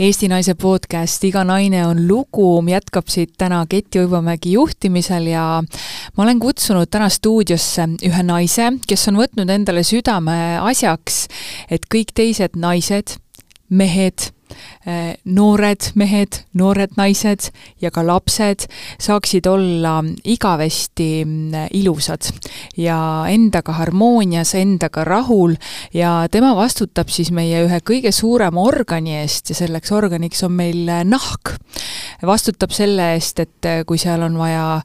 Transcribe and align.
Eesti 0.00 0.30
Naise 0.32 0.54
podcast. 0.56 1.20
Iga 1.28 1.42
naine 1.44 1.82
on 1.84 1.98
lugu 2.08 2.62
jätkab 2.64 3.10
siit 3.12 3.34
täna 3.36 3.58
Keti 3.68 4.00
Uibomägi 4.00 4.54
juhtimisel 4.54 5.26
ja 5.28 5.42
ma 6.16 6.24
olen 6.24 6.40
kutsunud 6.40 6.88
täna 6.88 7.10
stuudiosse 7.12 7.84
ühe 8.08 8.22
naise, 8.24 8.70
kes 8.88 9.08
on 9.12 9.20
võtnud 9.20 9.52
endale 9.52 9.82
südameasjaks, 9.84 11.18
et 11.68 11.84
kõik 11.92 12.14
teised 12.16 12.56
naised, 12.56 13.18
mehed 13.68 14.30
noored 15.28 15.90
mehed, 15.94 16.40
noored 16.56 16.94
naised 16.96 17.50
ja 17.82 17.90
ka 17.92 18.00
lapsed 18.06 18.64
saaksid 19.00 19.46
olla 19.46 19.98
igavesti 20.24 21.24
mm, 21.24 21.66
ilusad 21.76 22.30
ja 22.80 23.26
endaga 23.28 23.74
harmoonias, 23.76 24.54
endaga 24.56 25.04
rahul 25.04 25.52
ja 25.92 26.24
tema 26.32 26.54
vastutab 26.56 27.12
siis 27.12 27.28
meie 27.30 27.60
ühe 27.66 27.80
kõige 27.84 28.12
suurema 28.12 28.64
organi 28.64 29.18
eest 29.20 29.52
ja 29.52 29.58
selleks 29.58 29.92
organiks 29.92 30.40
on 30.48 30.56
meil 30.56 30.88
äh, 30.88 31.04
nahk. 31.04 31.58
vastutab 32.24 32.72
selle 32.72 33.12
eest, 33.18 33.40
et 33.40 33.68
äh, 33.68 33.82
kui 33.84 34.00
seal 34.00 34.22
on 34.24 34.36
vaja 34.40 34.80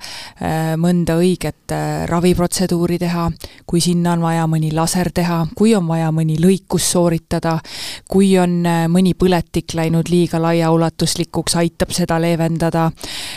mõnda 0.80 1.16
õiget 1.20 1.72
raviprotseduuri 2.10 2.98
teha, 3.00 3.30
kui 3.68 3.82
sinna 3.84 4.14
on 4.16 4.24
vaja 4.24 4.46
mõni 4.50 4.72
laser 4.76 5.10
teha, 5.16 5.42
kui 5.56 5.74
on 5.76 5.88
vaja 5.88 6.12
mõni 6.16 6.36
lõikus 6.42 6.88
sooritada, 6.92 7.58
kui 8.12 8.34
on 8.40 8.62
mõni 8.92 9.14
põletik 9.18 9.76
läinud 9.76 9.85
läinud 9.86 10.10
liiga 10.10 10.40
laiaulatuslikuks, 10.42 11.56
aitab 11.56 11.94
seda 11.94 12.18
leevendada. 12.22 12.92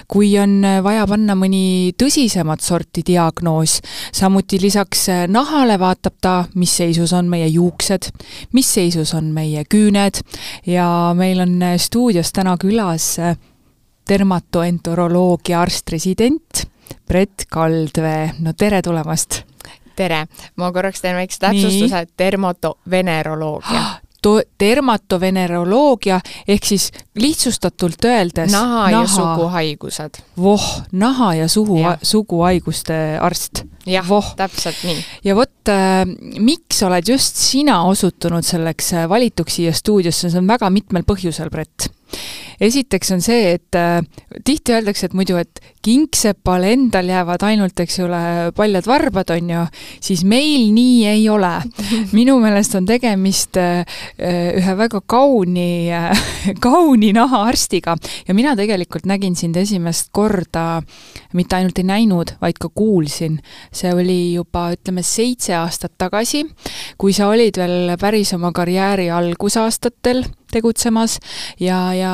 kui 0.08 0.38
on 0.38 0.62
vaja 0.82 1.06
panna 1.06 1.34
mõni 1.36 1.92
tõsisemat 1.98 2.64
sorti 2.64 3.02
diagnoos, 3.06 3.80
samuti 4.12 4.60
lisaks 4.60 5.06
nahale 5.28 5.78
vaatab 5.78 6.16
ta, 6.20 6.44
mis 6.54 6.76
seisus 6.76 7.12
on 7.12 7.28
meie 7.28 7.46
juuksed, 7.46 8.08
mis 8.52 8.72
seisus 8.74 9.14
on 9.14 9.32
meie 9.34 9.64
küüned. 9.64 10.22
Ja 10.66 11.12
meil 11.16 11.40
on 11.44 11.60
stuudios 11.76 12.32
täna 12.32 12.56
külas 12.56 13.18
dermatoenteroloogia 14.08 15.60
arst-resident 15.60 16.64
Brett 17.08 17.44
Kaldvee, 17.50 18.32
no 18.40 18.52
tere 18.52 18.82
tulemast! 18.82 19.42
tere, 19.98 20.26
ma 20.56 20.70
korraks 20.72 21.02
teen 21.02 21.16
väikse 21.18 21.40
täpsustuse, 21.42 22.04
dermatoveneroloogia 22.18 23.98
to-, 24.22 24.42
dermatoveneroloogia 24.60 26.20
ehk 26.48 26.68
siis 26.70 26.90
lihtsustatult 27.18 28.04
öeldes 28.04 28.52
naha, 28.52 28.88
naha 28.88 29.02
ja 29.02 29.02
suguhaigused. 29.12 30.22
voh, 30.36 30.66
naha 30.92 31.34
ja 31.42 31.48
suhu, 31.48 31.80
suguhaiguste 32.02 33.18
arst. 33.20 33.64
jah, 33.86 34.08
täpselt 34.36 34.82
nii. 34.84 35.04
ja 35.24 35.36
vot 35.38 35.72
äh,, 35.72 36.02
miks 36.38 36.82
oled 36.86 37.08
just 37.08 37.36
sina 37.40 37.82
osutunud 37.90 38.46
selleks 38.46 38.92
äh, 38.94 39.08
valituks 39.08 39.60
siia 39.60 39.72
stuudiosse, 39.76 40.30
see 40.30 40.42
on 40.42 40.50
väga 40.50 40.70
mitmel 40.70 41.06
põhjusel, 41.08 41.50
Brett 41.52 41.90
esiteks 42.60 43.12
on 43.14 43.22
see, 43.24 43.54
et 43.56 43.76
äh, 43.78 44.02
tihti 44.44 44.74
öeldakse, 44.76 45.08
et 45.08 45.16
muidu, 45.16 45.38
et 45.40 45.60
kingsepal 45.84 46.66
endal 46.68 47.08
jäävad 47.08 47.44
ainult, 47.48 47.78
eks 47.80 47.98
ole, 48.04 48.20
paljad 48.56 48.88
varbad, 48.88 49.30
on 49.34 49.52
ju, 49.52 49.64
siis 50.04 50.24
meil 50.28 50.68
nii 50.74 51.06
ei 51.08 51.28
ole. 51.30 51.52
minu 52.18 52.38
meelest 52.42 52.74
on 52.78 52.88
tegemist 52.88 53.58
äh, 53.60 53.84
ühe 54.18 54.76
väga 54.78 55.00
kauni 55.06 55.88
äh,, 55.94 56.24
kauni 56.64 57.12
nahaarstiga 57.16 57.96
ja 58.28 58.34
mina 58.36 58.54
tegelikult 58.58 59.06
nägin 59.08 59.36
sind 59.38 59.56
esimest 59.56 60.10
korda, 60.12 60.82
mitte 61.38 61.58
ainult 61.58 61.78
ei 61.78 61.86
näinud, 61.88 62.34
vaid 62.42 62.58
ka 62.60 62.70
kuulsin. 62.74 63.38
see 63.72 63.92
oli 63.94 64.34
juba, 64.34 64.68
ütleme, 64.74 65.02
seitse 65.06 65.54
aastat 65.58 65.94
tagasi, 65.98 66.44
kui 66.98 67.12
sa 67.12 67.28
olid 67.30 67.58
veel 67.60 67.94
päris 68.00 68.32
oma 68.36 68.52
karjääri 68.56 69.10
algusaastatel 69.14 70.24
tegutsemas 70.52 71.18
ja, 71.60 71.78
ja 71.94 72.12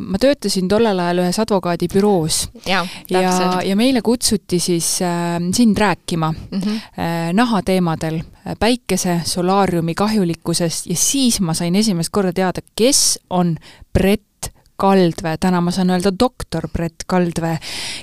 ma 0.00 0.20
töötasin 0.20 0.68
tollel 0.68 1.00
ajal 1.02 1.22
ühes 1.24 1.38
advokaadibüroos. 1.42 2.48
ja, 2.66 2.86
ja, 3.10 3.32
ja 3.64 3.76
meile 3.76 4.02
kutsuti 4.02 4.60
siis 4.62 4.94
äh, 5.02 5.38
sind 5.54 5.78
rääkima 5.78 6.32
mm 6.32 6.58
-hmm. 6.58 6.80
äh, 6.98 7.32
nahateemadel, 7.32 8.20
äh, 8.46 8.56
päikese, 8.58 9.20
solaariumi 9.24 9.94
kahjulikkusest 9.94 10.86
ja 10.86 10.96
siis 10.96 11.40
ma 11.40 11.54
sain 11.54 11.76
esimest 11.76 12.10
korda 12.12 12.32
teada, 12.32 12.60
kes 12.76 13.18
on 13.30 13.56
Brett 13.92 14.31
Kaldvee, 14.80 15.36
täna 15.40 15.60
ma 15.62 15.72
saan 15.74 15.92
öelda 15.94 16.12
doktor 16.18 16.66
Brett 16.72 17.06
Kaldvee, 17.06 17.58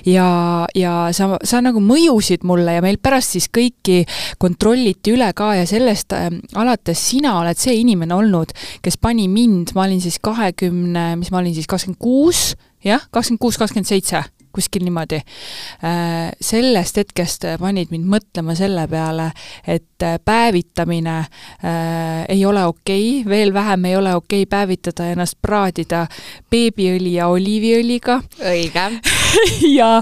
ja, 0.08 0.28
ja 0.74 0.94
sa, 1.16 1.34
sa 1.44 1.60
nagu 1.64 1.82
mõjusid 1.84 2.46
mulle 2.48 2.78
ja 2.78 2.84
meil 2.84 3.00
pärast 3.02 3.36
siis 3.36 3.50
kõiki 3.52 4.02
kontrolliti 4.40 5.14
üle 5.14 5.30
ka 5.36 5.52
ja 5.58 5.68
sellest 5.68 6.16
äh, 6.16 6.30
alates 6.54 7.02
sina 7.12 7.38
oled 7.42 7.60
see 7.60 7.76
inimene 7.82 8.16
olnud, 8.16 8.54
kes 8.82 9.00
pani 9.00 9.28
mind, 9.28 9.74
ma 9.76 9.86
olin 9.88 10.02
siis 10.02 10.20
kahekümne, 10.22 11.14
mis 11.20 11.32
ma 11.32 11.42
olin 11.42 11.56
siis, 11.56 11.68
kakskümmend 11.70 12.00
kuus, 12.00 12.52
jah, 12.84 13.02
kakskümmend 13.10 13.44
kuus, 13.44 13.60
kakskümmend 13.60 13.90
seitse 13.90 14.24
kuskil 14.52 14.84
niimoodi. 14.86 15.20
Äh, 15.84 16.30
sellest 16.40 17.00
hetkest 17.00 17.46
panid 17.60 17.92
mind 17.92 18.08
mõtlema 18.10 18.56
selle 18.58 18.86
peale, 18.90 19.30
et 19.66 20.04
äh, 20.06 20.18
päevitamine 20.24 21.16
äh, 21.20 22.24
ei 22.28 22.44
ole 22.46 22.64
okei 22.66 23.20
okay,, 23.20 23.28
veel 23.30 23.54
vähem 23.54 23.84
ei 23.90 23.96
ole 23.96 24.14
okei 24.14 24.42
okay 24.44 24.50
päevitada 24.50 25.10
ennast 25.12 25.38
praadida 25.42 26.06
beebiõli 26.50 27.14
ja 27.18 27.28
oliiviõliga. 27.32 28.20
õige 28.40 28.88
ja, 29.78 29.92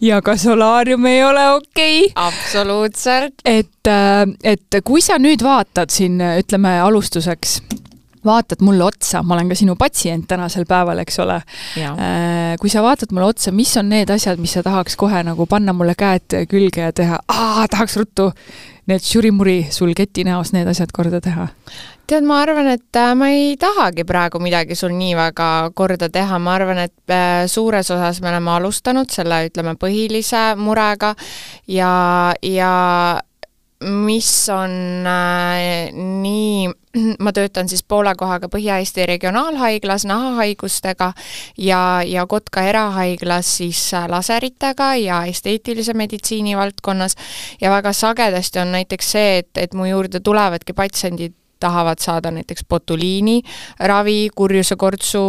ja 0.00 0.20
ka 0.22 0.36
solaarium 0.36 1.06
ei 1.06 1.22
ole 1.24 1.46
okei 1.58 2.04
okay.. 2.06 2.12
absoluutselt. 2.26 3.40
et, 3.44 3.92
et 4.44 4.82
kui 4.84 5.02
sa 5.02 5.18
nüüd 5.22 5.44
vaatad 5.44 5.94
siin, 5.94 6.20
ütleme 6.42 6.78
alustuseks 6.80 7.60
vaatad 8.26 8.62
mulle 8.64 8.84
otsa, 8.84 9.22
ma 9.22 9.36
olen 9.36 9.52
ka 9.52 9.58
sinu 9.58 9.76
patsient 9.78 10.28
tänasel 10.30 10.66
päeval, 10.68 11.02
eks 11.04 11.18
ole. 11.24 11.40
Äh, 11.82 12.54
kui 12.60 12.72
sa 12.72 12.84
vaatad 12.84 13.14
mulle 13.14 13.30
otsa, 13.32 13.54
mis 13.54 13.74
on 13.80 13.90
need 13.92 14.10
asjad, 14.12 14.40
mis 14.42 14.54
sa 14.58 14.64
tahaks 14.66 14.96
kohe 15.00 15.22
nagu 15.26 15.46
panna 15.50 15.74
mulle 15.76 15.96
käed 15.98 16.42
külge 16.50 16.86
ja 16.86 16.92
teha, 16.96 17.22
tahaks 17.72 17.96
ruttu 18.00 18.32
need 18.90 19.02
žurimuri 19.06 19.68
sul 19.70 19.92
keti 19.96 20.24
näos 20.26 20.52
need 20.52 20.68
asjad 20.70 20.94
korda 20.94 21.20
teha? 21.22 21.48
tead, 22.12 22.26
ma 22.26 22.42
arvan, 22.42 22.66
et 22.74 22.98
äh, 22.98 23.12
ma 23.16 23.30
ei 23.32 23.56
tahagi 23.60 24.04
praegu 24.04 24.40
midagi 24.42 24.76
sul 24.76 24.92
nii 24.96 25.14
väga 25.16 25.48
korda 25.78 26.10
teha, 26.12 26.38
ma 26.42 26.56
arvan, 26.58 26.82
et 26.84 27.14
äh, 27.14 27.44
suures 27.48 27.88
osas 27.94 28.20
me 28.20 28.32
oleme 28.32 28.52
alustanud 28.56 29.12
selle, 29.12 29.44
ütleme, 29.48 29.76
põhilise 29.80 30.42
murega 30.60 31.14
ja, 31.70 31.92
ja 32.44 32.72
mis 33.82 34.48
on 34.52 35.06
äh, 35.06 35.92
nii 35.92 36.68
ma 37.24 37.32
töötan 37.32 37.68
siis 37.68 37.82
poole 37.82 38.14
kohaga 38.18 38.48
Põhja-Eesti 38.52 39.06
Regionaalhaiglas 39.08 40.04
nahahaigustega 40.08 41.12
ja, 41.58 42.02
ja 42.06 42.26
Kotka 42.26 42.64
erahaiglas 42.68 43.56
siis 43.56 43.80
laseritega 44.08 44.94
ja 45.00 45.22
esteetilise 45.28 45.94
meditsiini 45.94 46.56
valdkonnas. 46.56 47.16
Ja 47.60 47.70
väga 47.70 47.92
sagedasti 47.92 48.62
on 48.62 48.72
näiteks 48.76 49.12
see, 49.16 49.38
et, 49.38 49.50
et 49.56 49.74
mu 49.74 49.88
juurde 49.88 50.20
tulevadki 50.20 50.76
patsiendid 50.76 51.34
tahavad 51.62 52.00
saada 52.02 52.30
näiteks 52.34 52.64
botuliini 52.68 53.42
ravi 53.78 54.30
kurjusekortsu 54.34 55.22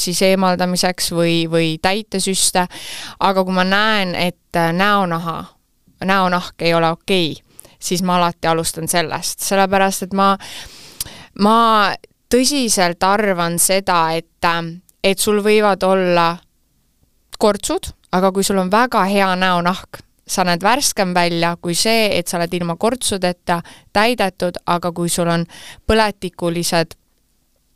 siis 0.00 0.22
eemaldamiseks 0.22 1.10
või, 1.12 1.34
või 1.52 1.74
täitesüste, 1.82 2.64
aga 3.20 3.44
kui 3.44 3.54
ma 3.54 3.64
näen, 3.68 4.14
et 4.14 4.60
näonaha, 4.72 5.42
näonahk 6.04 6.64
ei 6.64 6.72
ole 6.74 6.90
okei 6.96 7.32
okay,, 7.32 7.45
siis 7.86 8.02
ma 8.02 8.18
alati 8.18 8.50
alustan 8.50 8.88
sellest, 8.90 9.44
sellepärast 9.46 10.08
et 10.08 10.16
ma 10.16 10.32
ma 11.42 11.58
tõsiselt 12.32 13.02
arvan 13.06 13.58
seda, 13.62 14.00
et, 14.16 14.48
et 15.04 15.22
sul 15.22 15.40
võivad 15.44 15.84
olla 15.86 16.32
kortsud, 17.38 17.92
aga 18.16 18.32
kui 18.32 18.44
sul 18.46 18.58
on 18.62 18.72
väga 18.72 19.04
hea 19.10 19.30
näonahk, 19.38 20.00
sa 20.26 20.42
näed 20.46 20.62
värskem 20.64 21.14
välja 21.14 21.54
kui 21.62 21.76
see, 21.78 22.08
et 22.18 22.28
sa 22.28 22.40
oled 22.40 22.54
ilma 22.58 22.74
kortsudeta 22.80 23.60
täidetud, 23.94 24.58
aga 24.66 24.90
kui 24.92 25.10
sul 25.12 25.28
on 25.30 25.44
põletikulised 25.86 26.96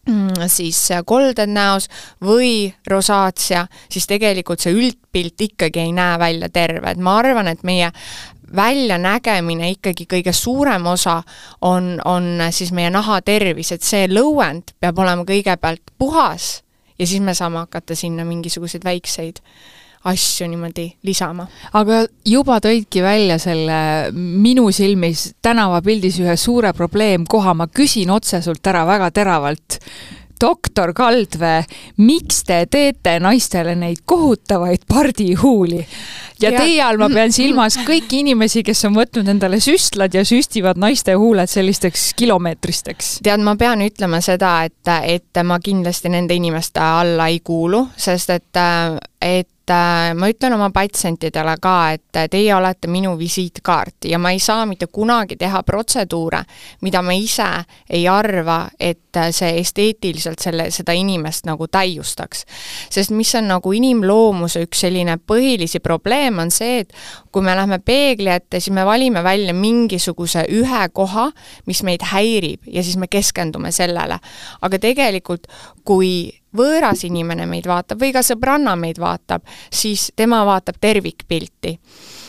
mm, 0.08 0.48
siis 0.50 0.80
kolded 1.06 1.52
näos 1.52 1.86
või 2.24 2.72
rosaatsia, 2.90 3.66
siis 3.92 4.08
tegelikult 4.10 4.64
see 4.64 4.74
üldpilt 4.74 5.46
ikkagi 5.46 5.84
ei 5.84 5.94
näe 5.94 6.18
välja 6.18 6.50
terve, 6.50 6.90
et 6.90 6.98
ma 6.98 7.20
arvan, 7.20 7.52
et 7.52 7.62
meie 7.62 7.92
väljanägemine 8.56 9.70
ikkagi 9.76 10.06
kõige 10.10 10.32
suurem 10.32 10.86
osa 10.86 11.22
on, 11.60 11.98
on 12.04 12.46
siis 12.50 12.72
meie 12.72 12.90
naha 12.90 13.20
tervis, 13.22 13.72
et 13.72 13.82
see 13.86 14.08
lõuend 14.10 14.74
peab 14.80 14.98
olema 14.98 15.26
kõigepealt 15.28 15.94
puhas 15.98 16.60
ja 16.98 17.06
siis 17.06 17.22
me 17.24 17.34
saame 17.34 17.62
hakata 17.64 17.96
sinna 17.96 18.24
mingisuguseid 18.28 18.84
väikseid 18.84 19.40
asju 20.04 20.48
niimoodi 20.48 20.86
lisama. 21.04 21.46
aga 21.76 22.04
juba 22.24 22.56
tõidki 22.64 23.02
välja 23.04 23.36
selle 23.38 23.80
minu 24.16 24.70
silmis 24.72 25.34
tänavapildis 25.42 26.20
ühe 26.22 26.36
suure 26.40 26.72
probleemkoha, 26.72 27.54
ma 27.54 27.66
küsin 27.68 28.10
otse 28.10 28.40
sult 28.42 28.66
ära 28.66 28.86
väga 28.88 29.10
teravalt 29.10 29.78
doktor 30.40 30.92
Kaldvee, 30.96 31.64
miks 31.96 32.44
te 32.48 32.64
teete 32.70 33.18
naistele 33.20 33.74
neid 33.78 34.02
kohutavaid 34.04 34.86
pardihuuli? 34.88 35.86
ja 36.40 36.52
teie 36.54 36.80
all 36.82 36.96
ma 37.00 37.10
pean 37.12 37.32
silmas 37.32 37.76
kõiki 37.84 38.22
inimesi, 38.24 38.62
kes 38.64 38.86
on 38.88 38.96
võtnud 38.96 39.28
endale 39.28 39.60
süstlad 39.60 40.14
ja 40.16 40.24
süstivad 40.24 40.80
naiste 40.80 41.14
huuled 41.18 41.50
sellisteks 41.50 42.10
kilomeetristeks. 42.16 43.18
tead, 43.26 43.44
ma 43.44 43.56
pean 43.60 43.84
ütlema 43.84 44.22
seda, 44.24 44.62
et, 44.64 44.92
et 45.04 45.44
ma 45.44 45.60
kindlasti 45.60 46.12
nende 46.12 46.34
inimeste 46.34 46.80
alla 46.80 47.28
ei 47.28 47.40
kuulu, 47.44 47.86
sest 47.96 48.36
et, 48.36 48.62
et 49.20 49.70
äh, 49.70 50.14
ma 50.16 50.28
ütlen 50.32 50.54
oma 50.56 50.70
patsientidele 50.72 51.54
ka, 51.60 51.74
et 51.92 52.18
teie 52.32 52.54
olete 52.56 52.88
minu 52.88 53.12
visiitkaart 53.18 54.08
ja 54.08 54.18
ma 54.18 54.32
ei 54.32 54.40
saa 54.40 54.64
mitte 54.66 54.88
kunagi 54.88 55.36
teha 55.36 55.60
protseduure, 55.66 56.40
mida 56.80 57.02
ma 57.04 57.12
ise 57.12 57.48
ei 57.90 58.06
arva, 58.08 58.62
et 58.80 59.20
see 59.36 59.58
esteetiliselt 59.60 60.40
selle, 60.40 60.70
seda 60.72 60.94
inimest 60.96 61.44
nagu 61.44 61.68
täiustaks. 61.68 62.46
sest 62.90 63.10
mis 63.10 63.34
on 63.34 63.50
nagu 63.50 63.72
inimloomuse 63.76 64.64
üks 64.64 64.86
selline 64.86 65.18
põhilisi 65.18 65.82
probleeme, 65.84 66.42
on 66.42 66.50
see, 66.54 66.80
et 66.86 66.96
kui 67.32 67.44
me 67.44 67.54
lähme 67.56 67.78
peegli 67.84 68.32
ette, 68.32 68.60
siis 68.60 68.72
me 68.74 68.86
valime 68.86 69.22
välja 69.24 69.52
mingisuguse 69.54 70.46
ühe 70.48 70.88
koha, 70.92 71.28
mis 71.66 71.82
meid 71.82 72.08
häirib 72.08 72.64
ja 72.66 72.82
siis 72.82 72.96
me 72.96 73.10
keskendume 73.10 73.72
sellele. 73.72 74.18
aga 74.60 74.78
tegelikult, 74.78 75.46
kui 75.84 76.39
võõras 76.56 77.04
inimene 77.04 77.46
meid 77.46 77.66
vaatab 77.66 78.00
või 78.00 78.12
ka 78.12 78.22
sõbranna 78.26 78.76
meid 78.76 78.98
vaatab, 78.98 79.46
siis 79.72 80.10
tema 80.16 80.44
vaatab 80.44 80.80
tervikpilti. 80.80 81.78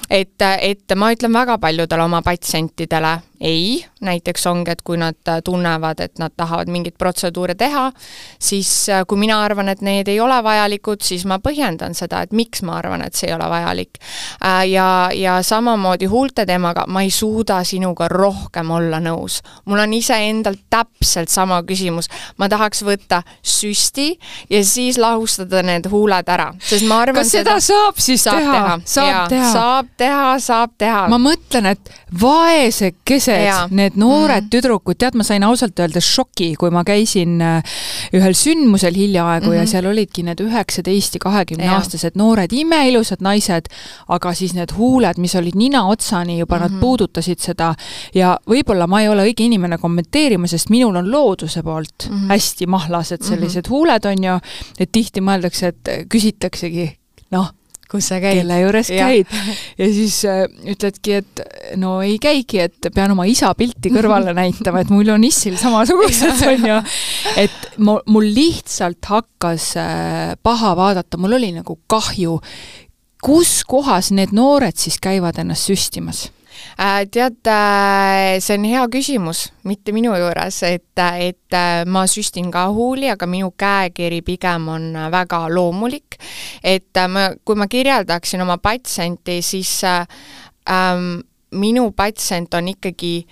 et, 0.10 0.42
et 0.62 0.96
ma 0.96 1.12
ütlen 1.12 1.34
väga 1.34 1.58
paljudele 1.58 2.04
oma 2.04 2.22
patsientidele 2.22 3.20
ei, 3.42 3.86
näiteks 4.02 4.46
ongi, 4.48 4.72
et 4.72 4.82
kui 4.86 4.98
nad 5.02 5.18
tunnevad, 5.44 6.00
et 6.00 6.20
nad 6.22 6.34
tahavad 6.38 6.70
mingeid 6.70 6.94
protseduure 6.98 7.56
teha, 7.58 7.88
siis 8.40 8.70
äh, 8.90 9.02
kui 9.08 9.18
mina 9.18 9.40
arvan, 9.42 9.70
et 9.72 9.82
need 9.82 10.10
ei 10.14 10.20
ole 10.22 10.38
vajalikud, 10.46 11.02
siis 11.02 11.26
ma 11.30 11.40
põhjendan 11.42 11.98
seda, 11.98 12.22
et 12.22 12.36
miks 12.38 12.62
ma 12.66 12.78
arvan, 12.78 13.02
et 13.06 13.18
see 13.18 13.32
ei 13.32 13.36
ole 13.36 13.48
vajalik. 13.50 13.98
Äh, 14.46 14.60
ja, 14.70 14.88
ja 15.18 15.40
samamoodi 15.46 16.10
huulte 16.12 16.46
teemaga, 16.46 16.86
ma 16.88 17.02
ei 17.02 17.10
suuda 17.14 17.64
sinuga 17.66 18.08
rohkem 18.12 18.72
olla 18.72 19.02
nõus. 19.02 19.42
mul 19.66 19.80
on 19.80 19.94
iseendal 19.94 20.56
täpselt 20.70 21.30
sama 21.30 21.62
küsimus, 21.66 22.10
ma 22.38 22.50
tahaks 22.50 22.84
võtta 22.86 23.24
süsti 23.42 24.12
ja 24.50 24.62
siis 24.66 24.98
lahustada 25.02 25.64
need 25.66 25.90
huuled 25.90 26.30
ära, 26.30 26.52
sest 26.60 26.86
ma 26.86 27.02
arvan 27.06 27.24
kas 27.24 27.34
seda, 27.34 27.58
seda 27.58 27.74
saab 27.74 28.02
siis 28.02 28.24
saab 28.24 28.38
teha, 28.38 28.54
teha.? 28.54 28.80
saab 28.86 29.30
teha, 29.34 29.52
saab 29.54 29.92
teha, 29.98 30.30
saab 30.40 30.78
teha. 30.78 31.04
ma 31.10 31.22
mõtlen, 31.22 31.72
et 31.74 31.94
vaesekese 32.22 33.31
teised, 33.32 33.76
need 33.78 33.98
noored 34.00 34.46
mm. 34.46 34.50
tüdrukud, 34.54 34.98
tead, 35.02 35.18
ma 35.20 35.26
sain 35.28 35.44
ausalt 35.48 35.80
öeldes 35.80 36.08
šoki, 36.16 36.52
kui 36.60 36.72
ma 36.74 36.84
käisin 36.88 37.42
äh, 37.42 37.78
ühel 38.18 38.36
sündmusel 38.38 38.96
hiljaaegu 38.98 39.46
mm 39.46 39.52
-hmm. 39.52 39.56
ja 39.56 39.62
mhm. 39.62 39.72
seal 39.72 39.86
olidki 39.92 40.24
need 40.28 40.42
üheksateist 40.44 41.16
ja 41.18 41.24
kahekümne 41.24 41.70
aastased 41.70 42.18
noored 42.20 42.52
imeilusad 42.52 43.22
naised, 43.22 43.70
aga 44.08 44.34
siis 44.34 44.54
need 44.54 44.76
huuled, 44.78 45.18
mis 45.18 45.36
olid 45.36 45.56
nina 45.56 45.86
otsani 45.88 46.40
juba 46.40 46.56
mm, 46.56 46.60
-hmm. 46.60 46.64
nad 46.64 46.72
mhm. 46.72 46.80
puudutasid 46.80 47.40
seda 47.40 47.76
ja 48.14 48.38
võib-olla 48.50 48.88
ma 48.88 49.02
ei 49.02 49.10
ole 49.10 49.26
õige 49.30 49.44
inimene 49.44 49.78
kommenteerima, 49.78 50.48
sest 50.48 50.70
minul 50.70 50.96
on 50.96 51.12
looduse 51.12 51.64
poolt 51.64 52.10
mm 52.10 52.16
-hmm. 52.16 52.28
hästi 52.30 52.68
mahlased 52.68 53.24
sellised 53.24 53.68
mm 53.68 53.68
-hmm. 53.68 53.70
huuled, 53.70 54.06
on 54.06 54.24
ju, 54.24 54.40
et 54.80 54.92
tihti 54.92 55.22
mõeldakse, 55.22 55.68
et 55.68 55.90
küsitaksegi 56.10 56.92
noh 57.32 57.54
kus 57.92 58.08
sa 58.12 58.20
käid? 58.24 58.42
kelle 58.42 58.60
juures 58.62 58.92
ja. 58.94 59.08
käid. 59.08 59.32
ja 59.80 59.90
siis 59.94 60.18
äh, 60.30 60.44
ütledki, 60.74 61.18
et 61.22 61.44
no 61.82 61.98
ei 62.06 62.18
käigi, 62.22 62.62
et 62.66 62.92
pean 62.96 63.14
oma 63.16 63.28
isa 63.30 63.52
pilti 63.58 63.92
kõrvale 63.94 64.36
näitama, 64.38 64.84
et 64.84 64.94
mul 64.94 65.12
on 65.14 65.26
issil 65.28 65.58
samasugused, 65.62 66.44
on 66.52 66.68
ju. 66.72 66.82
et 67.46 67.72
mul, 67.78 68.04
mul 68.12 68.30
lihtsalt 68.36 69.12
hakkas 69.12 69.74
äh, 69.82 70.36
paha 70.44 70.76
vaadata, 70.80 71.20
mul 71.22 71.40
oli 71.40 71.52
nagu 71.56 71.78
kahju, 71.92 72.40
kus 73.22 73.62
kohas 73.70 74.14
need 74.16 74.34
noored 74.34 74.78
siis 74.80 74.98
käivad 75.02 75.38
ennast 75.42 75.70
süstimas 75.70 76.30
tead, 77.12 77.48
äh, 77.48 78.40
see 78.40 78.58
on 78.58 78.68
hea 78.68 78.84
küsimus, 78.92 79.46
mitte 79.68 79.94
minu 79.96 80.14
juures, 80.18 80.62
et, 80.68 81.04
et 81.20 81.58
äh, 81.58 81.84
ma 81.86 82.06
süstin 82.10 82.52
ka 82.52 82.68
huuli, 82.74 83.10
aga 83.12 83.28
minu 83.30 83.52
käekiri 83.58 84.22
pigem 84.26 84.68
on 84.70 84.94
väga 85.12 85.46
loomulik. 85.50 86.20
et 86.64 86.98
ma, 87.08 87.32
kui 87.46 87.56
ma 87.56 87.68
kirjeldaksin 87.68 88.42
oma 88.42 88.58
patsienti, 88.58 89.42
siis 89.42 89.82
ähm, 89.84 91.22
minu 91.52 91.92
patsient 91.92 92.54
on 92.54 92.68
ikkagi, 92.68 93.26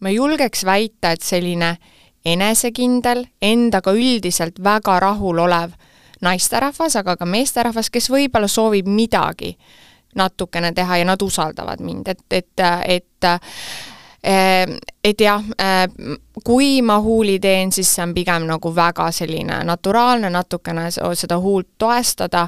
ma 0.00 0.10
julgeks 0.10 0.64
väita, 0.64 1.12
et 1.12 1.22
selline 1.22 1.76
enesekindel, 2.24 3.24
endaga 3.42 3.92
üldiselt 3.96 4.60
väga 4.62 4.98
rahulolev 5.00 5.72
naisterahvas, 6.20 6.96
aga 7.00 7.16
ka 7.16 7.26
meesterahvas, 7.28 7.88
kes 7.90 8.10
võib-olla 8.12 8.48
soovib 8.48 8.88
midagi 8.88 9.54
natukene 10.16 10.72
teha 10.74 11.00
ja 11.00 11.04
nad 11.08 11.22
usaldavad 11.22 11.80
mind, 11.84 12.08
et, 12.08 12.26
et, 12.30 12.66
et 12.84 13.30
et 14.22 15.20
jah, 15.20 15.40
kui 16.44 16.82
ma 16.84 16.98
huuli 17.00 17.38
teen, 17.40 17.70
siis 17.72 17.88
see 17.94 18.02
on 18.04 18.12
pigem 18.12 18.44
nagu 18.48 18.72
väga 18.76 19.06
selline 19.16 19.62
naturaalne, 19.64 20.28
natukene 20.30 20.90
seda 20.92 21.38
huult 21.40 21.70
toestada, 21.80 22.42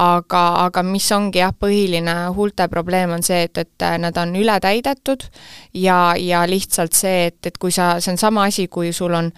aga, 0.00 0.44
aga 0.64 0.84
mis 0.88 1.10
ongi 1.12 1.42
jah, 1.42 1.52
põhiline 1.52 2.14
huulte 2.36 2.68
probleem 2.72 3.12
on 3.18 3.26
see, 3.26 3.42
et, 3.44 3.60
et 3.60 3.86
nad 4.00 4.16
on 4.16 4.32
ületäidetud 4.40 5.28
ja, 5.76 6.14
ja 6.16 6.46
lihtsalt 6.48 6.96
see, 6.96 7.26
et, 7.28 7.40
et 7.44 7.60
kui 7.60 7.76
sa, 7.76 7.98
see 8.00 8.14
on 8.14 8.20
sama 8.24 8.48
asi, 8.48 8.64
kui 8.72 8.94
sul 8.96 9.12
on 9.12 9.28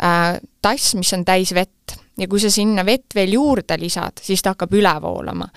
äh, 0.00 0.40
tass, 0.64 0.94
mis 0.96 1.12
on 1.12 1.28
täis 1.28 1.52
vett 1.52 1.98
ja 2.18 2.28
kui 2.28 2.40
sa 2.40 2.50
sinna 2.50 2.84
vett 2.86 3.14
veel 3.14 3.34
juurde 3.34 3.76
lisad, 3.80 4.22
siis 4.22 4.42
ta 4.42 4.54
hakkab 4.54 4.74
üle 4.78 4.94
voolama. 5.02 5.48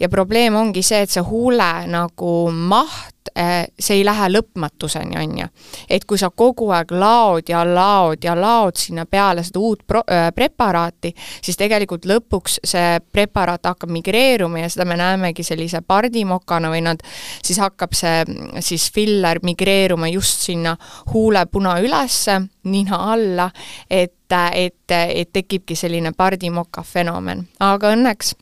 ja 0.00 0.08
probleem 0.08 0.56
ongi 0.58 0.82
see, 0.82 1.04
et 1.04 1.10
see 1.10 1.22
huule 1.22 1.70
nagu 1.86 2.32
maht, 2.50 3.30
eh, 3.34 3.68
see 3.78 4.00
ei 4.00 4.04
lähe 4.04 4.26
lõpmatuseni, 4.32 5.18
on 5.22 5.38
ju. 5.38 5.46
et 5.88 6.04
kui 6.04 6.18
sa 6.18 6.30
kogu 6.30 6.70
aeg 6.74 6.90
laod 6.90 7.48
ja 7.48 7.62
laod 7.64 8.24
ja 8.24 8.34
laod 8.34 8.76
sinna 8.76 9.06
peale 9.06 9.44
seda 9.46 9.62
uut 9.62 9.86
pro-, 9.86 10.04
äh, 10.10 10.32
preparaati, 10.34 11.14
siis 11.42 11.56
tegelikult 11.56 12.06
lõpuks 12.10 12.58
see 12.64 13.00
preparaat 13.12 13.70
hakkab 13.70 13.90
migreeruma 13.94 14.64
ja 14.64 14.68
seda 14.68 14.84
me 14.84 14.98
näemegi 14.98 15.46
sellise 15.46 15.82
pardimokana 15.86 16.72
või 16.74 16.82
nad, 16.90 17.02
siis 17.42 17.62
hakkab 17.62 17.94
see 17.94 18.24
siis 18.60 18.90
filler 18.90 19.38
migreeruma 19.42 20.10
just 20.10 20.42
sinna 20.50 20.74
huulepuna 21.12 21.78
ülesse, 21.84 22.40
nina 22.64 23.04
alla, 23.12 23.50
et 23.88 24.19
et, 24.32 24.74
et, 24.90 24.96
et 25.22 25.32
tekibki 25.32 25.76
selline 25.76 26.12
pardimoka 26.16 26.82
fenomen, 26.82 27.46
aga 27.60 27.94
õnneks 27.96 28.34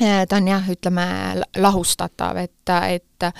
eh, 0.00 0.24
ta 0.28 0.40
on 0.40 0.48
jah, 0.48 0.72
ütleme 0.72 1.06
lahustatav, 1.56 2.42
et, 2.42 2.74
et 2.88 3.30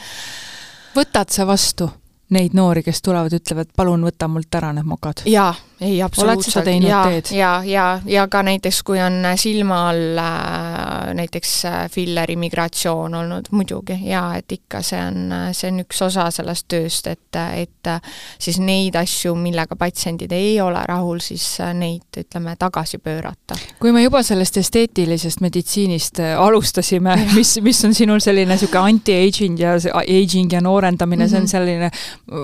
võtad 0.97 1.33
sa 1.33 1.47
vastu 1.49 1.91
neid 2.33 2.55
noori, 2.57 2.83
kes 2.83 3.03
tulevad, 3.05 3.35
ütlevad, 3.37 3.73
palun 3.77 4.05
võta 4.07 4.29
mult 4.29 4.55
ära 4.55 4.73
need 4.73 4.89
mokad? 4.89 5.25
jaa, 5.29 5.53
ei 5.83 6.03
absoluutselt. 6.03 6.65
teed? 6.65 7.33
ja, 7.37 7.53
ja, 7.65 7.87
ja 8.07 8.27
ka 8.29 8.43
näiteks, 8.47 8.83
kui 8.87 9.01
on 9.03 9.25
silma 9.37 9.89
all 9.91 10.19
äh, 10.19 11.15
näiteks 11.15 11.65
äh, 11.65 11.91
filleri 11.91 12.37
migratsioon 12.37 13.15
olnud, 13.15 13.51
muidugi, 13.51 13.99
jaa, 14.07 14.37
et 14.41 14.53
ikka 14.53 14.83
see 14.83 15.01
on, 15.03 15.35
see 15.53 15.71
on 15.73 15.83
üks 15.85 16.03
osa 16.07 16.29
sellest 16.35 16.69
tööst, 16.73 17.07
et, 17.11 17.41
et 17.57 17.93
siis 18.39 18.59
neid 18.63 18.97
asju, 18.99 19.35
millega 19.39 19.77
patsiendid 19.79 20.33
ei 20.37 20.61
ole 20.63 20.83
rahul, 20.89 21.21
siis 21.25 21.45
neid, 21.77 22.07
ütleme, 22.19 22.55
tagasi 22.59 22.99
pöörata. 23.03 23.59
kui 23.81 23.93
me 23.93 24.03
juba 24.03 24.23
sellest 24.27 24.57
esteetilisest 24.63 25.43
meditsiinist 25.45 26.21
äh, 26.23 26.35
alustasime, 26.41 27.17
mis, 27.37 27.57
mis 27.65 27.85
on 27.85 27.95
sinul 27.97 28.23
selline 28.23 28.53
niisugune 28.53 28.93
anti-aging 28.93 29.59
ja 29.61 29.77
aging 30.03 30.53
ja 30.53 30.61
noorendamine 30.61 31.25
mm, 31.25 31.27
-hmm. 31.27 31.31
see 31.31 31.39
on 31.39 31.43
mhm. 31.43 31.51
selline 31.51 31.91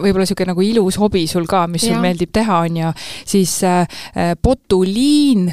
võib-olla 0.04 0.26
niisugune 0.26 0.52
nagu 0.52 0.64
ilus 0.64 0.98
hobi 0.98 1.26
sul 1.26 1.46
ka, 1.46 1.66
mis 1.66 1.86
ja. 1.86 1.94
sul 1.94 2.02
meeldib 2.02 2.32
teha, 2.32 2.58
on 2.66 2.76
ju, 2.76 2.92
siis 3.28 3.62
äh, 3.62 3.80
äh, 4.16 4.35
botuliin 4.42 5.52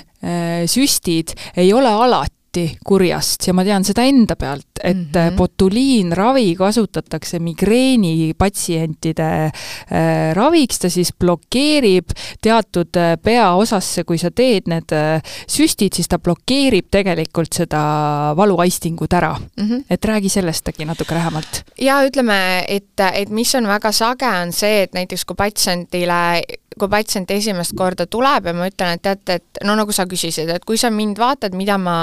süstid 0.65 1.35
ei 1.53 1.67
ole 1.77 1.91
alati 1.93 2.34
alati 2.55 2.77
kurjast 2.85 3.47
ja 3.47 3.53
ma 3.55 3.63
tean 3.65 3.83
seda 3.85 4.05
enda 4.07 4.35
pealt, 4.35 4.79
et 4.83 4.95
mm 4.95 5.11
-hmm. 5.11 5.35
botuliinravi 5.35 6.55
kasutatakse 6.55 7.39
migreeni 7.39 8.33
patsientide 8.37 9.45
äh, 9.45 10.33
raviks, 10.33 10.79
ta 10.79 10.89
siis 10.89 11.13
blokeerib 11.13 12.09
teatud 12.41 12.95
äh, 12.95 13.17
peaosasse, 13.23 14.03
kui 14.03 14.17
sa 14.17 14.31
teed 14.31 14.67
need 14.67 14.91
äh, 14.91 15.21
süstid, 15.47 15.93
siis 15.95 16.07
ta 16.07 16.19
blokeerib 16.19 16.87
tegelikult 16.91 17.53
seda 17.53 18.33
valuaistingut 18.35 19.13
ära 19.13 19.35
mm. 19.35 19.69
-hmm. 19.69 19.83
et 19.89 20.05
räägi 20.05 20.29
sellest 20.29 20.67
äkki 20.67 20.85
natuke 20.85 21.15
lähemalt. 21.15 21.63
ja 21.81 22.03
ütleme, 22.03 22.65
et, 22.67 22.99
et 23.13 23.29
mis 23.29 23.55
on 23.55 23.67
väga 23.67 23.91
sage, 23.91 24.25
on 24.25 24.51
see, 24.51 24.83
et 24.83 24.93
näiteks 24.93 25.25
kui 25.25 25.35
patsiendile 25.35 26.41
kui 26.79 26.91
patsient 26.91 27.31
esimest 27.31 27.75
korda 27.77 28.05
tuleb 28.11 28.49
ja 28.49 28.53
ma 28.55 28.67
ütlen, 28.69 28.97
et 28.97 29.03
teate, 29.05 29.39
et 29.39 29.59
no 29.67 29.75
nagu 29.79 29.95
sa 29.95 30.05
küsisid, 30.09 30.49
et 30.51 30.65
kui 30.67 30.79
sa 30.79 30.91
mind 30.91 31.19
vaatad, 31.19 31.55
mida 31.55 31.77
ma 31.81 31.95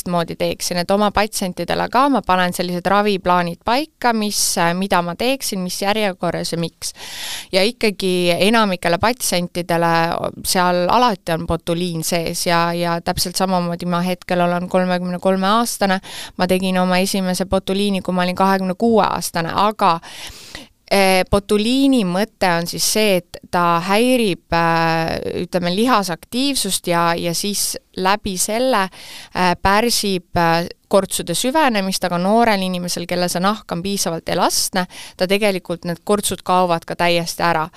teistmoodi 0.00 0.36
teeksin, 0.36 0.78
et 0.80 0.90
oma 0.90 1.10
patsientidele 1.10 1.88
ka 1.92 2.08
ma 2.08 2.22
panen 2.26 2.52
sellised 2.52 2.86
raviplaanid 2.86 3.60
paika, 3.64 4.12
mis, 4.12 4.56
mida 4.74 5.02
ma 5.02 5.14
teeksin, 5.14 5.60
mis 5.60 5.82
järjekorras 5.82 6.52
ja 6.52 6.58
miks. 6.58 6.92
ja 7.52 7.62
ikkagi 7.62 8.30
enamikele 8.38 8.98
patsientidele 8.98 9.92
seal 10.44 10.88
alati 10.88 11.32
on 11.32 11.46
botuliin 11.46 12.04
sees 12.04 12.46
ja, 12.46 12.72
ja 12.72 13.00
täpselt 13.00 13.36
samamoodi 13.36 13.86
ma 13.86 14.00
hetkel 14.00 14.40
olen 14.40 14.68
kolmekümne 14.68 15.18
kolme 15.18 15.46
aastane, 15.46 16.00
ma 16.36 16.46
tegin 16.46 16.78
oma 16.78 16.98
esimese 16.98 17.44
botuliini, 17.46 18.00
kui 18.02 18.14
ma 18.14 18.22
olin 18.22 18.36
kahekümne 18.36 18.74
kuue 18.78 19.04
aastane, 19.04 19.52
aga 19.54 19.98
Eh, 20.90 21.22
botuliini 21.30 22.00
mõte 22.02 22.48
on 22.50 22.66
siis 22.66 22.82
see, 22.96 23.20
et 23.20 23.36
ta 23.54 23.78
häirib 23.86 24.50
äh, 24.58 25.12
ütleme, 25.44 25.70
lihasaktiivsust 25.76 26.90
ja, 26.90 27.12
ja 27.14 27.30
siis 27.30 27.76
läbi 27.96 28.36
selle 28.38 28.82
äh, 28.82 29.56
pärsib 29.62 30.36
äh, 30.36 30.66
kortsude 30.90 31.34
süvenemist, 31.38 32.04
aga 32.04 32.18
noorel 32.18 32.64
inimesel, 32.66 33.06
kellel 33.06 33.30
see 33.30 33.42
nahk 33.42 33.70
on 33.72 33.82
piisavalt 33.84 34.28
elastne, 34.34 34.86
ta 35.16 35.28
tegelikult, 35.30 35.86
need 35.86 36.02
kortsud 36.04 36.42
kaovad 36.46 36.86
ka 36.86 36.96
täiesti 36.98 37.46
ära. 37.46 37.68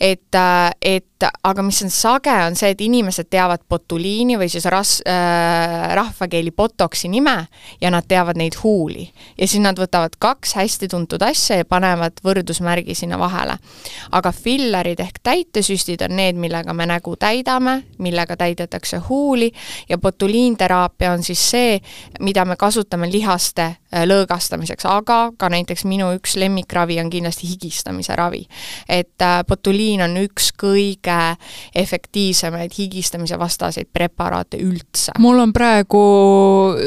et, 0.00 0.34
äh, 0.34 0.70
et 0.82 1.04
aga 1.42 1.62
mis 1.66 1.80
on 1.82 1.90
sage, 1.90 2.30
on 2.46 2.54
see, 2.58 2.70
et 2.74 2.80
inimesed 2.80 3.26
teavad 3.30 3.62
botuliini 3.70 4.36
või 4.38 4.46
siis 4.50 4.66
ras- 4.70 5.00
äh,, 5.02 5.94
rahvakeeli 5.98 6.52
botoksi 6.54 7.08
nime 7.10 7.48
ja 7.80 7.90
nad 7.90 8.06
teavad 8.08 8.38
neid 8.38 8.58
huuli. 8.62 9.10
ja 9.38 9.48
siis 9.48 9.62
nad 9.62 9.78
võtavad 9.78 10.14
kaks 10.18 10.54
hästi 10.54 10.88
tuntud 10.88 11.22
asja 11.22 11.56
ja 11.56 11.64
panevad 11.64 12.22
võrdusmärgi 12.24 12.94
sinna 12.94 13.18
vahele. 13.18 13.58
aga 14.12 14.32
fillerid 14.32 15.00
ehk 15.00 15.18
täitesüstid 15.22 16.02
on 16.06 16.16
need, 16.16 16.36
millega 16.36 16.74
me 16.74 16.86
nägu 16.86 17.16
täidame, 17.16 17.82
millega 17.98 18.36
täidetakse 18.36 18.96
huuli 19.08 19.47
ja 19.88 19.98
botuliinteraapia 19.98 21.12
on 21.12 21.22
siis 21.22 21.42
see, 21.50 21.78
mida 22.20 22.44
me 22.44 22.56
kasutame 22.56 23.10
lihaste 23.10 23.64
äh, 23.64 24.04
lõõgastamiseks, 24.08 24.86
aga 24.88 25.18
ka 25.38 25.50
näiteks 25.52 25.84
minu 25.88 26.10
üks 26.16 26.36
lemmikravi 26.40 26.98
on 27.02 27.10
kindlasti 27.10 27.48
higistamise 27.48 28.16
ravi. 28.16 28.46
et 28.88 29.22
äh, 29.22 29.40
botuliin 29.48 30.02
on 30.02 30.16
üks 30.22 30.50
kõige 30.58 31.36
efektiivsemaid 31.74 32.72
higistamise 32.78 33.38
vastaseid 33.38 33.88
preparaate 33.92 34.60
üldse. 34.62 35.12
mul 35.18 35.38
on 35.38 35.52
praegu, 35.52 36.02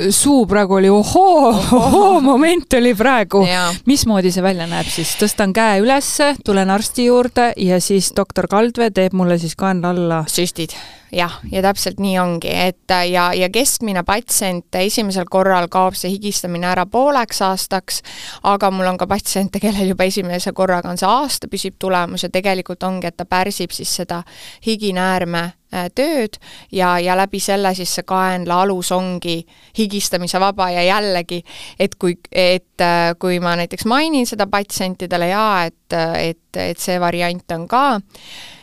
suu 0.09 0.45
praegu 0.47 0.79
oli 0.79 0.89
ohoo, 0.89 1.49
ohoo 1.71 2.21
moment 2.31 2.73
oli 2.73 2.95
praegu. 2.95 3.45
mismoodi 3.85 4.31
see 4.31 4.43
välja 4.43 4.67
näeb 4.67 4.87
siis? 4.87 5.15
tõstan 5.19 5.53
käe 5.53 5.81
ülesse, 5.81 6.35
tulen 6.45 6.69
arsti 6.69 7.05
juurde 7.05 7.51
ja 7.57 7.81
siis 7.81 8.13
doktor 8.15 8.47
Kaldvee 8.51 8.91
teeb 8.91 9.13
mulle 9.13 9.37
siis 9.41 9.55
kaenla 9.55 9.93
alla 9.95 10.23
süstid 10.27 10.75
jah, 11.11 11.39
ja 11.51 11.61
täpselt 11.61 11.99
nii 11.99 12.17
ongi, 12.19 12.51
et 12.51 12.93
ja, 13.09 13.31
ja 13.33 13.49
keskmine 13.51 14.03
patsient 14.07 14.75
esimesel 14.79 15.27
korral 15.29 15.67
kaob 15.71 15.95
see 15.99 16.13
higistamine 16.13 16.69
ära 16.71 16.85
pooleks 16.89 17.41
aastaks, 17.45 18.01
aga 18.47 18.71
mul 18.71 18.87
on 18.93 18.99
ka 18.99 19.07
patsiente, 19.11 19.59
kellel 19.59 19.91
juba 19.91 20.07
esimese 20.07 20.53
korraga 20.55 20.91
on 20.91 20.99
see 21.01 21.09
aasta 21.09 21.49
püsib 21.51 21.75
tulemus 21.79 22.23
ja 22.25 22.31
tegelikult 22.31 22.83
ongi, 22.87 23.09
et 23.11 23.17
ta 23.17 23.25
pärsib 23.25 23.75
siis 23.75 23.91
seda 24.01 24.21
higinäärme 24.65 25.43
äh, 25.43 25.89
tööd 25.95 26.39
ja, 26.71 26.93
ja 26.99 27.17
läbi 27.19 27.41
selle 27.43 27.73
siis 27.75 27.91
see 27.99 28.07
kaenla 28.07 28.61
alus 28.63 28.93
ongi 28.95 29.41
higistamise 29.77 30.39
vaba 30.39 30.69
ja 30.71 30.85
jällegi, 30.87 31.41
et 31.79 31.99
kui, 31.99 32.15
et 32.31 32.85
äh, 32.87 33.11
kui 33.19 33.41
ma 33.43 33.57
näiteks 33.59 33.85
mainin 33.89 34.29
seda 34.29 34.47
patsientidele 34.47 35.31
ja 35.33 35.45
et, 35.67 35.99
et, 36.17 36.63
et 36.71 36.79
see 36.79 36.99
variant 37.03 37.57
on 37.57 37.67
ka, 37.67 37.85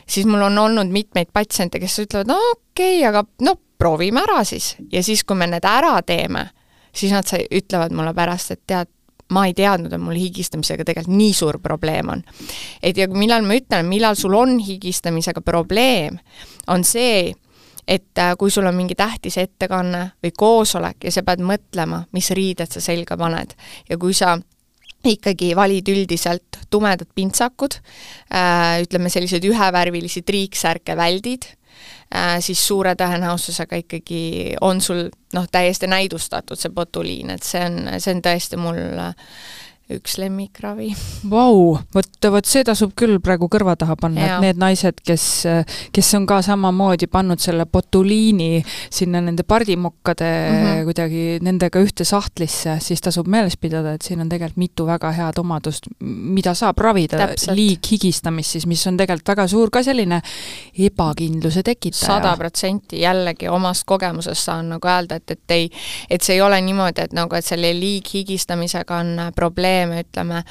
siis 0.09 0.27
mul 0.27 0.43
on 0.43 0.59
olnud 0.59 0.93
mitmeid 0.93 1.33
patsiente, 1.33 1.81
kes 1.81 1.99
ütlevad, 2.05 2.31
no 2.31 2.39
okei 2.51 3.01
okay,, 3.01 3.09
aga 3.09 3.25
no 3.45 3.55
proovime 3.79 4.23
ära 4.25 4.45
siis. 4.45 4.77
ja 4.93 5.03
siis, 5.03 5.25
kui 5.25 5.37
me 5.37 5.47
need 5.47 5.65
ära 5.65 5.99
teeme, 6.03 6.49
siis 6.95 7.13
nad 7.15 7.29
sai, 7.29 7.47
ütlevad 7.55 7.95
mulle 7.95 8.15
pärast, 8.17 8.55
et 8.55 8.63
tead, 8.67 8.91
ma 9.33 9.45
ei 9.47 9.55
teadnud, 9.55 9.93
et 9.93 10.01
mul 10.01 10.17
higistamisega 10.17 10.87
tegelikult 10.89 11.17
nii 11.17 11.35
suur 11.37 11.59
probleem 11.63 12.15
on. 12.15 12.23
et 12.83 12.97
ja 12.97 13.09
millal 13.13 13.45
ma 13.47 13.59
ütlen, 13.59 13.89
millal 13.89 14.17
sul 14.17 14.35
on 14.35 14.59
higistamisega 14.59 15.45
probleem, 15.45 16.19
on 16.69 16.85
see, 16.85 17.35
et 17.89 18.19
äh, 18.19 18.35
kui 18.39 18.51
sul 18.51 18.67
on 18.69 18.77
mingi 18.77 18.95
tähtis 18.95 19.39
ettekanne 19.39 20.11
või 20.25 20.33
koosolek 20.37 21.05
ja 21.05 21.13
sa 21.13 21.25
pead 21.25 21.45
mõtlema, 21.45 22.05
mis 22.13 22.31
riided 22.37 22.73
sa 22.73 22.81
selga 22.85 23.17
paned 23.17 23.55
ja 23.89 23.97
kui 24.01 24.17
sa 24.17 24.37
ikkagi 25.07 25.53
valid 25.57 25.89
üldiselt 25.89 26.59
tumedad 26.71 27.09
pintsakud, 27.15 27.79
äh, 28.35 28.81
ütleme 28.83 29.11
selliseid 29.11 29.45
ühevärvilisi 29.47 30.23
triiksärke 30.27 30.97
väldid, 30.99 31.47
äh, 32.15 32.39
siis 32.45 32.61
suure 32.67 32.95
tõenäosusega 32.99 33.79
ikkagi 33.85 34.57
on 34.61 34.81
sul 34.81 35.07
noh, 35.35 35.47
täiesti 35.51 35.87
näidustatud 35.87 36.59
see 36.59 36.75
botuliin, 36.75 37.31
et 37.37 37.47
see 37.47 37.63
on, 37.65 37.81
see 37.99 38.17
on 38.17 38.25
tõesti 38.27 38.61
mul 38.61 38.83
üks 39.93 40.19
lemmikravi. 40.21 40.91
Vau, 41.31 41.79
vot, 41.95 42.29
vot 42.33 42.49
see 42.49 42.65
tasub 42.67 42.93
küll 42.99 43.19
praegu 43.25 43.49
kõrva 43.49 43.73
taha 43.79 43.97
panna, 43.97 44.25
et 44.25 44.43
need 44.45 44.61
naised, 44.61 45.01
kes, 45.07 45.25
kes 45.95 46.11
on 46.19 46.27
ka 46.29 46.41
samamoodi 46.45 47.09
pannud 47.11 47.41
selle 47.41 47.65
botuliini 47.65 48.63
sinna 48.65 49.23
nende 49.25 49.47
pardimokkade 49.49 50.29
mm 50.29 50.59
-hmm. 50.65 50.85
kuidagi 50.85 51.23
nendega 51.43 51.81
ühte 51.81 52.05
sahtlisse, 52.05 52.79
siis 52.85 53.01
tasub 53.01 53.27
meeles 53.27 53.57
pidada, 53.57 53.95
et 53.95 54.03
siin 54.03 54.21
on 54.21 54.29
tegelikult 54.29 54.57
mitu 54.57 54.87
väga 54.87 55.13
head 55.13 55.39
omadust, 55.39 55.89
mida 56.01 56.55
saab 56.55 56.79
ravida, 56.79 57.29
liighigistamist 57.51 58.51
siis, 58.51 58.67
mis 58.67 58.87
on 58.87 58.97
tegelikult 58.97 59.29
väga 59.29 59.47
suur 59.49 59.71
ka 59.71 59.83
selline 59.83 60.21
ebakindluse 60.79 61.63
tekitaja. 61.63 62.07
sada 62.07 62.37
protsenti, 62.37 63.01
jällegi 63.01 63.49
omast 63.49 63.85
kogemusest 63.87 64.45
saan 64.45 64.69
nagu 64.69 64.89
öelda, 64.89 65.17
et, 65.17 65.31
et 65.31 65.51
ei, 65.51 65.71
et 66.11 66.23
see 66.23 66.35
ei 66.35 66.41
ole 66.41 66.61
niimoodi, 66.61 67.09
et 67.09 67.13
nagu, 67.13 67.35
et 67.35 67.45
selle 67.45 67.73
liighigistamisega 67.81 68.97
on 68.97 69.33
probleem, 69.35 69.78
probleeme, 69.79 70.01
ütleme, 70.01 70.43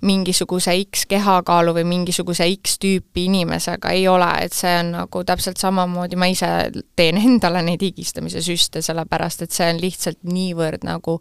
mingisuguse 0.00 0.74
X 0.84 1.06
kehakaalu 1.08 1.74
või 1.74 1.84
mingisuguse 1.84 2.46
X 2.56 2.78
tüüpi 2.78 3.26
inimesega 3.26 3.90
ei 3.90 4.06
ole, 4.08 4.28
et 4.44 4.52
see 4.54 4.72
on 4.80 4.92
nagu 4.94 5.22
täpselt 5.26 5.58
samamoodi, 5.58 6.16
ma 6.16 6.28
ise 6.30 6.70
teen 6.96 7.18
endale 7.18 7.62
neid 7.66 7.82
higistamise 7.82 8.42
süste, 8.44 8.82
sellepärast 8.82 9.42
et 9.42 9.54
see 9.54 9.68
on 9.72 9.80
lihtsalt 9.82 10.22
niivõrd 10.26 10.86
nagu 10.86 11.18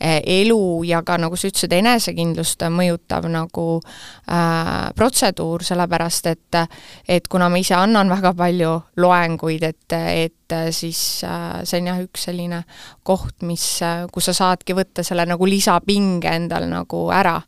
eh, 0.00 0.20
elu 0.40 0.84
ja 0.88 1.02
ka 1.02 1.18
nagu 1.18 1.36
sa 1.36 1.48
ütlesid, 1.48 1.72
enesekindlust 1.78 2.66
mõjutav 2.68 3.28
nagu 3.30 3.66
äh, 3.78 4.90
protseduur, 4.96 5.64
sellepärast 5.64 6.26
et 6.26 6.60
et 7.08 7.28
kuna 7.28 7.48
ma 7.48 7.58
ise 7.60 7.74
annan 7.76 8.08
väga 8.10 8.32
palju 8.36 8.74
loenguid, 9.00 9.62
et, 9.62 9.92
et 9.92 10.56
siis 10.72 11.24
äh, 11.24 11.60
see 11.64 11.80
on 11.80 11.90
jah, 11.90 12.02
üks 12.04 12.28
selline 12.28 12.62
koht, 13.08 13.40
mis, 13.48 13.64
kus 14.12 14.30
sa 14.30 14.36
saadki 14.36 14.76
võtta 14.76 15.04
selle 15.06 15.24
nagu 15.28 15.48
lisapinge 15.48 16.34
endal 16.36 16.68
nagu 16.68 17.06
ära. 17.14 17.38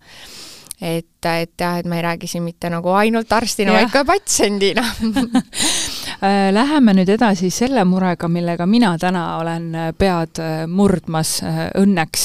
Et, 0.81 1.27
et 1.29 1.53
jah, 1.61 1.77
et 1.77 1.89
ma 1.89 1.99
ei 1.99 2.05
räägi 2.07 2.31
siin 2.31 2.47
mitte 2.47 2.71
nagu 2.73 2.95
ainult 2.97 3.33
arstina, 3.37 3.75
vaid 3.77 3.91
ka 3.93 4.01
patsiendina 4.09 4.81
Läheme 6.53 6.93
nüüd 6.93 7.09
edasi 7.09 7.49
selle 7.55 7.81
murega, 7.89 8.29
millega 8.29 8.67
mina 8.69 8.91
täna 9.01 9.39
olen 9.41 9.71
äh, 9.75 9.87
pead 9.97 10.41
äh, 10.43 10.67
murdmas. 10.69 11.39
Õnneks 11.81 12.25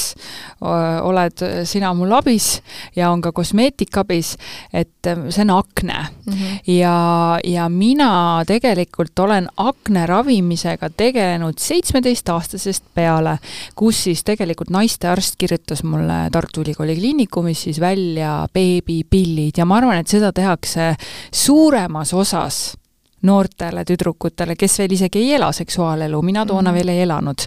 oled 0.65 1.41
sina 1.67 1.91
mul 1.93 2.11
abis 2.15 2.61
ja 2.95 3.11
on 3.13 3.21
ka 3.21 3.31
kosmeetikabis, 3.35 4.31
et 4.73 5.07
see 5.29 5.43
on 5.43 5.51
akne 5.53 5.97
mm. 5.99 6.33
-hmm. 6.33 6.59
ja, 6.73 7.39
ja 7.43 7.69
mina 7.69 8.43
tegelikult 8.47 9.19
olen 9.19 9.47
akne 9.57 10.05
ravimisega 10.05 10.89
tegelenud 10.89 11.59
seitsmeteistaastasest 11.59 12.83
peale, 12.93 13.37
kus 13.75 14.03
siis 14.03 14.23
tegelikult 14.23 14.69
naistearst 14.69 15.35
kirjutas 15.37 15.83
mulle 15.83 16.29
Tartu 16.31 16.61
Ülikooli 16.61 16.95
Kliinikumis 16.95 17.63
siis 17.63 17.79
välja 17.79 18.47
beebipillid 18.53 19.57
ja 19.57 19.65
ma 19.65 19.77
arvan, 19.77 19.97
et 19.97 20.07
seda 20.07 20.31
tehakse 20.33 20.95
suuremas 21.31 22.13
osas 22.13 22.77
noortele 23.21 23.85
tüdrukutele, 23.85 24.55
kes 24.55 24.79
veel 24.79 24.91
isegi 24.91 25.19
ei 25.19 25.33
ela 25.33 25.51
seksuaalelu, 25.51 26.21
mina 26.21 26.45
toona 26.45 26.69
-hmm. 26.69 26.73
veel 26.73 26.87
ei 26.87 27.01
elanud. 27.01 27.41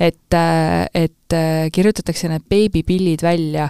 et, 0.00 0.34
et 0.94 1.36
kirjutatakse 1.72 2.28
need 2.28 2.42
beebipillid 2.48 3.22
välja, 3.22 3.68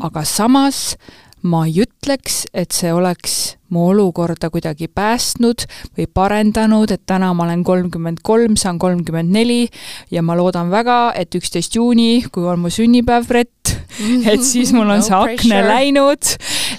aga 0.00 0.24
samas 0.24 0.96
ma 1.42 1.64
ei 1.66 1.82
ütleks, 1.82 2.44
et 2.54 2.70
see 2.74 2.92
oleks 2.94 3.56
mu 3.72 3.88
olukorda 3.90 4.50
kuidagi 4.52 4.88
päästnud 4.92 5.64
või 5.96 6.06
parendanud, 6.14 6.92
et 6.92 7.02
täna 7.08 7.32
ma 7.34 7.46
olen 7.46 7.64
kolmkümmend 7.66 8.20
kolm, 8.22 8.56
saan 8.60 8.78
kolmkümmend 8.82 9.32
neli 9.32 9.66
ja 10.12 10.22
ma 10.22 10.36
loodan 10.38 10.70
väga, 10.70 11.14
et 11.18 11.34
üksteist 11.34 11.76
juuni, 11.78 12.24
kui 12.32 12.46
on 12.46 12.62
mu 12.62 12.70
sünnipäev, 12.70 13.26
Brett, 13.28 13.61
et 14.32 14.44
siis 14.46 14.72
mul 14.72 14.88
on 14.88 15.00
no 15.00 15.04
see 15.04 15.16
akne 15.16 15.36
pressure. 15.36 15.68
läinud, 15.68 16.30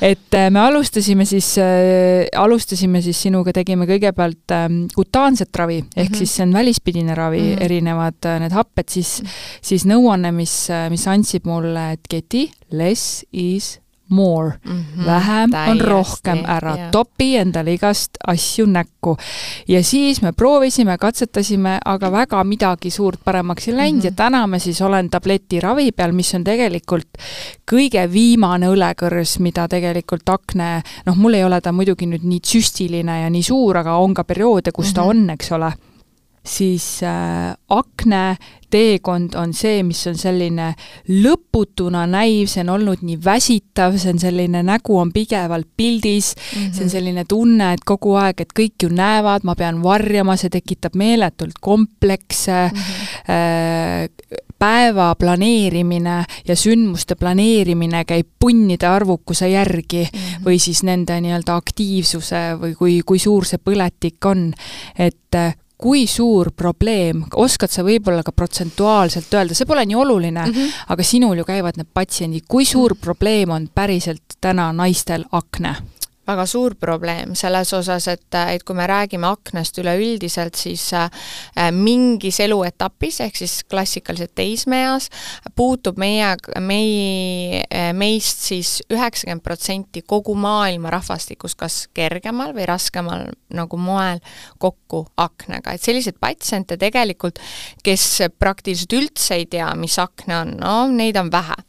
et 0.02 0.38
äh, 0.40 0.50
me 0.54 0.64
alustasime 0.64 1.28
siis 1.30 1.54
äh,, 1.62 2.26
alustasime 2.40 3.04
siis 3.06 3.22
sinuga, 3.28 3.54
tegime 3.56 3.88
kõigepealt 3.90 4.56
äh, 4.56 4.66
kutaanset 4.96 5.56
ravi, 5.56 5.84
ehk 5.84 6.10
mm 6.10 6.14
-hmm. 6.14 6.18
siis 6.18 6.36
see 6.36 6.48
on 6.48 6.54
välispidine 6.54 7.16
ravi 7.16 7.42
mm, 7.42 7.54
-hmm. 7.54 7.64
erinevad 7.64 8.26
äh, 8.26 8.40
need 8.40 8.52
happed, 8.52 8.90
siis, 8.90 9.22
siis 9.62 9.86
nõuanne, 9.86 10.32
mis, 10.32 10.70
äh, 10.70 10.90
mis 10.90 11.08
andsid 11.08 11.46
mulle, 11.46 11.92
et 11.94 12.08
Keti, 12.10 12.52
less 12.72 13.26
is 13.32 13.83
more 14.14 14.60
mm. 14.66 14.72
-hmm, 14.72 15.06
vähem 15.06 15.52
täiesti, 15.52 15.72
on 15.72 15.82
rohkem, 15.82 16.44
ära 16.46 16.76
yeah. 16.76 16.92
topi 16.92 17.38
endale 17.38 17.74
igast 17.74 18.18
asju 18.28 18.66
näkku. 18.66 19.18
ja 19.68 19.84
siis 19.84 20.22
me 20.22 20.32
proovisime, 20.32 20.98
katsetasime, 20.98 21.80
aga 21.86 22.12
väga 22.12 22.44
midagi 22.44 22.90
suurt 22.90 23.20
paremaks 23.26 23.68
ei 23.68 23.76
läinud 23.76 23.96
mm 23.96 24.02
-hmm. 24.02 24.06
ja 24.06 24.12
täna 24.12 24.48
ma 24.48 24.60
siis 24.60 24.82
olen 24.82 25.10
tabletiravi 25.10 25.92
peal, 25.92 26.12
mis 26.12 26.34
on 26.36 26.44
tegelikult 26.44 27.18
kõige 27.72 28.12
viimane 28.12 28.68
õlekõrs, 28.68 29.40
mida 29.40 29.68
tegelikult 29.68 30.30
akne, 30.30 30.82
noh, 31.06 31.16
mul 31.16 31.34
ei 31.34 31.44
ole 31.44 31.62
ta 31.62 31.72
muidugi 31.72 32.06
nüüd 32.06 32.24
nii 32.24 32.40
tsüstiline 32.40 33.22
ja 33.22 33.30
nii 33.30 33.44
suur, 33.44 33.78
aga 33.78 33.98
on 33.98 34.14
ka 34.14 34.24
perioode, 34.24 34.72
kus 34.72 34.86
mm 34.86 34.90
-hmm. 34.90 34.96
ta 34.96 35.02
mhm. 35.02 35.10
on, 35.10 35.30
eks 35.30 35.52
ole 35.52 35.74
siis 36.46 37.04
äh, 37.04 37.56
akne 37.70 38.36
teekond 38.74 39.36
on 39.38 39.54
see, 39.56 39.84
mis 39.86 40.02
on 40.10 40.18
selline 40.18 40.72
lõputuna 41.08 42.04
näiv, 42.10 42.50
see 42.52 42.64
on 42.66 42.74
olnud 42.76 43.04
nii 43.06 43.20
väsitav, 43.24 43.96
see 44.02 44.14
on 44.16 44.22
selline, 44.22 44.64
nägu 44.66 44.98
on 45.00 45.14
pidevalt 45.14 45.70
pildis 45.78 46.34
mm, 46.36 46.50
-hmm. 46.50 46.72
see 46.74 46.84
on 46.84 46.90
mhm. 46.90 46.94
selline 46.96 47.26
tunne, 47.30 47.74
et 47.74 47.84
kogu 47.86 48.16
aeg, 48.20 48.42
et 48.42 48.56
kõik 48.60 48.88
ju 48.88 48.90
näevad, 48.90 49.46
ma 49.46 49.56
pean 49.56 49.84
varjama, 49.84 50.38
see 50.38 50.50
tekitab 50.50 50.98
meeletult 51.00 51.62
komplekse 51.62 52.70
mm, 52.74 52.80
-hmm. 52.80 53.30
äh, 53.30 54.44
päeva 54.60 55.16
planeerimine 55.20 56.24
ja 56.48 56.56
sündmuste 56.56 57.16
planeerimine 57.20 58.06
käib 58.06 58.28
punnide 58.40 58.88
arvukuse 58.88 59.50
järgi 59.50 60.04
mm 60.04 60.20
-hmm. 60.20 60.46
või 60.46 60.60
siis 60.60 60.84
nende 60.84 61.22
nii-öelda 61.22 61.56
aktiivsuse 61.56 62.44
või 62.62 62.76
kui, 62.76 63.02
kui 63.06 63.20
suur 63.20 63.46
see 63.46 63.60
põletik 63.60 64.26
on, 64.26 64.54
et 64.98 65.36
äh, 65.36 65.56
kui 65.84 66.06
suur 66.08 66.54
probleem, 66.56 67.26
oskad 67.36 67.72
sa 67.74 67.84
võib-olla 67.84 68.24
ka 68.24 68.32
protsentuaalselt 68.32 69.34
öelda, 69.36 69.58
see 69.58 69.68
pole 69.68 69.84
nii 69.86 69.98
oluline 70.00 70.46
mm, 70.46 70.54
-hmm. 70.54 70.78
aga 70.96 71.04
sinul 71.04 71.42
ju 71.42 71.46
käivad 71.48 71.80
need 71.80 71.90
patsiendid, 71.94 72.48
kui 72.48 72.66
suur 72.66 72.96
probleem 72.96 73.52
on 73.52 73.68
päriselt 73.76 74.38
täna 74.42 74.72
naistel 74.74 75.28
akne? 75.32 75.76
Väga 76.28 76.46
suur 76.48 76.76
probleem 76.80 77.34
selles 77.36 77.74
osas, 77.76 78.08
et, 78.12 78.38
et 78.54 78.64
kui 78.64 78.78
me 78.78 78.88
räägime 78.88 79.28
aknast 79.28 79.78
üleüldiselt, 79.82 80.56
siis 80.60 80.86
äh, 80.96 81.10
mingis 81.76 82.40
eluetapis, 82.44 83.20
ehk 83.26 83.40
siis 83.42 83.60
klassikaliselt 83.70 84.34
teismeeas, 84.38 85.10
puutub 85.56 86.00
meie, 86.02 86.34
mei-, 86.64 87.64
meist 87.98 88.46
siis 88.48 88.76
üheksakümmend 88.94 89.44
protsenti 89.44 90.04
kogu 90.08 90.36
maailma 90.40 90.94
rahvastikust 90.94 91.60
kas 91.60 91.80
kergemal 91.94 92.56
või 92.56 92.68
raskemal 92.70 93.28
nagu 93.54 93.80
moel 93.80 94.22
kokku 94.62 95.06
aknega, 95.18 95.76
et 95.76 95.84
selliseid 95.84 96.20
patsiente 96.22 96.78
tegelikult, 96.82 97.42
kes 97.84 98.24
praktiliselt 98.40 98.96
üldse 98.98 99.42
ei 99.42 99.50
tea, 99.52 99.70
mis 99.80 100.00
akne 100.02 100.40
on, 100.40 100.56
no 100.62 100.78
neid 100.94 101.20
on 101.20 101.32
vähe 101.34 101.60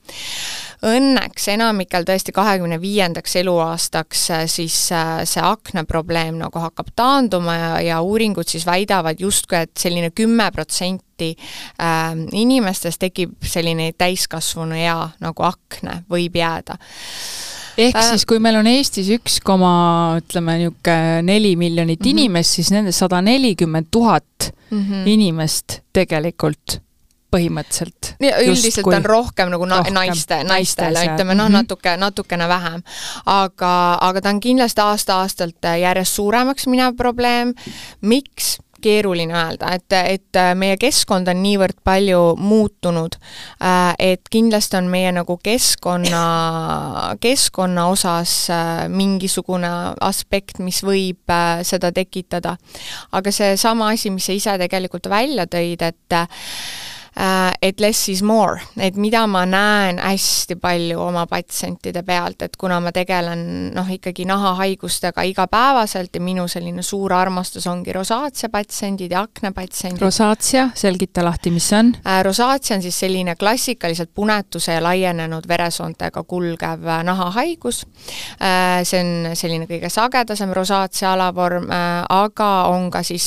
Õnneks 0.85 1.49
enamikel 1.55 2.05
tõesti 2.09 2.35
kahekümne 2.35 2.81
viiendaks 2.83 3.37
eluaastaks 3.41 4.25
äh, 4.35 4.45
siis 4.50 4.76
äh, 4.93 5.23
see 5.29 5.43
aknaprobleem 5.45 6.38
nagu 6.43 6.61
hakkab 6.61 6.93
taanduma 6.97 7.57
ja, 7.57 7.73
ja 7.81 8.03
uuringud 8.05 8.49
siis 8.50 8.67
väidavad 8.69 9.21
justkui, 9.21 9.64
et 9.64 9.75
selline 9.81 10.12
kümme 10.14 10.50
protsenti 10.55 11.33
äh, 11.35 12.12
inimestest 12.33 13.03
tekib 13.07 13.37
selline 13.43 13.93
täiskasvanu 13.99 14.79
ea 14.79 15.00
nagu 15.25 15.49
akne, 15.49 16.03
võib 16.11 16.37
jääda 16.38 16.79
ehk 17.79 17.97
äh, 17.99 18.09
siis, 18.12 18.25
kui 18.29 18.41
meil 18.43 18.59
on 18.59 18.69
Eestis 18.71 19.11
üks 19.14 19.41
koma, 19.45 19.75
ütleme 20.21 20.59
niisugune 20.61 21.23
neli 21.26 21.55
miljonit 21.57 22.00
mm 22.00 22.05
-hmm. 22.05 22.11
inimest, 22.11 22.59
siis 22.59 22.71
nendest 22.71 22.99
sada 22.99 23.21
nelikümmend 23.23 23.91
tuhat 23.91 24.53
mhm. 24.71 25.07
inimest 25.07 25.81
tegelikult 25.93 26.84
põhimõtteliselt. 27.35 28.14
üldiselt 28.47 28.91
on 28.91 29.09
rohkem 29.09 29.53
nagu 29.55 29.69
na 29.69 29.83
rohkem, 29.83 29.97
naiste, 29.99 30.41
naistele, 30.49 31.07
ütleme 31.11 31.37
noh, 31.37 31.49
mhm. 31.50 31.61
natuke, 31.61 31.97
natukene 32.00 32.49
vähem. 32.50 32.85
aga, 33.26 33.73
aga 34.00 34.25
ta 34.25 34.35
on 34.35 34.43
kindlasti 34.45 34.85
aasta-aastalt 34.85 35.73
järjest 35.81 36.21
suuremaks 36.21 36.71
minev 36.71 36.97
probleem. 37.00 37.55
miks? 38.00 38.59
keeruline 38.85 39.33
öelda, 39.33 39.71
et, 39.79 39.95
et 39.97 40.38
meie 40.61 40.76
keskkond 40.81 41.29
on 41.33 41.38
niivõrd 41.41 41.79
palju 41.88 42.35
muutunud, 42.37 43.17
et 43.99 44.29
kindlasti 44.33 44.76
on 44.76 44.91
meie 44.93 45.12
nagu 45.17 45.38
keskkonna, 45.41 46.25
keskkonna 47.23 47.87
osas 47.93 48.35
mingisugune 48.93 49.71
aspekt, 50.05 50.61
mis 50.64 50.83
võib 50.85 51.33
seda 51.64 51.95
tekitada. 51.97 52.59
aga 53.12 53.33
seesama 53.33 53.88
asi, 53.95 54.12
mis 54.12 54.29
sa 54.29 54.37
ise 54.37 54.59
tegelikult 54.61 55.09
välja 55.09 55.49
tõid, 55.49 55.81
et 55.88 56.21
Äh, 56.25 56.94
et 57.62 57.80
less 57.80 58.09
is 58.09 58.23
more, 58.23 58.59
et 58.80 58.97
mida 58.99 59.23
ma 59.30 59.44
näen 59.47 60.00
hästi 60.02 60.56
palju 60.61 60.99
oma 61.00 61.26
patsientide 61.30 62.02
pealt, 62.02 62.42
et 62.42 62.56
kuna 62.59 62.80
ma 62.83 62.90
tegelen 62.94 63.44
noh, 63.75 63.90
ikkagi 63.90 64.26
nahahaigustega 64.26 65.23
igapäevaselt 65.30 66.14
ja 66.14 66.23
minu 66.25 66.49
selline 66.50 66.83
suur 66.83 67.12
armastus 67.14 67.66
ongi 67.71 67.94
rosaatsia 67.94 68.50
patsiendid 68.50 69.14
ja 69.14 69.23
aknepatsiendid. 69.28 70.02
rosaatsia, 70.02 70.68
selgita 70.75 71.25
lahti, 71.25 71.52
mis 71.54 71.69
see 71.71 71.78
on? 71.78 71.93
Äh, 72.02 72.23
rosaatsia 72.26 72.76
on 72.76 72.82
siis 72.82 72.99
selline 73.04 73.36
klassikaliselt 73.39 74.10
punetuse 74.15 74.75
ja 74.75 74.82
laienenud 74.82 75.49
veresoontega 75.49 76.25
kulgev 76.26 76.86
äh, 76.89 77.04
nahahaigus. 77.06 77.84
see 78.84 79.00
on 79.00 79.36
selline 79.36 79.67
kõige 79.71 79.89
sagedasem 79.91 80.50
rosaatsia 80.54 81.12
alavorm, 81.15 81.71
aga 82.10 82.50
on 82.71 82.91
ka 82.91 83.02
siis 83.06 83.26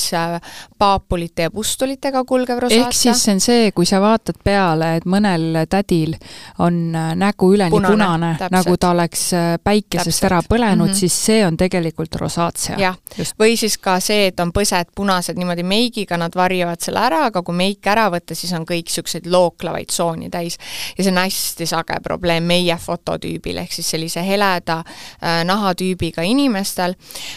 paapulite 0.78 1.48
ja 1.48 1.50
pustulitega 1.50 2.24
kulgev 2.24 2.60
rosaatsia. 2.64 2.86
ehk 2.86 2.96
siis 2.96 3.24
see 3.24 3.34
on 3.34 3.40
see, 3.42 3.72
kui 3.78 3.86
sa 3.86 4.00
vaatad 4.02 4.40
peale, 4.42 4.88
et 4.98 5.04
mõnel 5.06 5.60
tädil 5.70 6.16
on 6.64 6.78
äh, 6.98 7.12
nägu 7.14 7.52
üleni 7.54 7.70
punane, 7.70 7.92
punane, 7.94 8.30
nagu 8.50 8.72
ta 8.74 8.88
oleks 8.90 9.20
äh, 9.38 9.52
päikesest 9.62 10.18
täpselt. 10.18 10.26
ära 10.26 10.40
põlenud 10.42 10.88
mm, 10.88 10.90
-hmm. 10.90 10.98
siis 10.98 11.18
see 11.26 11.44
on 11.46 11.56
tegelikult 11.56 12.16
rosaatsia. 12.18 12.94
või 13.38 13.54
siis 13.56 13.78
ka 13.78 14.00
see, 14.02 14.26
et 14.32 14.40
on 14.40 14.50
põsed 14.50 14.90
punased 14.94 15.38
niimoodi 15.38 15.62
meigiga, 15.62 16.18
nad 16.18 16.34
varjavad 16.34 16.82
selle 16.82 17.04
ära, 17.06 17.20
aga 17.28 17.42
kui 17.42 17.54
meik 17.54 17.86
ära 17.86 18.08
võtta, 18.10 18.34
siis 18.34 18.52
on 18.52 18.66
kõik 18.66 18.90
niisuguseid 18.90 19.30
looklavaid 19.30 19.86
tsooni 19.86 20.30
täis. 20.30 20.58
ja 20.98 21.04
see 21.04 21.12
on 21.12 21.22
hästi 21.22 21.66
sage 21.66 22.00
probleem 22.02 22.50
meie 22.50 22.76
fototüübil, 22.76 23.62
ehk 23.62 23.72
siis 23.72 23.90
sellise 23.90 24.26
heleda 24.26 24.80
äh, 24.82 25.44
nahatüübiga 25.44 26.26
inimestel 26.26 26.96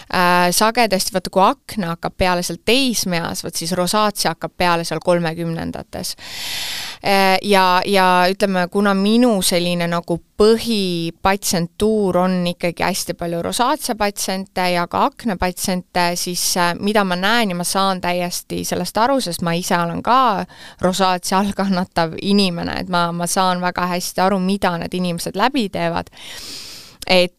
äh,. 0.10 0.49
sagedasti, 0.49 1.13
vaata 1.13 1.30
kui 1.30 1.45
akna 1.45 1.93
hakkab 1.93 2.17
peale 2.17 2.41
seal 2.43 2.58
teismeeas, 2.65 3.43
vot 3.43 3.56
siis 3.56 3.77
rosaatsia 3.77 4.34
hakkab 4.34 4.58
peale 4.58 4.84
seal 4.84 4.99
kolmekümnendates. 5.06 6.15
Äh, 7.04 7.38
ja, 7.41 7.82
ja 7.86 8.26
ütleme, 8.30 8.67
kuna 8.70 8.94
minu 8.94 9.39
selline 9.41 9.88
nagu 9.89 10.20
põhipatsientuur 10.38 12.20
on 12.22 12.36
ikkagi 12.52 12.86
hästi 12.86 13.15
palju 13.17 13.39
rosaatsia 13.41 13.96
patsiente 13.98 14.67
ja 14.76 14.84
ka 14.88 15.08
aknapatsiente, 15.10 16.12
siis 16.15 16.44
äh, 16.62 16.76
mida 16.78 17.02
ma 17.04 17.17
näen 17.17 17.50
ja 17.50 17.58
ma 17.58 17.65
saan 17.65 18.04
täiesti 18.06 18.62
sellest 18.65 19.02
aru, 19.02 19.17
sest 19.22 19.41
ma 19.41 19.56
ise 19.58 19.80
olen 19.82 20.04
ka 20.06 20.46
rosaatsia 20.82 21.39
all 21.39 21.56
kannatav 21.58 22.13
inimene, 22.22 22.78
et 22.84 22.89
ma, 22.94 23.08
ma 23.12 23.26
saan 23.26 23.65
väga 23.65 23.89
hästi 23.96 24.22
aru, 24.22 24.38
mida 24.39 24.78
need 24.78 24.94
inimesed 25.02 25.41
läbi 25.41 25.72
teevad 25.74 26.13
et, 27.12 27.34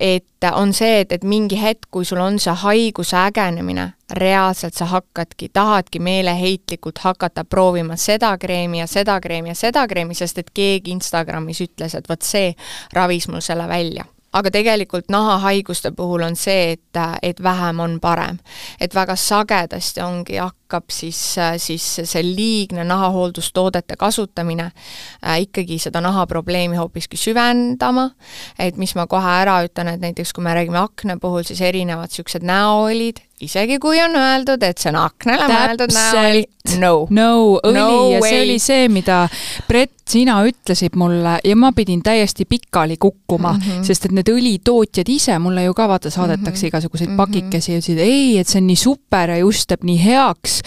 et 0.00 0.24
on 0.52 0.72
see, 0.72 1.00
et, 1.00 1.12
et 1.12 1.24
mingi 1.24 1.58
hetk, 1.60 1.90
kui 1.92 2.04
sul 2.08 2.20
on 2.24 2.38
see 2.40 2.54
haiguse 2.62 3.16
ägenemine, 3.20 3.90
reaalselt 4.16 4.74
sa 4.78 4.88
hakkadki, 4.88 5.50
tahadki 5.52 6.00
meeleheitlikult 6.00 7.02
hakata 7.04 7.44
proovima 7.44 7.96
seda 8.00 8.32
kreemi 8.40 8.80
ja 8.80 8.86
seda 8.88 9.18
kreemi 9.20 9.52
ja 9.52 9.58
seda 9.58 9.84
kreemi, 9.88 10.16
sest 10.16 10.38
et 10.40 10.52
keegi 10.54 10.94
Instagramis 10.96 11.60
ütles, 11.66 11.94
et 11.94 12.08
vot 12.08 12.24
see 12.24 12.54
ravis 12.96 13.28
mul 13.28 13.44
selle 13.44 13.68
välja 13.68 14.08
aga 14.32 14.50
tegelikult 14.52 15.08
nahahaiguste 15.08 15.90
puhul 15.96 16.22
on 16.22 16.36
see, 16.36 16.72
et, 16.72 17.00
et 17.22 17.42
vähem 17.42 17.80
on 17.80 18.00
parem. 18.00 18.38
et 18.80 18.94
väga 18.94 19.16
sagedasti 19.16 20.00
ongi, 20.00 20.36
hakkab 20.68 20.92
siis, 20.92 21.18
siis 21.56 21.84
see 22.04 22.22
liigne 22.22 22.84
nahahooldustoodete 22.84 23.96
kasutamine 23.96 24.68
äh, 24.68 25.40
ikkagi 25.40 25.78
seda 25.80 26.02
nahaprobleemi 26.04 26.76
hoopiski 26.76 27.16
süvendama, 27.16 28.10
et 28.58 28.76
mis 28.76 28.92
ma 28.94 29.06
kohe 29.08 29.32
ära 29.40 29.62
ütlen, 29.64 29.94
et 29.94 30.04
näiteks 30.04 30.34
kui 30.36 30.44
me 30.44 30.52
räägime 30.54 30.82
akna 30.82 31.16
puhul, 31.20 31.46
siis 31.48 31.62
erinevad 31.64 32.12
niisugused 32.12 32.44
näoolid, 32.44 33.22
isegi 33.40 33.78
kui 33.80 34.00
on 34.02 34.16
öeldud, 34.18 34.62
et 34.66 34.80
see 34.80 34.90
on 34.92 34.98
aknale 35.04 35.46
mõeldud 35.48 35.92
näoõli, 35.94 36.44
no. 36.82 36.92
no 37.10 37.30
õli 37.62 37.78
no 37.78 37.88
ja 38.12 38.20
way. 38.22 38.30
see 38.30 38.42
oli 38.42 38.58
see, 38.62 38.88
mida 38.92 39.20
Brett, 39.68 39.94
sina 40.08 40.38
ütlesid 40.48 40.96
mulle 40.98 41.36
ja 41.44 41.56
ma 41.58 41.70
pidin 41.76 42.00
täiesti 42.02 42.46
pikali 42.48 42.96
kukkuma 42.96 43.52
mm, 43.52 43.60
-hmm. 43.60 43.84
sest 43.84 44.08
et 44.08 44.14
need 44.16 44.30
õlitootjad 44.32 45.10
ise, 45.12 45.38
mulle 45.38 45.66
ju 45.66 45.74
ka 45.76 45.88
vaata 45.88 46.10
saadetakse 46.10 46.50
mm 46.50 46.64
-hmm. 46.64 46.68
igasuguseid 46.72 47.10
mhm. 47.10 47.16
pakikesi 47.16 47.72
ja 47.72 47.78
ütlesid 47.78 48.02
ei, 48.02 48.38
et 48.38 48.48
see 48.48 48.60
on 48.60 48.66
nii 48.66 48.76
super 48.76 49.30
ja 49.30 49.38
just 49.38 49.68
teeb 49.68 49.84
nii 49.84 50.04
heaks. 50.04 50.57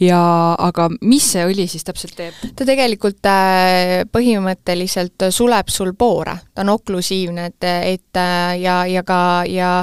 Ja 0.00 0.20
aga 0.58 0.88
mis 1.00 1.32
see 1.34 1.46
õli 1.48 1.66
siis 1.70 1.84
täpselt 1.86 2.16
teeb? 2.18 2.38
ta 2.56 2.66
tegelikult 2.68 3.30
äh, 3.30 4.02
põhimõtteliselt 4.12 5.28
suleb 5.30 5.72
sul 5.72 5.94
poore, 5.98 6.36
ta 6.54 6.64
on 6.66 6.74
oklusiivne, 6.76 7.50
et, 7.52 7.68
et 7.96 8.22
äh, 8.22 8.54
ja, 8.62 8.82
ja 8.90 9.04
ka, 9.06 9.20
ja 9.48 9.74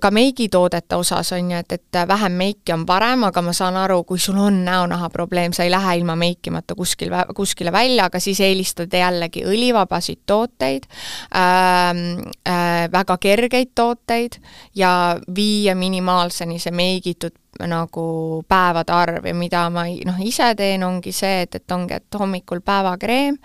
ka 0.00 0.10
meigitoodete 0.10 0.96
osas 0.96 1.32
on 1.32 1.50
ju, 1.50 1.58
et, 1.58 1.72
et 1.72 1.98
vähem 2.08 2.32
meiki 2.38 2.72
on 2.74 2.84
parem, 2.86 3.24
aga 3.28 3.42
ma 3.44 3.52
saan 3.56 3.76
aru, 3.76 4.02
kui 4.08 4.20
sul 4.20 4.38
on 4.40 4.62
näonaha 4.64 5.10
probleem, 5.12 5.52
sa 5.52 5.66
ei 5.66 5.72
lähe 5.72 5.96
ilma 6.00 6.16
meikimata 6.16 6.74
kuskil, 6.78 7.12
kuskile 7.36 7.72
välja, 7.72 8.08
aga 8.08 8.20
siis 8.20 8.40
eelistad 8.40 8.92
jällegi 8.92 9.44
õlivabasid 9.48 10.22
tooteid 10.26 10.88
äh,, 11.36 12.02
äh, 12.48 12.88
väga 12.92 13.18
kergeid 13.20 13.72
tooteid 13.74 14.40
ja 14.74 15.18
viia 15.34 15.74
minimaalseni 15.76 16.58
see 16.62 16.74
meigitud 16.74 17.36
nagu 17.70 18.42
päevade 18.48 18.92
arv 18.92 19.26
ja 19.26 19.34
mida 19.34 19.64
ma 19.70 19.84
noh, 20.06 20.20
ise 20.24 20.52
teen, 20.58 20.82
ongi 20.86 21.12
see, 21.14 21.42
et, 21.46 21.56
et 21.60 21.74
ongi, 21.74 21.98
et 21.98 22.18
hommikul 22.18 22.62
päevakreem 22.64 23.38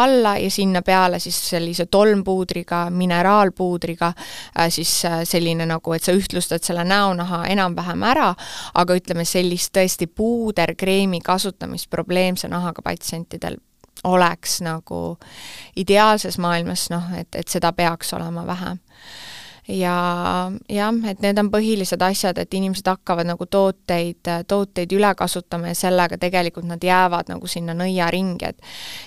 alla 0.00 0.36
ja 0.40 0.50
sinna 0.50 0.82
peale 0.82 1.18
siis 1.22 1.38
sellise 1.50 1.86
tolmpuudriga, 1.86 2.86
mineraalpuudriga 2.90 4.12
äh, 4.14 4.68
siis 4.68 4.96
äh, 5.04 5.20
selline 5.28 5.66
nagu, 5.68 5.92
et 5.94 6.02
sa 6.02 6.14
ühtlustad 6.16 6.64
selle 6.64 6.84
näonaha 6.88 7.44
enam-vähem 7.52 8.08
ära, 8.14 8.32
aga 8.74 8.98
ütleme, 8.98 9.26
sellist 9.28 9.74
tõesti 9.76 10.08
puuderkreemi 10.08 11.20
kasutamist 11.24 11.90
probleemse 11.90 12.48
nahaga 12.48 12.82
patsientidel 12.84 13.60
oleks 14.04 14.58
nagu 14.64 15.16
ideaalses 15.76 16.38
maailmas 16.38 16.88
noh, 16.92 17.12
et, 17.18 17.30
et 17.34 17.48
seda 17.48 17.72
peaks 17.72 18.12
olema 18.16 18.46
vähem 18.46 18.80
ja 19.68 20.52
jah, 20.68 20.94
et 21.08 21.20
need 21.24 21.38
on 21.40 21.50
põhilised 21.52 22.02
asjad, 22.04 22.38
et 22.38 22.54
inimesed 22.54 22.88
hakkavad 22.88 23.28
nagu 23.28 23.46
tooteid, 23.46 24.28
tooteid 24.48 24.92
üle 24.92 25.14
kasutama 25.16 25.72
ja 25.72 25.78
sellega 25.78 26.18
tegelikult 26.20 26.68
nad 26.68 26.84
jäävad 26.84 27.32
nagu 27.32 27.48
sinna 27.48 27.76
nõiaringi, 27.76 28.50
et 28.52 28.60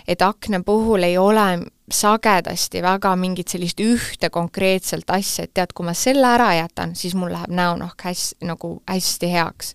et 0.08 0.22
akna 0.22 0.63
puhul 0.65 1.04
ei 1.04 1.17
ole 1.17 1.48
sagedasti 1.91 2.82
väga 2.84 3.13
mingit 3.15 3.48
sellist 3.48 3.80
ühte 3.80 4.30
konkreetselt 4.34 5.10
asja, 5.13 5.46
et 5.46 5.54
tead, 5.56 5.72
kui 5.74 5.86
ma 5.88 5.93
selle 5.96 6.28
ära 6.28 6.50
jätan, 6.58 6.96
siis 7.00 7.15
mul 7.15 7.32
läheb 7.32 7.54
näonahk 7.54 8.04
hästi, 8.10 8.43
nagu 8.50 8.74
hästi 8.89 9.32
heaks. 9.32 9.74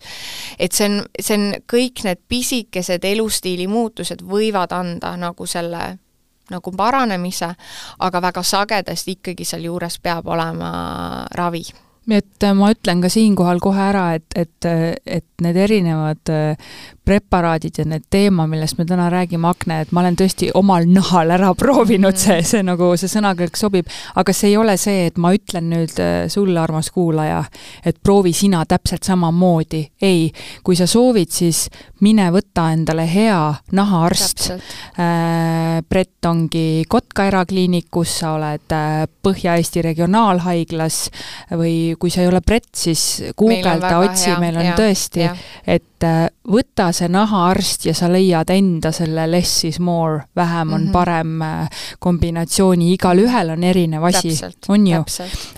et 0.58 0.72
see 0.72 0.90
on, 0.90 1.02
see 1.20 1.38
on, 1.38 1.48
kõik 1.72 2.04
need 2.04 2.20
pisikesed 2.28 3.04
elustiili 3.04 3.66
muutused 3.66 4.22
võivad 4.26 4.74
anda 4.76 5.16
nagu 5.16 5.46
selle 5.46 6.01
nagu 6.52 6.74
paranemise, 6.76 7.52
aga 7.98 8.22
väga 8.28 8.44
sagedasti 8.46 9.18
ikkagi 9.18 9.46
sealjuures 9.48 9.98
peab 10.02 10.28
olema 10.32 10.72
ravi. 11.38 11.64
Et 12.10 12.44
ma 12.58 12.72
ütlen 12.74 13.02
ka 13.04 13.08
siinkohal 13.12 13.60
kohe 13.62 13.78
ära, 13.78 14.08
et, 14.18 14.26
et, 14.34 14.66
et 15.06 15.26
need 15.44 15.56
erinevad 15.56 16.32
preparaadid 17.04 17.80
ja 17.80 17.84
need 17.88 18.04
teema, 18.10 18.46
millest 18.46 18.78
me 18.78 18.86
täna 18.86 19.08
räägime, 19.10 19.48
akne, 19.50 19.80
et 19.82 19.92
ma 19.92 20.04
olen 20.04 20.16
tõesti 20.18 20.52
omal 20.58 20.86
nahal 20.86 21.34
ära 21.34 21.50
proovinud, 21.58 22.16
see, 22.18 22.38
mm. 22.38 22.48
see 22.52 22.62
nagu, 22.66 22.92
see 23.00 23.10
sõnakõlk 23.10 23.58
sobib, 23.58 23.90
aga 24.18 24.34
see 24.36 24.52
ei 24.52 24.58
ole 24.60 24.76
see, 24.80 25.08
et 25.10 25.18
ma 25.22 25.32
ütlen 25.34 25.68
nüüd 25.72 25.98
äh, 26.02 26.28
sulle, 26.32 26.60
armas 26.62 26.92
kuulaja, 26.94 27.42
et 27.84 27.98
proovi 28.02 28.34
sina 28.36 28.62
täpselt 28.68 29.02
samamoodi. 29.08 29.82
ei, 30.02 30.30
kui 30.62 30.78
sa 30.78 30.86
soovid, 30.86 31.30
siis 31.34 31.66
mine 32.02 32.28
võta 32.34 32.68
endale 32.74 33.06
hea 33.10 33.40
nahaarst. 33.72 34.48
Äh, 34.52 35.82
Brett 35.88 36.26
ongi 36.26 36.84
Kotka 36.88 37.26
erakliinikus, 37.30 38.18
sa 38.22 38.36
oled 38.36 38.74
äh, 38.76 39.04
Põhja-Eesti 39.22 39.82
Regionaalhaiglas 39.82 40.98
või 41.58 41.94
kui 41.98 42.14
sa 42.14 42.22
ei 42.22 42.30
ole 42.30 42.42
Brett, 42.46 42.70
siis 42.76 43.32
guugelda, 43.38 43.96
otsi, 44.02 44.30
meil 44.38 44.58
on 44.58 44.70
hea, 44.70 44.76
tõesti, 44.78 45.30
et 45.66 45.88
võta 46.48 46.88
see 46.92 47.08
nahaarst 47.12 47.86
ja 47.86 47.94
sa 47.94 48.08
leiad 48.12 48.50
enda 48.50 48.92
selle 48.92 49.26
less 49.30 49.64
is 49.64 49.78
more, 49.80 50.24
vähem 50.36 50.72
on 50.72 50.80
mm 50.80 50.86
-hmm. 50.86 50.92
parem 50.92 51.42
äh, 51.42 51.68
kombinatsiooni, 51.98 52.92
igalühel 52.92 53.50
on 53.50 53.64
erinev 53.64 54.04
asi, 54.04 54.34
on 54.68 54.86
ju. 54.86 55.04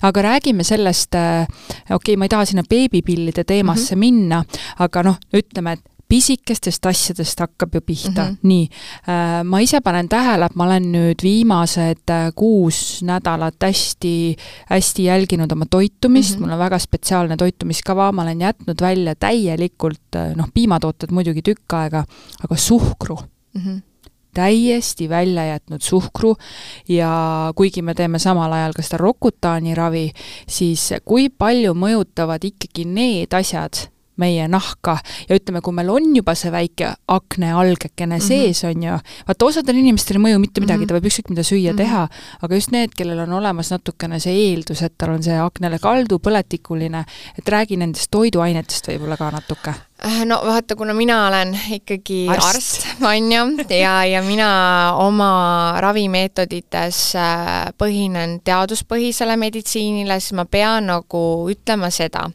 aga 0.03 0.23
räägime 0.23 0.65
sellest, 0.65 1.15
äh, 1.15 1.43
okei 1.43 1.95
okay,, 1.95 2.17
ma 2.17 2.25
ei 2.25 2.29
taha 2.29 2.45
sinna 2.45 2.63
beebipillide 2.71 3.45
teemasse 3.45 3.95
mm 3.95 3.99
-hmm. 3.99 4.01
minna, 4.01 4.45
aga 4.79 5.03
noh, 5.03 5.17
ütleme, 5.33 5.73
et 5.73 5.94
pisikestest 6.15 6.87
asjadest 6.87 7.41
hakkab 7.43 7.75
ju 7.75 7.81
pihta 7.81 8.25
mm, 8.25 8.31
-hmm. 8.31 8.39
nii. 8.43 8.69
Äh, 9.09 9.45
ma 9.45 9.61
ise 9.61 9.81
panen 9.81 10.09
tähele, 10.09 10.47
et 10.47 10.57
ma 10.57 10.67
olen 10.69 10.91
nüüd 10.93 11.23
viimased 11.23 12.11
äh, 12.11 12.29
kuus 12.35 13.03
nädalat 13.03 13.59
hästi, 13.63 14.37
hästi 14.71 15.09
jälginud 15.09 15.53
oma 15.53 15.67
toitumist 15.71 16.37
mm, 16.37 16.37
-hmm. 16.37 16.47
mul 16.47 16.53
on 16.53 16.59
väga 16.59 16.79
spetsiaalne 16.79 17.37
toitumiskava, 17.37 18.13
ma 18.13 18.23
olen 18.23 18.41
jätnud 18.41 18.81
välja 18.81 19.15
täielikult, 19.15 20.15
äh, 20.17 20.37
noh, 20.37 20.53
piimatooted 20.55 21.11
muidugi 21.11 21.43
tükk 21.43 21.73
aega, 21.73 22.05
aga 22.45 22.57
suhkru 22.57 23.19
mm. 23.55 23.61
-hmm 23.61 23.83
täiesti 24.35 25.09
välja 25.09 25.45
jätnud 25.47 25.83
suhkru 25.83 26.37
ja 26.89 27.53
kuigi 27.55 27.83
me 27.83 27.95
teeme 27.95 28.19
samal 28.19 28.53
ajal 28.53 28.73
ka 28.77 28.83
seda 28.83 28.99
Rokutaani 28.99 29.75
ravi, 29.75 30.11
siis 30.49 30.91
kui 31.05 31.29
palju 31.29 31.75
mõjutavad 31.75 32.43
ikkagi 32.43 32.85
need 32.85 33.35
asjad 33.39 33.94
meie 34.21 34.49
nahka 34.49 34.97
ja 35.29 35.39
ütleme, 35.39 35.63
kui 35.65 35.75
meil 35.77 35.91
on 35.91 36.11
juba 36.17 36.35
see 36.39 36.53
väike 36.55 36.95
aknealgekene 37.09 38.19
mm 38.19 38.21
-hmm. 38.21 38.27
sees, 38.27 38.65
on 38.65 38.83
ju, 38.83 38.99
vaata 39.29 39.47
osadel 39.47 39.81
inimestel 39.81 40.17
ei 40.21 40.25
mõju 40.27 40.39
mitte 40.39 40.61
midagi 40.61 40.79
mm, 40.79 40.85
-hmm. 40.85 40.89
ta 40.89 40.95
võib 40.95 41.09
ükskõik 41.11 41.31
mida 41.31 41.43
süüa 41.43 41.73
mm 41.73 41.79
-hmm. 41.79 41.83
teha, 41.83 42.09
aga 42.43 42.55
just 42.55 42.71
need, 42.71 42.95
kellel 42.97 43.19
on 43.27 43.33
olemas 43.33 43.71
natukene 43.71 44.21
see 44.21 44.35
eeldus, 44.35 44.83
et 44.83 44.95
tal 44.99 45.11
on 45.11 45.23
see 45.23 45.39
aknele 45.39 45.79
kaldu, 45.79 46.19
põletikuline, 46.19 47.05
et 47.39 47.49
räägi 47.49 47.77
nendest 47.77 48.11
toiduainetest 48.11 48.89
võib-olla 48.89 49.17
ka 49.17 49.31
natuke 49.31 49.75
no 50.25 50.41
vaata, 50.47 50.77
kuna 50.77 50.95
mina 50.95 51.27
olen 51.27 51.55
ikkagi 51.71 52.27
arst, 52.29 52.47
arst, 52.49 52.87
on 53.09 53.33
ju, 53.33 53.45
ja, 53.79 54.05
ja 54.05 54.23
mina 54.23 54.49
oma 55.01 55.77
ravimeetodites 55.81 57.01
äh, 57.17 57.73
põhinen 57.79 58.41
teaduspõhisele 58.45 59.37
meditsiinile, 59.41 60.19
siis 60.21 60.35
ma 60.37 60.45
pean 60.51 60.91
nagu 60.91 61.25
ütlema 61.51 61.91
seda, 61.95 62.27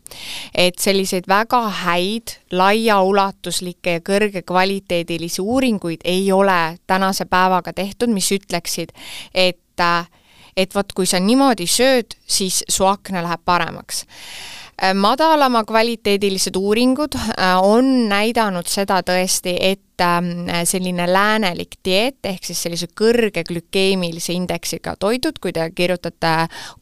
et 0.56 0.80
selliseid 0.80 1.28
väga 1.30 1.62
häid, 1.84 2.38
laiaulatuslikke 2.52 4.00
ja 4.00 4.06
kõrgekvaliteedilisi 4.06 5.44
uuringuid 5.44 6.06
ei 6.08 6.32
ole 6.32 6.80
tänase 6.88 7.28
päevaga 7.30 7.74
tehtud, 7.74 8.10
mis 8.14 8.32
ütleksid, 8.36 8.96
et 9.34 9.84
äh, 9.84 10.08
et 10.60 10.76
vot, 10.76 10.92
kui 10.92 11.08
sa 11.08 11.20
niimoodi 11.24 11.68
sööd, 11.70 12.18
siis 12.28 12.64
su 12.68 12.84
akna 12.90 13.22
läheb 13.24 13.44
paremaks. 13.48 14.04
Äh, 14.04 14.60
madalama 14.94 15.64
kvaliteedilised 15.64 16.56
uuringud 16.56 17.16
äh, 17.16 17.64
on 17.64 18.10
näidanud 18.10 18.68
seda 18.68 19.02
tõesti, 19.06 19.56
et 19.60 20.02
ähm, 20.02 20.48
selline 20.64 21.08
läänelik 21.12 21.80
dieet 21.86 22.24
ehk 22.24 22.46
siis 22.48 22.62
sellise 22.64 22.88
kõrge 23.02 23.44
glükeemilise 23.48 24.34
indeksiga 24.34 24.96
toidud, 25.00 25.40
kui 25.42 25.54
te 25.56 25.66
kirjutate 25.76 26.34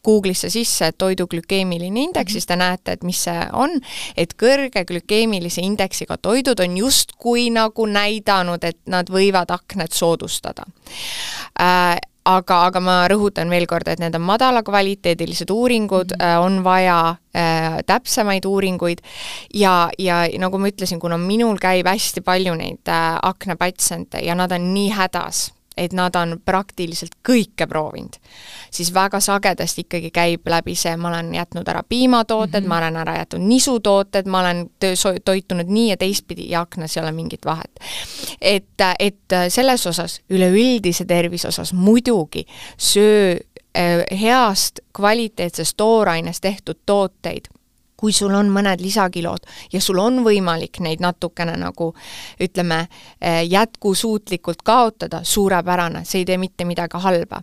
Google'isse 0.06 0.50
sisse 0.52 0.92
toidu 0.98 1.26
glükeemiline 1.26 2.06
indeks, 2.08 2.36
siis 2.36 2.46
te 2.46 2.56
näete, 2.56 2.98
et 2.98 3.06
mis 3.06 3.24
see 3.28 3.48
on, 3.52 3.74
et 4.16 4.36
kõrge 4.38 4.84
glükeemilise 4.88 5.64
indeksiga 5.64 6.18
toidud 6.22 6.60
on 6.62 6.76
justkui 6.78 7.48
nagu 7.54 7.86
näidanud, 7.86 8.64
et 8.64 8.80
nad 8.86 9.10
võivad 9.10 9.50
aknet 9.54 9.96
soodustada. 9.96 10.68
Äh, 11.60 11.98
aga, 12.28 12.60
aga 12.68 12.80
ma 12.84 12.96
rõhutan 13.10 13.50
veel 13.50 13.66
kord, 13.70 13.88
et 13.88 14.00
need 14.02 14.14
on 14.16 14.24
madalakvaliteedilised 14.28 15.50
uuringud 15.50 16.14
mm, 16.14 16.24
-hmm. 16.24 16.44
on 16.44 16.64
vaja 16.64 17.16
äh, 17.36 17.78
täpsemaid 17.86 18.44
uuringuid 18.44 19.04
ja, 19.54 19.90
ja 19.98 20.24
nagu 20.38 20.58
ma 20.58 20.68
ütlesin, 20.68 21.00
kuna 21.00 21.18
minul 21.18 21.58
käib 21.58 21.86
hästi 21.86 22.20
palju 22.20 22.54
neid 22.54 22.88
äh, 22.88 23.18
aknapatsiente 23.22 24.18
ja 24.24 24.34
nad 24.34 24.52
on 24.52 24.74
nii 24.74 24.90
hädas 24.90 25.57
et 25.78 25.92
nad 25.96 26.14
on 26.18 26.36
praktiliselt 26.44 27.14
kõike 27.28 27.66
proovinud, 27.70 28.18
siis 28.70 28.90
väga 28.94 29.20
sagedasti 29.20 29.86
ikkagi 29.86 30.10
käib 30.14 30.48
läbi 30.50 30.74
see, 30.78 30.96
ma 30.96 31.12
olen 31.12 31.32
jätnud 31.34 31.68
ära 31.68 31.82
piimatooted 31.88 32.60
mm, 32.60 32.64
-hmm. 32.64 32.68
ma 32.68 32.78
olen 32.78 32.96
ära 32.96 33.16
jätnud 33.18 33.46
nisutooted, 33.48 34.26
ma 34.26 34.40
olen 34.40 34.70
toitunud 35.24 35.66
nii 35.66 35.90
ja 35.90 35.96
teistpidi 35.96 36.50
ja 36.50 36.60
aknas 36.60 36.96
ei 36.96 37.02
ole 37.02 37.12
mingit 37.12 37.46
vahet. 37.46 37.80
et, 38.40 38.64
et 38.98 39.36
selles 39.48 39.86
osas, 39.86 40.20
üleüldise 40.30 41.04
tervise 41.04 41.48
osas 41.48 41.72
muidugi 41.72 42.46
söö 42.76 43.36
äh, 43.78 44.20
heast 44.20 44.80
kvaliteetsest 44.96 45.76
toorainest 45.76 46.40
tehtud 46.40 46.78
tooteid 46.86 47.48
kui 47.98 48.14
sul 48.14 48.34
on 48.38 48.50
mõned 48.54 48.82
lisakilod 48.82 49.46
ja 49.72 49.82
sul 49.82 49.98
on 49.98 50.22
võimalik 50.26 50.80
neid 50.84 51.02
natukene 51.02 51.56
nagu 51.58 51.92
ütleme, 52.40 52.86
eh, 53.20 53.42
jätkusuutlikult 53.50 54.62
kaotada, 54.62 55.24
suurepärane, 55.24 56.04
see 56.04 56.22
ei 56.22 56.28
tee 56.28 56.38
mitte 56.38 56.64
midagi 56.64 57.02
halba. 57.02 57.42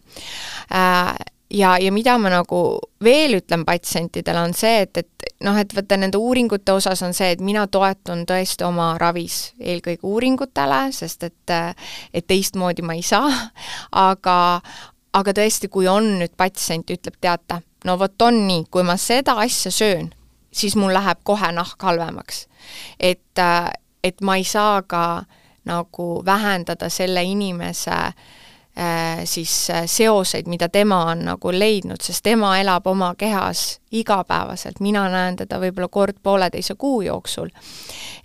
Äh, 0.71 1.15
ja, 1.49 1.77
ja 1.77 1.91
mida 1.91 2.17
ma 2.17 2.31
nagu 2.33 2.61
veel 3.03 3.39
ütlen 3.39 3.65
patsientidele, 3.65 4.41
on 4.47 4.55
see, 4.57 4.81
et, 4.85 4.97
et 4.97 5.43
noh, 5.45 5.57
et 5.59 5.75
vaata 5.75 5.97
nende 5.99 6.19
uuringute 6.21 6.73
osas 6.75 7.03
on 7.05 7.13
see, 7.13 7.33
et 7.35 7.43
mina 7.43 7.67
toetun 7.67 8.25
tõesti 8.29 8.65
oma 8.67 8.93
ravis 9.01 9.53
eelkõige 9.59 10.07
uuringutele, 10.07 10.81
sest 10.95 11.27
et 11.29 11.55
et 12.13 12.25
teistmoodi 12.27 12.81
ma 12.81 12.95
ei 12.97 13.03
saa, 13.05 13.29
aga 13.91 14.37
aga 15.15 15.33
tõesti, 15.35 15.69
kui 15.71 15.87
on 15.87 16.17
nüüd 16.19 16.33
patsient, 16.37 16.89
ütleb, 16.91 17.15
teate, 17.21 17.61
no 17.87 17.95
vot 17.99 18.21
on 18.25 18.41
nii, 18.47 18.65
kui 18.71 18.83
ma 18.83 18.97
seda 18.99 19.37
asja 19.43 19.71
söön, 19.71 20.09
siis 20.55 20.75
mul 20.75 20.93
läheb 20.93 21.19
kohe 21.23 21.51
nahk 21.51 21.83
halvemaks. 21.83 22.47
et, 22.99 23.39
äh, 23.39 23.71
et 24.03 24.21
ma 24.21 24.35
ei 24.35 24.43
saa 24.43 24.81
ka 24.81 25.23
nagu 25.65 26.25
vähendada 26.25 26.89
selle 26.89 27.23
inimese 27.23 27.91
äh, 27.91 28.13
siis 29.23 29.69
äh, 29.69 29.83
seoseid, 29.85 30.47
mida 30.47 30.69
tema 30.69 31.05
on 31.11 31.25
nagu 31.25 31.51
leidnud, 31.51 32.01
sest 32.01 32.23
tema 32.23 32.57
elab 32.59 32.87
oma 32.87 33.13
kehas 33.17 33.79
igapäevaselt, 33.91 34.79
mina 34.79 35.07
näen 35.09 35.35
teda 35.35 35.59
võib-olla 35.59 35.87
kord 35.89 36.17
pooleteise 36.23 36.75
kuu 36.75 37.01
jooksul. 37.01 37.49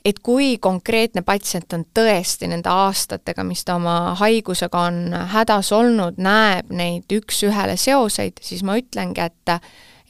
et 0.04 0.18
kui 0.18 0.58
konkreetne 0.58 1.22
patsient 1.22 1.72
on 1.72 1.84
tõesti 1.94 2.48
nende 2.48 2.68
aastatega, 2.68 3.44
mis 3.44 3.64
ta 3.64 3.74
oma 3.74 4.14
haigusega 4.14 4.80
on 4.80 5.14
hädas 5.34 5.72
olnud, 5.72 6.16
näeb 6.16 6.70
neid 6.70 7.12
üks-ühele 7.12 7.76
seoseid, 7.76 8.40
siis 8.40 8.62
ma 8.62 8.78
ütlengi, 8.80 9.20
et 9.20 9.60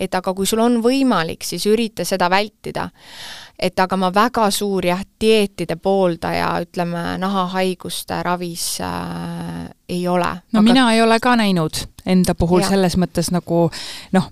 et 0.01 0.15
aga 0.17 0.33
kui 0.35 0.49
sul 0.49 0.63
on 0.65 0.81
võimalik, 0.85 1.45
siis 1.45 1.67
ürita 1.69 2.07
seda 2.09 2.31
vältida 2.33 2.89
et 3.61 3.79
aga 3.79 3.97
ma 3.97 4.11
väga 4.15 4.51
suur 4.51 4.87
jah, 4.87 5.03
dieetide 5.21 5.77
pooldaja, 5.77 6.49
ütleme, 6.65 7.19
nahahaiguste 7.21 8.23
ravis 8.25 8.81
äh, 8.81 9.69
ei 9.89 10.09
ole. 10.09 10.31
no 10.53 10.61
aga... 10.61 10.67
mina 10.67 10.93
ei 10.95 11.03
ole 11.03 11.21
ka 11.21 11.37
näinud 11.37 11.85
enda 12.07 12.35
puhul 12.35 12.63
ja. 12.63 12.71
selles 12.73 12.97
mõttes 13.01 13.29
nagu 13.35 13.67
noh, 14.15 14.29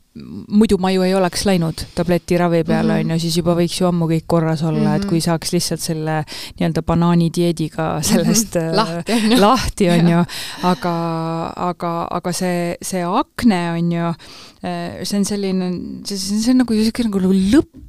muidu 0.49 0.79
ma 0.81 0.91
ju 0.93 1.05
ei 1.05 1.13
oleks 1.15 1.45
läinud 1.49 1.83
tabletiravi 1.97 2.63
peale, 2.67 2.97
mhm. 2.97 3.05
on 3.05 3.15
ju, 3.15 3.23
siis 3.27 3.39
juba 3.41 3.55
võiks 3.59 3.77
ju 3.81 3.89
ammu 3.91 4.09
kõik 4.11 4.27
korras 4.27 4.63
olla 4.63 4.79
mm, 4.79 4.87
-hmm. 4.87 4.97
et 4.97 5.05
mhm. 5.05 5.09
kui 5.11 5.21
saaks 5.21 5.53
lihtsalt 5.53 5.85
selle 5.85 6.17
nii-öelda 6.59 6.83
banaanidieediga 6.83 7.89
sellest 8.11 8.55
mm 8.55 8.71
-hmm. 8.71 8.77
lahti, 8.77 9.13
on 9.13 9.33
ju, 9.33 9.41
lahti, 9.41 9.91
on 9.91 10.09
ju, 10.13 10.25
aga, 10.73 10.95
aga, 11.69 11.93
aga 12.11 12.33
see, 12.33 12.77
see 12.83 13.05
akne 13.05 13.61
on 13.73 13.93
ju, 13.93 14.15
äh, 14.65 15.03
see 15.03 15.19
on 15.19 15.25
selline, 15.25 15.73
see, 16.05 16.19
see 16.19 16.51
on 16.53 16.65
nagu 16.65 16.75
niisugune 16.75 17.11
nagu 17.11 17.21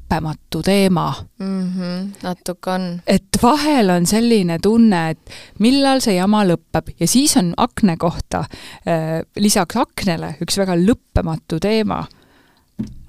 lõppematu 0.09 0.61
teema 0.63 1.13
mm. 1.39 1.73
-hmm, 1.75 2.07
natuke 2.23 2.71
on. 2.71 3.01
et 3.07 3.37
vahel 3.41 3.89
on 3.89 4.05
selline 4.05 4.59
tunne, 4.61 5.09
et 5.09 5.19
millal 5.59 6.01
see 6.01 6.15
jama 6.15 6.43
lõpeb 6.45 6.93
ja 6.99 7.07
siis 7.07 7.37
on 7.37 7.53
akne 7.57 7.97
kohta 7.97 8.39
äh, 8.39 9.21
lisaks 9.35 9.75
aknele 9.75 10.35
üks 10.41 10.57
väga 10.57 10.75
lõppematu 10.75 11.59
teema 11.59 12.05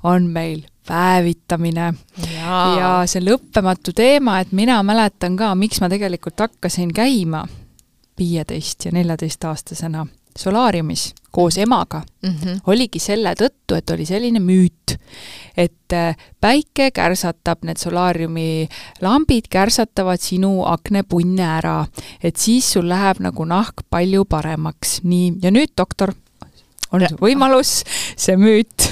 on 0.03 0.27
meil 0.27 0.63
päevitamine. 0.87 1.95
ja 2.77 3.03
see 3.07 3.23
lõppematu 3.23 3.93
teema, 3.95 4.41
et 4.41 4.53
mina 4.53 4.83
mäletan 4.83 5.37
ka, 5.37 5.55
miks 5.55 5.81
ma 5.81 5.89
tegelikult 5.89 6.41
hakkasin 6.41 6.93
käima 6.93 7.47
viieteist 8.19 8.85
ja 8.85 8.93
neljateistaastasena 8.93 10.07
solaariumis 10.39 11.11
koos 11.31 11.59
emaga 11.59 12.03
mm, 12.23 12.31
-hmm. 12.31 12.61
oligi 12.67 12.99
selle 12.99 13.35
tõttu, 13.39 13.77
et 13.77 13.91
oli 13.91 14.07
selline 14.07 14.41
müüt, 14.41 14.97
et 15.57 15.93
äh, 15.93 16.17
päike 16.41 16.91
kärsatab, 16.91 17.63
need 17.63 17.79
solaariumi 17.79 18.69
lambid 19.01 19.47
kärsatavad 19.51 20.21
sinu 20.21 20.65
aknepunne 20.67 21.47
ära, 21.59 21.87
et 22.23 22.37
siis 22.37 22.73
sul 22.73 22.89
läheb 22.89 23.21
nagu 23.21 23.45
nahk 23.45 23.87
palju 23.91 24.25
paremaks, 24.25 25.01
nii, 25.03 25.33
ja 25.43 25.51
nüüd 25.51 25.73
doktor, 25.79 26.15
on 26.93 27.07
võimalus 27.21 27.81
see 28.19 28.37
müüt 28.41 28.91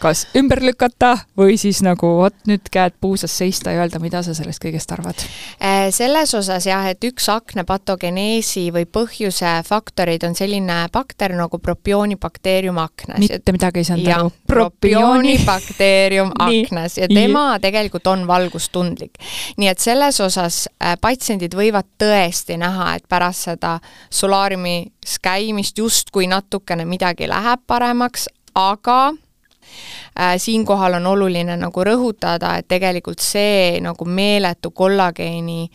kas 0.00 0.24
ümber 0.36 0.62
lükata 0.64 1.12
või 1.38 1.56
siis 1.60 1.82
nagu 1.84 2.08
vot 2.20 2.34
nüüd 2.48 2.70
käed 2.72 2.96
puusas 3.00 3.32
seista 3.36 3.74
ja 3.74 3.84
öelda, 3.84 4.00
mida 4.02 4.22
sa 4.24 4.34
sellest 4.36 4.62
kõigest 4.62 4.90
arvad? 4.94 5.20
Äh, 5.62 5.88
selles 5.94 6.32
osas 6.36 6.66
jah, 6.68 6.86
et 6.90 7.04
üks 7.06 7.28
akne 7.32 7.64
patogeneesi 7.68 8.68
või 8.74 8.86
põhjuse 8.90 9.52
faktorid 9.66 10.24
on 10.26 10.36
selline 10.38 10.82
bakter 10.92 11.34
nagu 11.36 11.60
propioonibakteerium 11.62 12.80
aknas. 12.82 13.20
mitte 13.20 13.54
midagi 13.56 13.82
ei 13.82 13.90
saanud 13.90 14.12
aru. 14.14 14.32
propioonibakteerium 14.50 16.32
aknas 16.48 16.98
ja 16.98 17.08
tema 17.10 17.58
tegelikult 17.62 18.06
on 18.10 18.26
valgustundlik. 18.30 19.20
nii 19.56 19.68
et 19.68 19.78
selles 19.78 20.20
osas 20.20 20.64
äh, 20.82 20.96
patsiendid 21.00 21.54
võivad 21.54 21.88
tõesti 22.00 22.58
näha, 22.60 22.94
et 22.96 23.08
pärast 23.08 23.50
seda 23.50 23.78
solaariumis 24.10 24.90
käimist 25.22 25.78
justkui 25.78 26.26
natukene 26.26 26.84
midagi 26.84 27.28
läheb 27.28 27.60
paremaks, 27.66 28.28
aga 28.54 29.08
äh, 29.08 30.34
siinkohal 30.36 30.94
on 30.94 31.06
oluline 31.06 31.56
nagu 31.56 31.84
rõhutada, 31.84 32.56
et 32.58 32.68
tegelikult 32.68 33.22
see 33.24 33.80
nagu 33.80 34.04
meeletu 34.04 34.70
kollageeni 34.70 35.70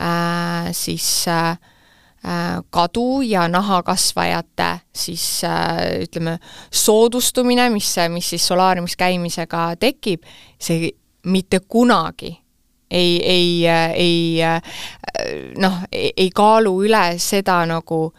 äh, 0.00 0.70
siis 0.72 1.28
äh, 1.28 1.58
äh 2.24 2.62
kadu 2.70 3.22
ja 3.22 3.48
nahakasvajate 3.48 4.70
siis 4.92 5.44
äh, 5.44 6.02
ütleme, 6.02 6.38
soodustumine, 6.70 7.70
mis, 7.70 7.94
mis 8.08 8.30
siis 8.30 8.46
solaariumis 8.46 8.96
käimisega 8.96 9.72
tekib, 9.80 10.22
see 10.58 10.90
mitte 11.26 11.60
kunagi 11.60 12.38
ei, 12.90 13.20
ei, 13.26 13.66
ei 13.94 14.40
noh, 15.58 15.74
ei 15.92 16.30
kaalu 16.34 16.72
üle 16.86 17.02
seda 17.20 17.60
nagu 17.68 18.12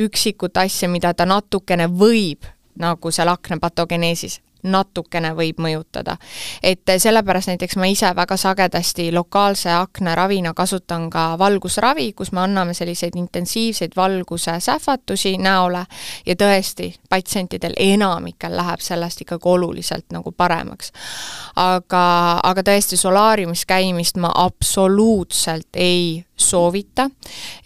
üksikut 0.00 0.56
asja, 0.56 0.88
mida 0.88 1.14
ta 1.14 1.26
natukene 1.28 1.86
võib 1.86 2.48
nagu 2.80 3.10
seal 3.12 3.28
aknapatogeneesis 3.28 4.40
natukene 4.62 5.32
võib 5.36 5.60
mõjutada. 5.60 6.16
et 6.62 6.80
sellepärast 6.98 7.48
näiteks 7.48 7.76
ma 7.76 7.86
ise 7.86 8.10
väga 8.16 8.36
sagedasti 8.36 9.12
lokaalse 9.12 9.70
aknaravina 9.72 10.54
kasutan 10.54 11.10
ka 11.10 11.38
valgusravi, 11.38 12.12
kus 12.12 12.32
me 12.32 12.40
anname 12.40 12.74
selliseid 12.74 13.16
intensiivseid 13.16 13.92
valguse 13.96 14.60
sähvatusi 14.60 15.36
näole 15.38 15.86
ja 16.26 16.34
tõesti, 16.34 16.94
patsientidel 17.08 17.72
enamikel 17.76 18.56
läheb 18.56 18.80
sellest 18.80 19.20
ikkagi 19.20 19.48
oluliselt 19.48 20.06
nagu 20.12 20.32
paremaks. 20.32 20.92
aga, 21.56 22.40
aga 22.42 22.62
tõesti, 22.62 22.96
solaariumis 22.96 23.66
käimist 23.66 24.16
ma 24.16 24.32
absoluutselt 24.34 25.68
ei 25.74 26.24
soovita. 26.42 27.10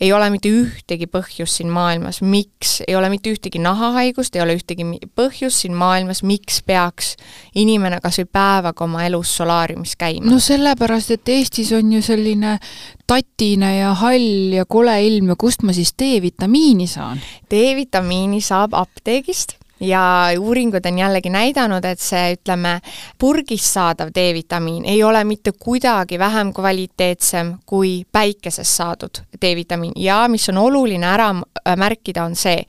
ei 0.01 0.13
ole 0.13 0.31
mitte 0.31 0.49
ühtegi 0.49 1.07
põhjust 1.11 1.61
siin 1.61 1.71
maailmas, 1.73 2.21
miks, 2.23 2.81
ei 2.89 2.97
ole 2.97 3.09
mitte 3.13 3.33
ühtegi 3.33 3.59
nahahaigust, 3.63 4.37
ei 4.37 4.43
ole 4.43 4.57
ühtegi 4.59 4.87
põhjust 5.17 5.65
siin 5.65 5.75
maailmas, 5.79 6.23
miks 6.23 6.63
peaks 6.67 7.15
inimene 7.55 8.01
kas 8.03 8.21
või 8.23 8.31
päevaga 8.33 8.85
oma 8.85 9.05
elus 9.07 9.37
solaariumis 9.37 9.97
käima. 9.97 10.31
no 10.31 10.39
sellepärast, 10.39 11.11
et 11.11 11.29
Eestis 11.29 11.73
on 11.73 11.93
ju 11.93 12.03
selline 12.03 12.59
tatine 13.07 13.77
ja 13.79 13.95
hall 13.95 14.55
ja 14.55 14.65
kole 14.65 14.97
ilm 15.07 15.35
ja 15.35 15.37
kust 15.39 15.63
ma 15.63 15.73
siis 15.73 15.95
D-vitamiini 15.99 16.87
saan? 16.91 17.21
D-vitamiini 17.51 18.41
saab 18.45 18.75
apteegist 18.75 19.59
ja 19.81 20.27
uuringud 20.41 20.87
on 20.87 20.99
jällegi 20.99 21.31
näidanud, 21.31 21.85
et 21.85 22.01
see, 22.01 22.35
ütleme, 22.37 22.79
purgist 23.19 23.73
saadav 23.75 24.13
D-vitamiin 24.15 24.85
ei 24.85 25.03
ole 25.05 25.25
mitte 25.25 25.53
kuidagi 25.59 26.19
vähem 26.19 26.53
kvaliteetsem 26.55 27.55
kui 27.67 28.05
päikesest 28.13 28.77
saadud 28.77 29.23
D-vitamiin 29.41 29.93
ja 29.97 30.25
mis 30.29 30.49
on 30.49 30.59
oluline 30.59 31.07
ära 31.07 31.33
märkida, 31.77 32.25
on 32.25 32.37
see, 32.37 32.63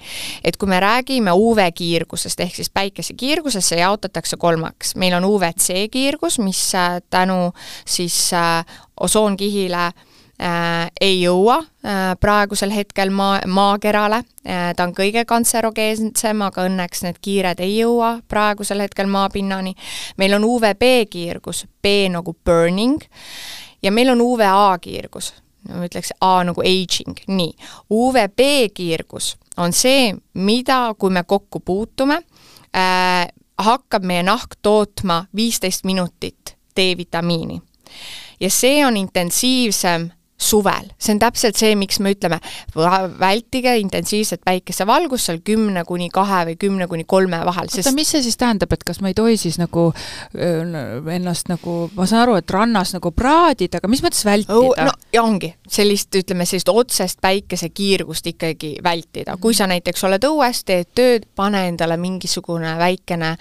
et 0.43 0.57
kui 0.57 0.69
me 0.69 0.79
räägime 0.79 1.33
UV-kiirgusest 1.35 2.41
ehk 2.45 2.55
siis 2.55 2.71
päikesekiirgusest, 2.73 3.67
see 3.67 3.79
jaotatakse 3.79 4.37
kolmaks. 4.37 4.95
meil 4.95 5.13
on 5.13 5.25
UVC 5.25 5.89
kiirgus, 5.91 6.39
mis 6.39 6.75
äh, 6.75 7.01
tänu 7.09 7.53
siis 7.85 8.33
äh, 8.33 8.65
osoonkihile 8.99 9.91
äh, 10.41 10.91
ei 11.01 11.21
jõua 11.21 11.57
äh, 11.57 12.15
praegusel 12.19 12.71
hetkel 12.75 13.09
maa, 13.09 13.39
maakerale 13.47 14.23
äh,, 14.47 14.73
ta 14.75 14.83
on 14.83 14.93
kõige 14.95 15.25
kantserogeensem, 15.27 16.41
aga 16.41 16.65
õnneks 16.69 17.05
need 17.05 17.21
kiired 17.21 17.61
ei 17.63 17.77
jõua 17.77 18.19
praegusel 18.27 18.83
hetkel 18.83 19.07
maapinnani. 19.11 19.75
meil 20.17 20.33
on 20.33 20.43
UVB 20.43 21.07
kiirgus, 21.09 21.65
B 21.81 22.09
nagu 22.11 22.35
burning, 22.45 23.01
ja 23.83 23.91
meil 23.91 24.09
on 24.09 24.21
UVA 24.21 24.77
kiirgus, 24.81 25.33
ma 25.69 25.85
ütleks 25.87 26.13
A 26.21 26.43
nagu 26.43 26.61
aging, 26.61 27.17
nii. 27.27 27.53
UVB 27.89 28.41
kiirgus 28.73 29.35
on 29.57 29.73
see, 29.73 30.13
mida, 30.33 30.93
kui 30.97 31.09
me 31.09 31.23
kokku 31.23 31.59
puutume 31.59 32.21
äh,, 32.75 33.27
hakkab 33.57 34.03
meie 34.03 34.23
nahk 34.23 34.59
tootma 34.61 35.25
viisteist 35.35 35.85
minutit 35.87 36.57
D-vitamiini 36.75 37.61
ja 38.39 38.49
see 38.49 38.85
on 38.85 38.97
intensiivsem 38.97 40.09
suvel, 40.37 40.89
see 40.99 41.13
on 41.15 41.19
täpselt 41.23 41.55
see, 41.55 41.75
miks 41.79 42.01
me 42.03 42.11
ütleme, 42.11 42.41
vältige 43.19 43.75
intensiivset 43.79 44.41
päikesevalgust 44.45 45.29
seal 45.29 45.39
kümne 45.47 45.85
kuni 45.87 46.09
kahe 46.13 46.41
või 46.49 46.57
kümne 46.59 46.87
kuni 46.91 47.05
kolme 47.07 47.39
vahel, 47.47 47.69
sest 47.71 47.85
oota, 47.85 47.95
mis 47.95 48.11
see 48.11 48.23
siis 48.25 48.35
tähendab, 48.39 48.73
et 48.75 48.83
kas 48.87 48.99
ma 49.03 49.11
ei 49.11 49.17
tohi 49.17 49.37
siis 49.39 49.57
nagu 49.61 49.87
ennast 50.35 51.51
nagu, 51.51 51.77
ma 51.95 52.07
saan 52.09 52.25
aru, 52.25 52.37
et 52.41 52.51
rannas 52.51 52.91
nagu 52.97 53.13
praadida, 53.15 53.79
aga 53.79 53.91
mis 53.91 54.03
mõttes 54.03 54.25
vältida? 54.27 54.59
Oh,? 54.59 54.75
no 54.75 54.91
ja 55.15 55.23
ongi, 55.23 55.53
sellist, 55.71 56.11
ütleme 56.19 56.47
sellist 56.47 56.69
otsest 56.73 57.21
päikesekiirgust 57.23 58.27
ikkagi 58.35 58.75
vältida, 58.83 59.37
kui 59.41 59.55
sa 59.55 59.69
näiteks 59.71 60.03
oled 60.09 60.27
õues, 60.27 60.65
teed 60.67 60.91
tööd, 60.95 61.29
pane 61.35 61.63
endale 61.69 61.95
mingisugune 62.01 62.75
väikene 62.81 63.37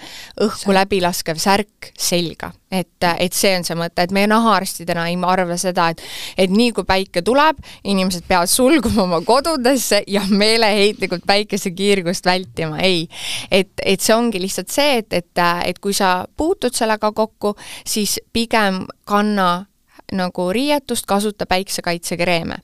õhku 0.47 0.75
läbi 0.75 1.03
laskev 1.03 1.43
särk 1.43 1.91
selga 1.99 2.53
et, 2.71 3.07
et 3.19 3.33
see 3.33 3.53
on 3.57 3.65
see 3.65 3.77
mõte, 3.77 4.03
et 4.03 4.13
meie 4.15 4.27
nahaarstidena 4.29 5.05
ei 5.11 5.17
arva 5.21 5.57
seda, 5.59 5.89
et 5.93 6.01
et 6.37 6.51
nii 6.51 6.71
kui 6.75 6.87
päike 6.87 7.21
tuleb, 7.25 7.59
inimesed 7.83 8.25
peavad 8.27 8.49
sulguma 8.49 9.03
oma 9.05 9.21
kodudesse 9.25 10.01
ja 10.07 10.23
meeleheitlikult 10.29 11.25
päikesekiirgust 11.27 12.25
vältima, 12.25 12.79
ei. 12.81 13.07
et, 13.51 13.71
et 13.85 14.01
see 14.01 14.15
ongi 14.15 14.41
lihtsalt 14.41 14.73
see, 14.73 14.99
et, 15.03 15.13
et, 15.13 15.45
et 15.65 15.79
kui 15.79 15.93
sa 15.93 16.25
puutud 16.37 16.73
sellega 16.75 17.11
kokku, 17.15 17.55
siis 17.85 18.19
pigem 18.33 18.85
kanna 19.05 19.65
nagu 20.13 20.51
riietust, 20.53 21.05
kasuta 21.09 21.47
päiksekaitsekreeme. 21.49 22.57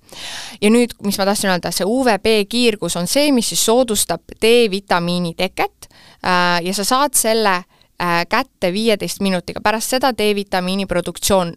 ja 0.62 0.70
nüüd, 0.70 0.94
mis 1.06 1.18
ma 1.18 1.26
tahtsin 1.30 1.54
öelda, 1.54 1.72
see 1.74 1.88
UVB 1.88 2.34
kiirgus 2.50 2.98
on 2.98 3.10
see, 3.10 3.32
mis 3.34 3.54
siis 3.54 3.66
soodustab 3.66 4.34
D-vitamiini 4.42 5.34
teket 5.38 5.90
äh, 6.26 6.60
ja 6.66 6.74
sa 6.78 6.86
saad 6.86 7.18
selle 7.18 7.56
äh, 7.62 7.81
kätte 8.30 8.72
viieteist 8.74 9.22
minutiga, 9.22 9.62
pärast 9.62 9.94
seda 9.94 10.10
D-vitamiini 10.18 10.88
produktsioon 10.90 11.54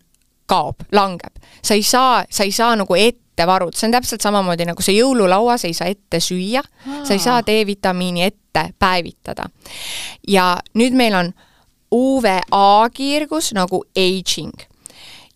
kaob, 0.46 0.84
langeb. 0.92 1.36
sa 1.62 1.74
ei 1.74 1.82
saa, 1.82 2.24
sa 2.30 2.44
ei 2.44 2.52
saa 2.52 2.76
nagu 2.76 2.94
ette 2.94 3.46
varuda, 3.46 3.76
see 3.76 3.88
on 3.88 3.96
täpselt 3.96 4.20
samamoodi 4.20 4.66
nagu 4.68 4.82
see 4.82 4.98
jõululaua, 4.98 5.56
sa 5.58 5.66
ei 5.70 5.74
saa 5.74 5.88
ette 5.88 6.20
süüa, 6.20 6.62
sa 7.04 7.14
ei 7.16 7.18
saa 7.18 7.40
D-vitamiini 7.46 8.22
ette 8.22 8.68
päevitada. 8.78 9.48
ja 10.28 10.58
nüüd 10.74 10.96
meil 10.96 11.14
on 11.14 11.32
UVA 11.94 12.90
kiirgus 12.92 13.52
nagu 13.54 13.84
aging. 13.96 14.54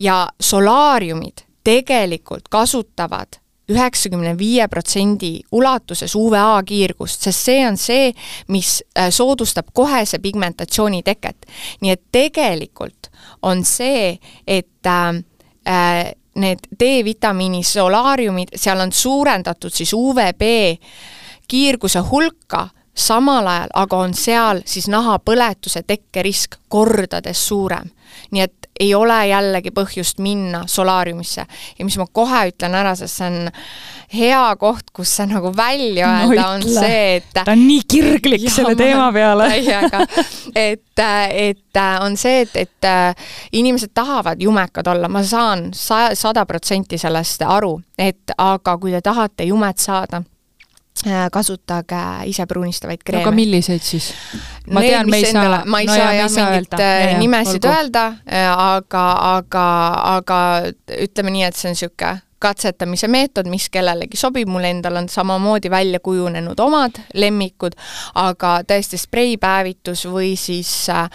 Ja 0.00 0.28
solaariumid 0.40 1.42
tegelikult 1.64 2.48
kasutavad 2.50 3.40
üheksakümne 3.68 4.38
viie 4.38 4.68
protsendi 4.68 5.40
ulatuses 5.52 6.14
UVA 6.16 6.62
kiirgust, 6.66 7.26
sest 7.28 7.48
see 7.50 7.66
on 7.68 7.76
see, 7.76 8.12
mis 8.48 8.78
äh, 8.98 9.10
soodustab 9.10 9.72
kohese 9.72 10.18
pigmentatsiooni 10.18 11.02
teket. 11.02 11.46
nii 11.80 11.90
et 11.90 12.02
tegelikult 12.12 13.10
on 13.42 13.64
see, 13.64 14.18
et 14.46 14.86
äh, 14.86 15.24
äh 15.66 16.14
need 16.38 16.58
D-vitamiini 16.80 17.64
solaariumid, 17.66 18.48
seal 18.54 18.80
on 18.80 18.92
suurendatud 18.92 19.74
siis 19.74 19.90
UVB 19.92 20.42
kiirguse 21.48 21.98
hulka, 21.98 22.68
samal 22.94 23.46
ajal 23.46 23.72
aga 23.74 23.96
on 23.96 24.14
seal 24.14 24.62
siis 24.66 24.88
nahapõletuse 24.88 25.82
tekkerisk 25.86 26.60
kordades 26.68 27.48
suurem. 27.48 27.90
nii 28.30 28.42
et 28.42 28.57
ei 28.80 28.94
ole 28.94 29.18
jällegi 29.28 29.72
põhjust 29.74 30.22
minna 30.22 30.62
solaariumisse. 30.66 31.46
ja 31.78 31.84
mis 31.84 31.98
ma 31.98 32.06
kohe 32.12 32.48
ütlen 32.52 32.74
ära, 32.74 32.94
sest 32.98 33.20
see 33.20 33.28
on 33.28 33.50
hea 34.14 34.44
koht, 34.60 34.90
kus 34.96 35.16
see 35.18 35.26
nagu 35.28 35.52
välja 35.56 36.08
öelda 36.22 36.42
no, 36.42 36.54
on 36.56 36.64
see, 36.64 37.18
et 37.18 37.28
ta 37.34 37.44
on 37.52 37.66
nii 37.66 37.82
kirglik 37.90 38.46
ja, 38.46 38.54
selle 38.54 38.76
teema 38.78 39.10
peale. 39.12 39.50
täiega, 39.52 40.00
et, 40.54 41.04
et 41.32 41.82
on 42.00 42.16
see, 42.16 42.42
et, 42.46 42.56
et 42.56 42.88
inimesed 43.52 43.92
tahavad 43.94 44.40
jumekad 44.42 44.88
olla, 44.94 45.10
ma 45.12 45.22
saan 45.26 45.68
sa-, 45.76 46.14
sada 46.18 46.46
protsenti 46.48 46.98
sellest 46.98 47.44
aru, 47.44 47.76
et 47.98 48.36
aga 48.38 48.78
kui 48.80 48.94
te 48.94 49.04
tahate 49.04 49.48
jumet 49.50 49.78
saada, 49.82 50.22
Äh, 50.22 50.37
kasutage 51.32 52.00
ise 52.30 52.46
pruunistavaid 52.46 53.02
kreeme. 53.04 53.24
aga 53.24 53.34
milliseid 53.34 53.82
siis? 53.84 54.12
ma 54.70 54.80
Need, 54.80 54.90
tean, 54.90 55.10
me 55.10 55.20
ei 55.20 55.32
saa, 55.32 55.62
ma 55.64 55.80
ei 55.80 55.86
no 55.88 55.94
saa 55.94 56.12
jah 56.16 56.30
mingit 56.36 56.78
äh, 56.80 57.18
nimesid 57.18 57.64
olgu. 57.64 57.76
öelda, 57.76 58.06
äh, 58.26 58.48
aga, 58.48 59.04
aga, 59.36 59.66
aga 60.16 60.40
ütleme 60.98 61.34
nii, 61.36 61.44
et 61.48 61.56
see 61.56 61.70
on 61.70 61.78
niisugune 61.78 62.16
katsetamise 62.38 63.08
meetod, 63.08 63.48
mis 63.50 63.68
kellelegi 63.72 64.16
sobib, 64.16 64.48
mul 64.48 64.64
endal 64.68 64.96
on 65.00 65.08
samamoodi 65.08 65.70
välja 65.70 66.00
kujunenud 66.00 66.60
omad 66.60 67.00
lemmikud, 67.14 67.74
aga 68.18 68.58
tõesti 68.68 68.98
spreipäevitus 69.00 70.04
või 70.10 70.34
siis, 70.38 70.70
äh, 70.92 71.08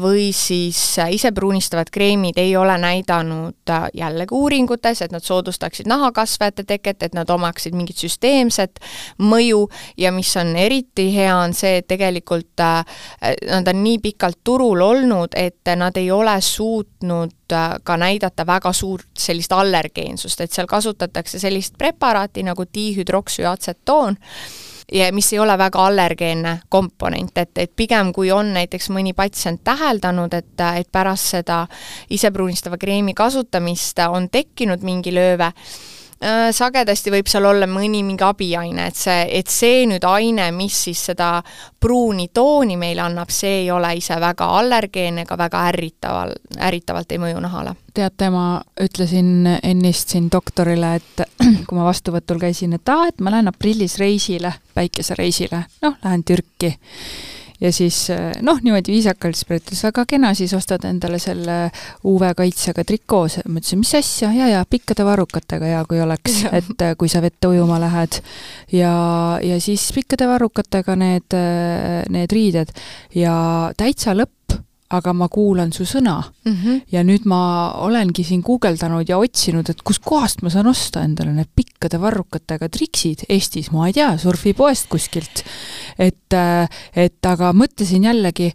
või 0.00 0.30
siis 0.36 0.80
isepruunistavad 1.10 1.90
kreemid 1.92 2.38
ei 2.40 2.56
ole 2.56 2.76
näidanud 2.78 3.70
äh, 3.70 3.88
jällegi 3.94 4.34
uuringutes, 4.36 5.02
et 5.02 5.12
nad 5.12 5.24
soodustaksid 5.24 5.88
nahakasvajate 5.90 6.64
teket, 6.68 7.02
et 7.02 7.14
nad 7.14 7.30
omaksid 7.30 7.74
mingit 7.76 8.00
süsteemset 8.00 8.80
mõju. 9.18 9.66
Ja 9.96 10.12
mis 10.12 10.30
on 10.36 10.56
eriti 10.56 11.10
hea, 11.14 11.34
on 11.36 11.54
see, 11.56 11.78
et 11.80 11.88
tegelikult 11.88 12.60
äh, 12.60 12.84
nad 13.48 13.68
on 13.68 13.82
nii 13.84 13.98
pikalt 14.02 14.40
turul 14.44 14.80
olnud, 14.84 15.36
et 15.36 15.76
nad 15.76 15.96
ei 15.96 16.10
ole 16.10 16.40
suutnud 16.40 17.41
ka 17.84 17.96
näidata 17.96 18.46
väga 18.46 18.72
suurt 18.72 19.08
sellist 19.18 19.52
allergeensust, 19.52 20.40
et 20.40 20.52
seal 20.52 20.66
kasutatakse 20.66 21.38
sellist 21.38 21.78
preparaati 21.78 22.42
nagu 22.42 22.64
dihüdroksüatsetoon, 22.74 24.18
ja 24.92 25.12
mis 25.12 25.32
ei 25.32 25.38
ole 25.38 25.58
väga 25.58 25.86
allergeenne 25.86 26.58
komponent, 26.68 27.38
et, 27.38 27.58
et 27.58 27.72
pigem 27.76 28.12
kui 28.12 28.30
on 28.32 28.52
näiteks 28.54 28.90
mõni 28.92 29.14
patsient 29.16 29.62
täheldanud, 29.64 30.34
et, 30.34 30.52
et 30.76 30.92
pärast 30.92 31.36
seda 31.36 31.64
isepruunistava 32.10 32.78
kreemi 32.78 33.14
kasutamist 33.14 33.98
on 34.08 34.28
tekkinud 34.30 34.84
mingi 34.84 35.14
lööve, 35.14 35.52
sagedasti 36.52 37.10
võib 37.10 37.26
seal 37.30 37.46
olla 37.50 37.66
mõni 37.66 38.02
mingi 38.06 38.22
abiaine, 38.22 38.86
et 38.90 38.98
see, 38.98 39.24
et 39.40 39.50
see 39.50 39.86
nüüd 39.90 40.04
aine, 40.06 40.50
mis 40.54 40.76
siis 40.86 41.00
seda 41.10 41.34
pruuni 41.82 42.28
tooni 42.34 42.76
meile 42.78 43.02
annab, 43.02 43.32
see 43.34 43.62
ei 43.64 43.70
ole 43.74 43.90
ise 43.98 44.18
väga 44.22 44.46
allergeenne 44.60 45.26
ega 45.26 45.38
väga 45.38 45.64
ärritaval, 45.72 46.34
ärritavalt 46.68 47.12
ei 47.12 47.22
mõju 47.22 47.42
nahale. 47.42 47.74
teate, 47.94 48.30
ma 48.32 48.62
ütlesin 48.80 49.48
ennist 49.62 50.14
siin 50.14 50.30
doktorile, 50.32 50.94
et 51.00 51.26
kui 51.66 51.76
ma 51.76 51.84
vastuvõtul 51.90 52.40
käisin, 52.40 52.78
et 52.78 52.88
aa, 52.88 53.10
et 53.10 53.20
ma 53.20 53.34
lähen 53.34 53.50
aprillis 53.50 53.98
reisile, 54.00 54.54
päikesereisile, 54.74 55.64
noh, 55.82 55.98
lähen 56.04 56.24
Türki 56.24 56.76
ja 57.62 57.70
siis 57.72 57.98
eh, 58.10 58.32
noh, 58.42 58.58
niimoodi 58.62 58.94
viisakalt 58.94 59.38
siis 59.38 59.48
ütles, 59.60 59.82
väga 59.86 60.04
kena, 60.10 60.32
siis 60.38 60.52
ostad 60.56 60.84
endale 60.88 61.20
selle 61.22 61.56
UV-kaitsega 62.08 62.84
trikoo, 62.88 63.28
ma 63.46 63.62
ütlesin, 63.62 63.82
mis 63.82 63.94
asja, 63.98 64.32
ja, 64.34 64.48
ja 64.50 64.64
pikkade 64.68 65.06
varrukatega 65.06 65.70
hea, 65.70 65.84
kui 65.88 66.02
oleks, 66.02 66.42
et 66.58 66.86
eh, 66.88 66.94
kui 66.98 67.12
sa 67.12 67.22
vette 67.24 67.50
ujuma 67.52 67.78
lähed. 67.82 68.20
ja, 68.74 68.92
ja 69.42 69.60
siis 69.62 69.88
pikkade 69.94 70.28
varrukatega 70.30 70.96
need, 70.98 71.38
eh, 71.38 72.02
need 72.12 72.34
riided. 72.34 72.74
Ja 73.14 73.34
täitsa 73.78 74.16
lõpp 74.16 74.41
aga 74.92 75.14
ma 75.16 75.28
kuulan 75.32 75.72
su 75.72 75.86
sõna 75.88 76.18
mm. 76.20 76.52
-hmm. 76.52 76.80
ja 76.92 77.02
nüüd 77.06 77.24
ma 77.28 77.40
olengi 77.84 78.24
siin 78.24 78.42
guugeldanud 78.44 79.08
ja 79.08 79.18
otsinud, 79.18 79.70
et 79.70 79.82
kuskohast 79.82 80.42
ma 80.42 80.50
saan 80.50 80.66
osta 80.66 81.04
endale 81.06 81.32
need 81.32 81.50
pikkade 81.56 82.00
varrukatega 82.00 82.68
triksid 82.68 83.26
Eestis, 83.28 83.70
ma 83.72 83.86
ei 83.88 83.96
tea, 83.96 84.12
surfipoest 84.18 84.88
kuskilt. 84.92 85.44
et, 85.98 86.38
et 86.96 87.26
aga 87.26 87.52
mõtlesin 87.52 88.04
jällegi, 88.04 88.52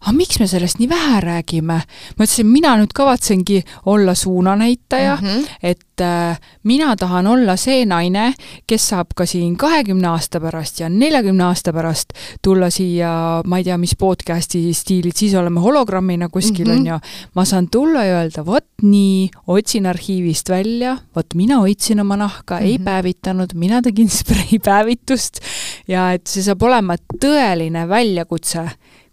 aga 0.00 0.14
miks 0.14 0.38
me 0.40 0.46
sellest 0.46 0.78
nii 0.78 0.88
vähe 0.90 1.20
räägime? 1.24 1.78
ma 2.18 2.24
ütlesin, 2.24 2.46
mina 2.46 2.74
nüüd 2.78 2.92
kavatsengi 2.94 3.62
olla 3.90 4.14
suunanäitaja 4.14 5.16
mm, 5.16 5.28
-hmm. 5.28 5.48
et 5.62 6.00
äh, 6.00 6.38
mina 6.62 6.96
tahan 6.96 7.26
olla 7.26 7.56
see 7.56 7.84
naine, 7.86 8.32
kes 8.66 8.88
saab 8.88 9.14
ka 9.16 9.26
siin 9.26 9.56
kahekümne 9.56 10.08
aasta 10.08 10.40
pärast 10.40 10.80
ja 10.80 10.88
neljakümne 10.88 11.44
aasta 11.44 11.72
pärast 11.72 12.14
tulla 12.42 12.70
siia, 12.70 13.42
ma 13.46 13.58
ei 13.58 13.64
tea, 13.64 13.78
mis 13.78 13.96
podcast'i 13.98 14.74
stiilid, 14.74 15.16
siis 15.16 15.34
oleme 15.34 15.60
hologrammina 15.60 16.28
kuskil 16.28 16.68
mm, 16.68 16.72
-hmm. 16.72 16.80
on 16.80 16.86
ju. 16.86 16.98
ma 17.34 17.44
saan 17.44 17.68
tulla 17.68 18.04
ja 18.04 18.20
öelda, 18.20 18.46
vot 18.46 18.66
nii, 18.82 19.30
otsin 19.46 19.86
arhiivist 19.86 20.48
välja, 20.48 20.96
vot 21.16 21.34
mina 21.34 21.58
hoidsin 21.58 22.00
oma 22.00 22.16
nahka 22.16 22.54
mm, 22.54 22.60
-hmm. 22.60 22.66
ei 22.66 22.74
mhm. 22.78 22.84
päevitanud, 22.84 23.54
mina 23.54 23.82
tegin 23.82 24.10
spreipäevitust 24.20 25.40
ja 25.88 26.12
et 26.12 26.26
see 26.26 26.42
saab 26.42 26.62
olema 26.62 26.96
tõeline 27.24 27.88
väljakutse 27.88 28.68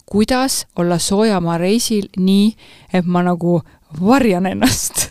kuidas 0.06 0.68
olla 0.76 1.00
soojamaa 1.00 1.58
reisil 1.58 2.08
nii, 2.18 2.56
et 2.94 3.06
ma 3.06 3.24
nagu 3.24 3.62
varjan 4.02 4.46
ennast. 4.46 5.10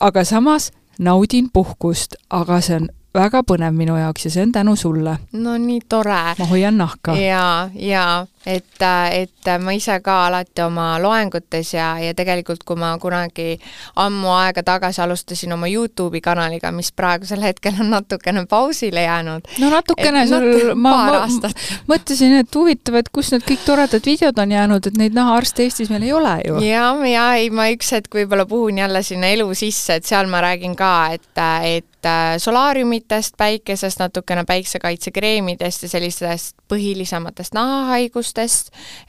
aga 0.00 0.24
samas 0.24 0.70
naudin 0.98 1.50
puhkust, 1.52 2.14
aga 2.30 2.60
see 2.60 2.76
on 2.76 2.88
väga 3.14 3.42
põnev 3.46 3.74
minu 3.74 3.96
jaoks 3.98 4.24
ja 4.24 4.30
see 4.30 4.42
on 4.46 4.52
tänu 4.52 4.76
sulle. 4.76 5.18
no 5.32 5.56
nii 5.58 5.80
tore. 5.88 6.20
ma 6.38 6.46
hoian 6.50 6.78
nahka. 6.78 7.16
ja, 7.16 7.70
ja 7.74 8.26
et, 8.46 8.82
et 9.12 9.48
ma 9.60 9.72
ise 9.76 9.98
ka 10.00 10.14
alati 10.26 10.62
oma 10.64 10.94
loengutes 11.02 11.74
ja, 11.74 11.90
ja 12.00 12.14
tegelikult 12.16 12.62
kui 12.64 12.78
ma 12.80 12.94
kunagi 13.00 13.58
ammu 14.00 14.32
aega 14.32 14.62
tagasi 14.64 15.02
alustasin 15.04 15.52
oma 15.52 15.68
Youtube'i 15.68 16.22
kanaliga, 16.24 16.72
mis 16.72 16.88
praegusel 16.96 17.44
hetkel 17.44 17.76
on 17.80 17.92
natukene 17.92 18.46
pausile 18.48 19.02
jäänud. 19.04 19.50
no 19.60 19.70
natukene 19.70 20.26
sul 20.28 20.72
ma, 20.74 20.96
ma 21.12 21.52
mõtlesin, 21.92 22.38
et 22.40 22.56
huvitav, 22.56 23.00
et 23.02 23.12
kus 23.12 23.34
need 23.34 23.44
kõik 23.44 23.66
toredad 23.66 24.08
videod 24.08 24.40
on 24.40 24.56
jäänud, 24.56 24.88
et 24.88 24.98
neid 25.00 25.16
nahaarste 25.16 25.66
Eestis 25.66 25.92
meil 25.92 26.08
ei 26.08 26.16
ole 26.16 26.34
ju. 26.46 26.64
ja, 26.64 26.94
ja 27.10 27.28
ei, 27.36 27.52
ma 27.52 27.68
üks 27.74 27.92
hetk 27.92 28.20
võib-olla 28.22 28.48
puhun 28.48 28.80
jälle 28.80 29.04
sinna 29.04 29.34
elu 29.36 29.52
sisse, 29.54 30.00
et 30.00 30.08
seal 30.08 30.32
ma 30.32 30.40
räägin 30.44 30.76
ka, 30.78 30.94
et, 31.12 31.44
et 31.68 31.86
solaariumitest, 32.38 33.34
päikesest, 33.36 33.98
natukene 33.98 34.44
päiksekaitsekreemidest 34.48 35.82
ja 35.82 35.88
sellistest 35.88 36.56
põhilisematest 36.68 37.54
nahahaigustest, 37.54 38.29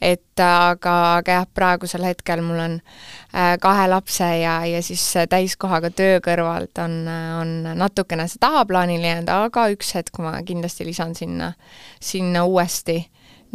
et 0.02 0.42
aga, 0.42 0.96
aga 1.20 1.38
jah, 1.40 1.48
praegusel 1.54 2.06
hetkel 2.08 2.44
mul 2.46 2.60
on 2.64 2.78
äh, 2.80 3.56
kahe 3.62 3.88
lapse 3.92 4.28
ja, 4.42 4.60
ja 4.66 4.82
siis 4.86 5.04
täiskohaga 5.30 5.92
töö 5.96 6.20
kõrvalt 6.24 6.82
on, 6.84 7.02
on 7.40 7.56
natukene 7.78 8.28
see 8.32 8.42
tahaplaanile 8.42 9.14
jäänud, 9.14 9.34
aga 9.34 9.68
üks 9.76 9.96
hetk 9.98 10.22
ma 10.24 10.38
kindlasti 10.46 10.88
lisan 10.88 11.16
sinna, 11.18 11.54
sinna 12.02 12.46
uuesti 12.46 13.02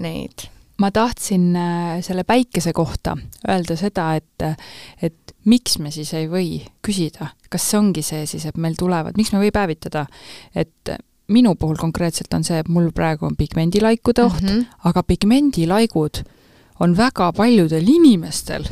neid. 0.02 0.48
Ma 0.80 0.90
tahtsin 0.92 1.54
äh, 1.56 1.98
selle 2.04 2.26
päikese 2.28 2.74
kohta 2.76 3.16
öelda 3.48 3.78
seda, 3.80 4.10
et, 4.18 4.44
et 5.02 5.36
miks 5.48 5.78
me 5.80 5.90
siis 5.94 6.12
ei 6.18 6.28
või 6.28 6.60
küsida, 6.84 7.30
kas 7.48 7.70
see 7.70 7.80
ongi 7.80 8.04
see 8.04 8.26
siis, 8.28 8.44
et 8.48 8.58
meil 8.60 8.76
tulevad, 8.78 9.16
miks 9.16 9.32
me 9.32 9.40
ei 9.40 9.46
või 9.46 9.54
päevitada, 9.56 10.04
et 10.54 10.92
minu 11.28 11.54
puhul 11.54 11.76
konkreetselt 11.80 12.34
on 12.34 12.44
see, 12.44 12.58
et 12.58 12.68
mul 12.68 12.90
praegu 12.94 13.26
on 13.26 13.36
pigmendilaikude 13.36 14.24
oht 14.24 14.42
mm, 14.42 14.48
-hmm. 14.48 14.64
aga 14.84 15.02
pigmendilaigud 15.02 16.22
on 16.80 16.96
väga 16.96 17.32
paljudel 17.32 17.88
inimestel 17.88 18.64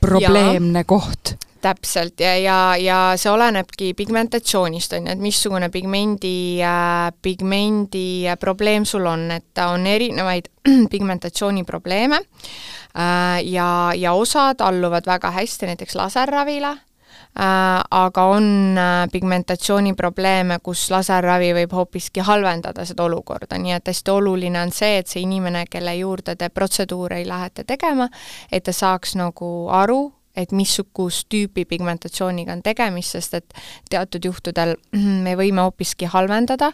probleemne 0.00 0.78
ja. 0.78 0.84
koht 0.84 1.36
täpselt 1.60 2.20
ja, 2.20 2.36
ja, 2.38 2.76
ja 2.76 2.98
see 3.16 3.30
olenebki 3.32 3.94
pigmentatsioonist, 3.94 4.92
on 4.92 5.06
ju, 5.06 5.12
et 5.12 5.22
missugune 5.22 5.68
pigmendi 5.72 6.62
äh,, 6.62 7.12
pigmendi 7.22 8.26
probleem 8.40 8.84
sul 8.84 9.06
on, 9.06 9.30
et 9.30 9.62
on 9.66 9.86
erinevaid 9.86 10.50
pigmentatsiooniprobleeme 10.92 12.16
äh, 12.16 13.40
ja, 13.44 13.92
ja 13.96 14.12
osad 14.12 14.60
alluvad 14.60 15.06
väga 15.06 15.30
hästi 15.30 15.72
näiteks 15.72 15.94
laserravile 15.98 16.74
äh,, 16.76 16.95
aga 17.36 18.24
on 18.24 18.78
äh, 18.78 19.08
pigmentatsiooniprobleeme, 19.12 20.58
kus 20.64 20.86
laserravi 20.90 21.52
võib 21.58 21.74
hoopiski 21.76 22.24
halvendada 22.24 22.84
seda 22.88 23.04
olukorda, 23.04 23.58
nii 23.60 23.74
et 23.76 23.90
hästi 23.92 24.12
oluline 24.14 24.60
on 24.62 24.72
see, 24.72 24.98
et 25.02 25.10
see 25.10 25.24
inimene, 25.26 25.66
kelle 25.70 25.92
juurde 25.98 26.36
te 26.36 26.48
protseduure 26.48 27.20
lähete 27.28 27.64
tegema, 27.68 28.08
et 28.50 28.64
ta 28.64 28.72
saaks 28.72 29.16
nagu 29.20 29.50
aru, 29.68 30.00
et 30.36 30.52
missugust 30.52 31.28
tüüpi 31.32 31.64
pigmentatsiooniga 31.68 32.56
on 32.56 32.64
tegemist, 32.64 33.16
sest 33.16 33.36
et 33.40 33.60
teatud 33.90 34.24
juhtudel 34.24 34.76
me 35.24 35.36
võime 35.36 35.68
hoopiski 35.68 36.08
halvendada 36.12 36.72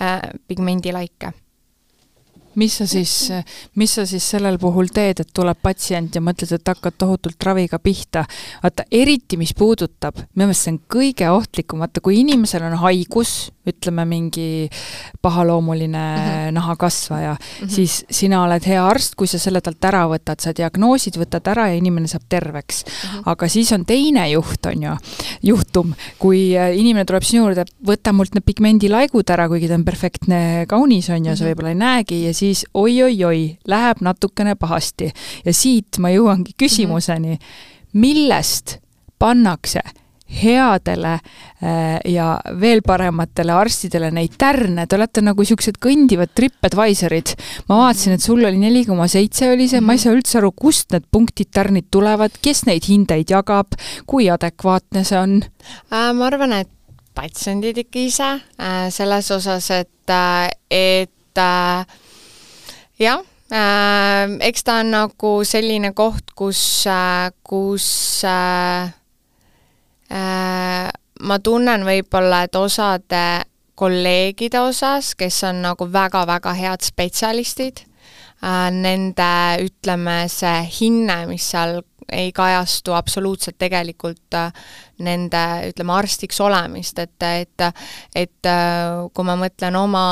äh, 0.00 0.20
pigmendilaike 0.48 1.34
mis 2.54 2.76
sa 2.78 2.86
siis, 2.86 3.30
mis 3.78 3.94
sa 3.94 4.04
siis 4.08 4.24
sellel 4.34 4.58
puhul 4.62 4.90
teed, 4.94 5.22
et 5.22 5.30
tuleb 5.34 5.58
patsient 5.62 6.14
ja 6.14 6.22
mõtled, 6.24 6.52
et 6.52 6.68
hakkad 6.68 6.98
tohutult 6.98 7.44
raviga 7.44 7.78
pihta. 7.78 8.24
vaata, 8.62 8.84
eriti 8.90 9.36
mis 9.36 9.54
puudutab, 9.54 10.18
minu 10.34 10.50
meelest 10.50 10.66
see 10.66 10.74
on 10.74 10.80
kõige 10.94 11.30
ohtlikum, 11.32 11.82
vaata 11.82 12.02
kui 12.04 12.20
inimesel 12.20 12.66
on 12.68 12.76
haigus, 12.82 13.52
ütleme 13.68 14.04
mingi 14.04 14.68
pahaloomuline 15.22 15.98
mm 15.98 16.22
-hmm. 16.22 16.52
nahakasvaja 16.52 17.32
mm, 17.32 17.66
-hmm. 17.66 17.70
siis 17.70 18.04
sina 18.10 18.42
oled 18.42 18.66
hea 18.66 18.86
arst, 18.86 19.14
kui 19.14 19.26
sa 19.26 19.38
selle 19.38 19.60
talt 19.60 19.84
ära 19.84 20.06
võtad, 20.08 20.40
sa 20.40 20.52
diagnoosid 20.56 21.16
võtad 21.16 21.46
ära 21.50 21.68
ja 21.68 21.74
inimene 21.74 22.08
saab 22.08 22.22
terveks 22.28 22.84
mm. 22.84 22.90
-hmm. 22.90 23.22
aga 23.26 23.48
siis 23.48 23.72
on 23.72 23.84
teine 23.86 24.28
juht, 24.30 24.66
on 24.66 24.82
ju, 24.82 24.96
juhtum, 25.42 25.94
kui 26.18 26.58
äh, 26.58 26.76
inimene 26.76 27.04
tuleb 27.04 27.22
sinu 27.22 27.42
juurde, 27.42 27.64
võta 27.86 28.12
mult 28.12 28.34
need 28.34 28.44
pigmendilaigud 28.44 29.30
ära, 29.30 29.48
kuigi 29.48 29.68
ta 29.68 29.74
on 29.74 29.84
perfektne, 29.84 30.66
kaunis, 30.68 31.10
on 31.10 31.26
ju 31.26 31.36
sa 31.36 31.44
mhm. 31.44 31.50
võib-olla 31.50 31.68
ei 31.68 31.74
näegi 31.74 32.24
ja 32.26 32.34
siis 32.34 32.41
oi-oi-oi, 32.74 33.42
läheb 33.68 34.04
natukene 34.04 34.54
pahasti. 34.54 35.12
ja 35.44 35.54
siit 35.54 35.98
ma 35.98 36.10
jõuangi 36.12 36.54
küsimuseni, 36.58 37.38
millest 37.92 38.78
pannakse 39.18 39.82
headele 40.32 41.12
äh, 41.12 42.00
ja 42.12 42.40
veel 42.60 42.80
parematele 42.86 43.52
arstidele 43.52 44.10
neid 44.14 44.36
tärne, 44.40 44.86
te 44.86 44.96
olete 44.96 45.24
nagu 45.24 45.44
niisugused 45.44 45.78
kõndivad 45.82 46.32
TripAdvisorid. 46.36 47.34
ma 47.68 47.82
vaatasin, 47.84 48.16
et 48.16 48.24
sul 48.24 48.44
oli 48.44 48.60
neli 48.60 48.84
koma 48.88 49.08
seitse 49.12 49.50
oli 49.52 49.68
see, 49.68 49.82
ma 49.84 49.96
ei 49.96 50.02
saa 50.02 50.14
üldse 50.16 50.40
aru, 50.40 50.52
kust 50.56 50.92
need 50.94 51.08
punktid, 51.12 51.52
tärnid 51.52 51.90
tulevad, 51.92 52.38
kes 52.42 52.64
neid 52.68 52.88
hindeid 52.88 53.32
jagab, 53.34 53.76
kui 54.08 54.30
adekvaatne 54.32 55.04
see 55.04 55.20
on? 55.20 55.40
Äh, 55.92 56.12
ma 56.16 56.30
arvan, 56.30 56.56
et 56.62 56.70
patsiendid 57.14 57.82
ikka 57.84 58.06
ise 58.06 58.30
äh, 58.32 58.86
selles 58.94 59.28
osas, 59.36 59.68
et, 59.76 60.16
et 60.72 61.10
jah 63.02 63.22
äh,, 63.52 64.38
eks 64.48 64.64
ta 64.66 64.80
on 64.82 64.92
nagu 64.94 65.32
selline 65.48 65.92
koht, 65.96 66.34
kus 66.38 66.86
äh,, 66.90 67.30
kus 67.42 67.86
äh, 68.28 68.90
äh, 70.12 70.90
ma 71.22 71.38
tunnen 71.38 71.86
võib-olla, 71.86 72.44
et 72.46 72.58
osade 72.58 73.24
kolleegide 73.78 74.60
osas, 74.60 75.14
kes 75.18 75.42
on 75.48 75.62
nagu 75.64 75.88
väga-väga 75.92 76.54
head 76.58 76.84
spetsialistid 76.86 77.84
äh,, 77.84 78.68
nende 78.74 79.32
ütleme, 79.66 80.22
see 80.32 80.58
hinne, 80.80 81.24
mis 81.30 81.50
seal 81.54 81.80
ei 82.12 82.32
kajastu 82.32 82.92
absoluutselt 82.92 83.56
tegelikult 83.58 84.34
äh, 84.36 84.52
nende, 85.02 85.42
ütleme, 85.70 85.94
arstiks 85.96 86.40
olemist, 86.44 86.98
et, 86.98 87.22
et 87.22 87.66
et 88.14 88.48
äh, 88.48 89.06
kui 89.14 89.26
ma 89.26 89.36
mõtlen 89.40 89.76
oma 89.78 90.04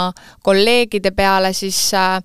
kolleegide 0.46 1.12
peale, 1.16 1.52
siis 1.56 1.78
äh, 1.94 2.20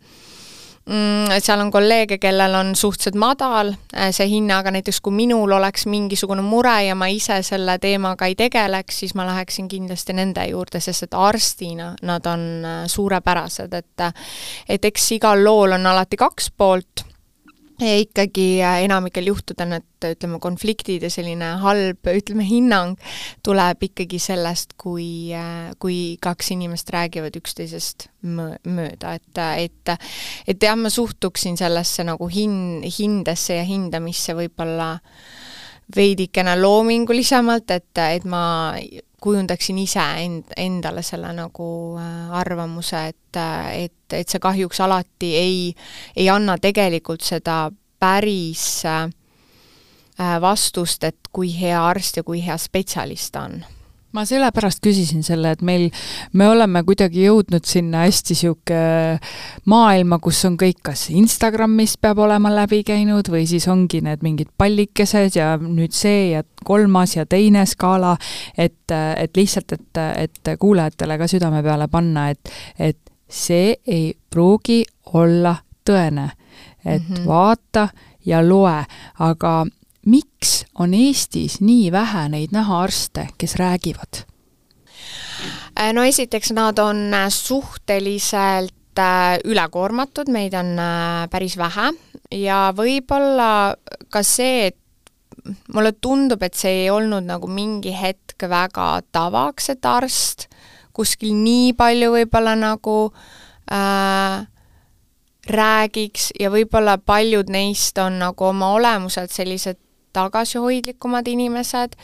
Mm, 0.89 1.31
seal 1.41 1.59
on 1.59 1.71
kolleege, 1.73 2.19
kellel 2.21 2.53
on 2.53 2.75
suhteliselt 2.77 3.15
madal 3.17 3.71
äh, 3.73 4.11
see 4.13 4.27
hinne, 4.29 4.53
aga 4.53 4.69
näiteks 4.69 4.99
kui 5.01 5.15
minul 5.17 5.55
oleks 5.57 5.88
mingisugune 5.89 6.43
mure 6.45 6.75
ja 6.86 6.93
ma 6.93 7.07
ise 7.09 7.39
selle 7.41 7.79
teemaga 7.81 8.29
ei 8.29 8.36
tegeleks, 8.38 8.99
siis 9.01 9.15
ma 9.17 9.25
läheksin 9.25 9.65
kindlasti 9.71 10.13
nende 10.13 10.45
juurde, 10.51 10.79
sest 10.86 11.07
et 11.07 11.17
arstina 11.17 11.89
nad 12.05 12.29
on 12.29 12.45
äh, 12.61 12.77
suurepärased, 12.86 13.73
et 13.73 14.05
et 14.69 14.86
eks 14.86 15.11
igal 15.17 15.41
lool 15.41 15.73
on 15.73 15.89
alati 15.89 16.21
kaks 16.21 16.51
poolt 16.53 17.07
ja 17.80 17.95
ikkagi 17.99 18.47
äh, 18.63 18.84
enamikel 18.86 19.28
juhtudel 19.32 19.69
need, 19.73 19.88
ütleme, 20.05 20.39
konfliktid 20.43 21.03
ja 21.03 21.09
selline 21.11 21.55
halb, 21.63 22.07
ütleme, 22.11 22.45
hinnang 22.47 22.99
tuleb 23.45 23.84
ikkagi 23.89 24.19
sellest, 24.21 24.76
kui, 24.82 25.34
äh, 25.36 25.73
kui 25.82 26.17
kaks 26.23 26.53
inimest 26.55 26.91
räägivad 26.95 27.36
üksteisest 27.39 28.09
mö-, 28.23 28.59
mööda, 28.67 29.15
et, 29.19 29.43
et 29.65 29.95
et 30.47 30.63
jah, 30.63 30.78
ma 30.80 30.91
suhtuksin 30.93 31.57
sellesse 31.59 32.05
nagu 32.07 32.30
hin-, 32.32 32.86
hindesse 32.86 33.59
ja 33.59 33.65
hindamisse 33.67 34.36
võib-olla 34.38 34.95
veidikene 35.95 36.55
loomingulisemalt, 36.57 37.71
et, 37.76 37.91
et 38.01 38.26
ma 38.26 38.45
kujundaksin 39.26 39.80
ise 39.82 40.05
end, 40.21 40.53
endale 40.57 41.01
selle 41.05 41.34
nagu 41.34 41.67
äh, 41.99 42.32
arvamuse, 42.38 43.07
et, 43.09 43.39
et, 43.73 44.13
et 44.13 44.30
see 44.30 44.41
kahjuks 44.41 44.82
alati 44.86 45.32
ei, 45.39 45.61
ei 46.15 46.30
anna 46.30 46.59
tegelikult 46.61 47.26
seda 47.26 47.65
päris 47.99 48.67
äh, 48.86 49.07
vastust, 50.41 51.03
et 51.03 51.32
kui 51.34 51.49
hea 51.57 51.82
arst 51.82 52.21
ja 52.21 52.23
kui 52.23 52.43
hea 52.45 52.57
spetsialist 52.61 53.34
ta 53.36 53.47
on 53.49 53.63
ma 54.16 54.24
sellepärast 54.28 54.82
küsisin 54.84 55.24
selle, 55.26 55.51
et 55.55 55.63
meil, 55.66 55.89
me 56.34 56.47
oleme 56.49 56.82
kuidagi 56.88 57.26
jõudnud 57.26 57.66
sinna 57.68 58.05
hästi 58.05 58.36
niisugune 58.36 59.20
maailma, 59.72 60.20
kus 60.24 60.41
on 60.47 60.57
kõik 60.59 60.82
kas 60.86 61.07
Instagramist 61.13 61.99
peab 62.03 62.20
olema 62.24 62.51
läbi 62.53 62.82
käinud 62.88 63.30
või 63.32 63.45
siis 63.49 63.68
ongi 63.72 64.01
need 64.05 64.24
mingid 64.26 64.51
pallikesed 64.57 65.38
ja 65.39 65.55
nüüd 65.61 65.95
see 65.95 66.32
ja 66.34 66.43
kolmas 66.66 67.16
ja 67.18 67.26
teine 67.30 67.66
skaala, 67.70 68.16
et, 68.57 68.91
et 68.91 69.38
lihtsalt, 69.38 69.76
et, 69.78 70.01
et 70.26 70.55
kuulajatele 70.59 71.20
ka 71.22 71.30
südame 71.30 71.61
peale 71.66 71.89
panna, 71.91 72.30
et, 72.34 72.55
et 72.80 72.99
see 73.30 73.76
ei 73.88 74.13
pruugi 74.30 74.84
olla 75.13 75.55
tõene. 75.86 76.32
et 76.86 77.09
mm 77.09 77.16
-hmm. 77.16 77.26
vaata 77.28 77.89
ja 78.26 78.49
loe, 78.49 78.86
aga 79.20 79.66
miks 80.06 80.64
on 80.80 80.93
Eestis 80.93 81.60
nii 81.62 81.91
vähe 81.91 82.28
neid 82.30 82.53
nahaarste, 82.56 83.28
kes 83.38 83.58
räägivad? 83.62 84.24
Äh, 85.76 85.91
no 85.93 86.06
esiteks, 86.08 86.53
nad 86.56 86.80
on 86.80 87.14
äh, 87.14 87.28
suhteliselt 87.30 88.99
äh, 88.99 89.38
ülekoormatud, 89.43 90.32
meid 90.32 90.56
on 90.56 90.76
päris 91.30 91.58
vähe 91.58 91.91
ja 92.32 92.70
võib-olla 92.76 93.76
ka 94.10 94.24
see, 94.24 94.72
et 94.72 94.80
mulle 95.74 95.91
tundub, 96.01 96.41
et 96.43 96.56
see 96.58 96.86
ei 96.86 96.89
olnud 96.89 97.26
nagu 97.28 97.49
mingi 97.51 97.93
hetk 97.93 98.47
väga 98.49 99.01
tavaks, 99.14 99.70
et 99.76 99.86
arst 99.86 100.47
kuskil 100.95 101.36
nii 101.36 101.74
palju 101.78 102.14
võib-olla 102.14 102.56
nagu 102.58 102.97
äh, 103.72 104.45
räägiks 105.45 106.32
ja 106.39 106.51
võib-olla 106.53 106.97
paljud 106.97 107.51
neist 107.53 107.99
on 108.01 108.20
nagu 108.24 108.47
oma 108.49 108.72
olemuselt 108.78 109.34
sellised 109.34 109.82
tagasihoidlikumad 110.16 111.28
inimesed 111.28 111.95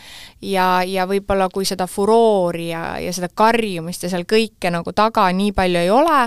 ja, 0.45 0.67
ja 0.87 1.07
võib-olla 1.09 1.47
kui 1.53 1.67
seda 1.67 1.87
furoori 1.89 2.69
ja, 2.69 2.83
ja 3.01 3.13
seda 3.15 3.31
karjumist 3.33 4.05
ja 4.05 4.11
seal 4.11 4.27
kõike 4.29 4.71
nagu 4.73 4.93
taga 4.95 5.27
nii 5.35 5.55
palju 5.57 5.81
ei 5.81 5.91
ole, 5.93 6.21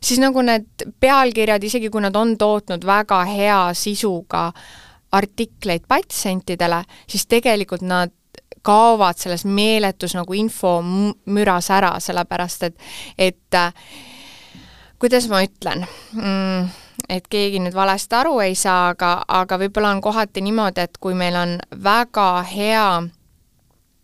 siis 0.00 0.20
nagu 0.22 0.44
need 0.44 0.86
pealkirjad, 1.00 1.64
isegi 1.64 1.90
kui 1.92 2.04
nad 2.04 2.16
on 2.18 2.36
tootnud 2.38 2.84
väga 2.86 3.22
hea 3.30 3.62
sisuga 3.78 4.50
artikleid 5.12 5.84
patsientidele, 5.88 6.82
siis 7.10 7.26
tegelikult 7.28 7.84
nad 7.84 8.12
kaovad 8.62 9.18
selles 9.18 9.44
meeletus 9.44 10.14
nagu 10.16 10.36
infomüras 10.38 11.70
ära, 11.74 11.96
sellepärast 12.00 12.68
et, 12.68 12.78
et 13.18 13.58
kuidas 15.02 15.26
ma 15.30 15.42
ütlen 15.42 15.82
mm,, 16.14 16.68
et 17.08 17.26
keegi 17.28 17.60
nüüd 17.62 17.74
valesti 17.74 18.16
aru 18.18 18.38
ei 18.44 18.54
saa, 18.58 18.92
aga, 18.92 19.16
aga 19.28 19.58
võib-olla 19.58 19.92
on 19.94 20.00
kohati 20.04 20.42
niimoodi, 20.44 20.84
et 20.84 20.98
kui 21.00 21.14
meil 21.18 21.36
on 21.36 21.56
väga 21.84 22.28
hea 22.48 22.86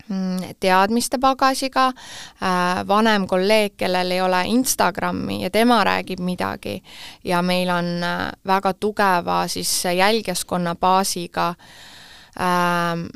mm, 0.09 0.57
teadmiste 0.61 1.21
pagasiga 1.23 1.89
äh, 1.93 2.83
vanem 2.89 3.27
kolleeg, 3.29 3.77
kellel 3.77 4.17
ei 4.17 4.21
ole 4.25 4.43
Instagrami 4.55 5.43
ja 5.43 5.51
tema 5.51 5.83
räägib 5.85 6.21
midagi 6.25 6.79
ja 7.25 7.43
meil 7.43 7.71
on 7.71 7.95
äh, 8.03 8.27
väga 8.47 8.75
tugeva 8.75 9.47
siis 9.49 9.85
jälgijaskonna 9.85 10.75
baasiga 10.75 11.49
äh, 11.49 13.09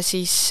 siis 0.00 0.50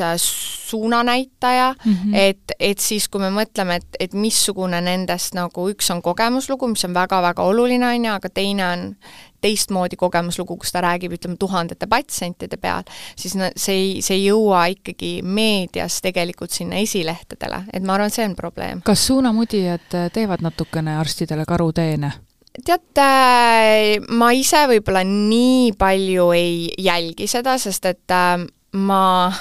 suunanäitaja 0.70 1.76
mm, 1.86 1.94
-hmm. 1.94 2.16
et, 2.16 2.52
et 2.60 2.80
siis, 2.80 3.08
kui 3.10 3.22
me 3.22 3.30
mõtleme, 3.30 3.76
et, 3.76 3.88
et 4.00 4.14
missugune 4.14 4.82
nendest 4.82 5.34
nagu 5.34 5.70
üks 5.70 5.92
on 5.94 6.02
kogemuslugu, 6.02 6.68
mis 6.68 6.86
on 6.86 6.94
väga-väga 6.94 7.44
oluline, 7.44 7.86
on 7.88 8.06
ju, 8.06 8.14
aga 8.14 8.30
teine 8.30 8.68
on 8.68 8.96
teistmoodi 9.42 9.96
kogemuslugu, 9.96 10.58
kus 10.58 10.72
ta 10.72 10.82
räägib, 10.82 11.14
ütleme, 11.16 11.38
tuhandete 11.40 11.88
patsientide 11.88 12.58
peal, 12.58 12.84
siis 13.16 13.36
no 13.36 13.50
see 13.56 13.76
ei, 13.76 14.02
see 14.02 14.18
ei 14.18 14.26
jõua 14.26 14.66
ikkagi 14.76 15.12
meedias 15.24 16.02
tegelikult 16.02 16.52
sinna 16.52 16.76
esilehtedele, 16.84 17.64
et 17.74 17.84
ma 17.84 17.96
arvan, 17.96 18.12
see 18.12 18.26
on 18.26 18.36
probleem. 18.36 18.82
kas 18.86 19.08
suunamudijad 19.08 19.96
teevad 20.14 20.44
natukene 20.44 20.98
arstidele 20.98 21.46
karuteene? 21.48 22.12
teate, 22.66 24.02
ma 24.10 24.32
ise 24.36 24.66
võib-olla 24.68 25.04
nii 25.08 25.74
palju 25.80 26.32
ei 26.36 26.56
jälgi 26.78 27.28
seda, 27.30 27.58
sest 27.62 27.86
et 27.86 28.12
äh, 28.12 28.42
ma 28.72 29.32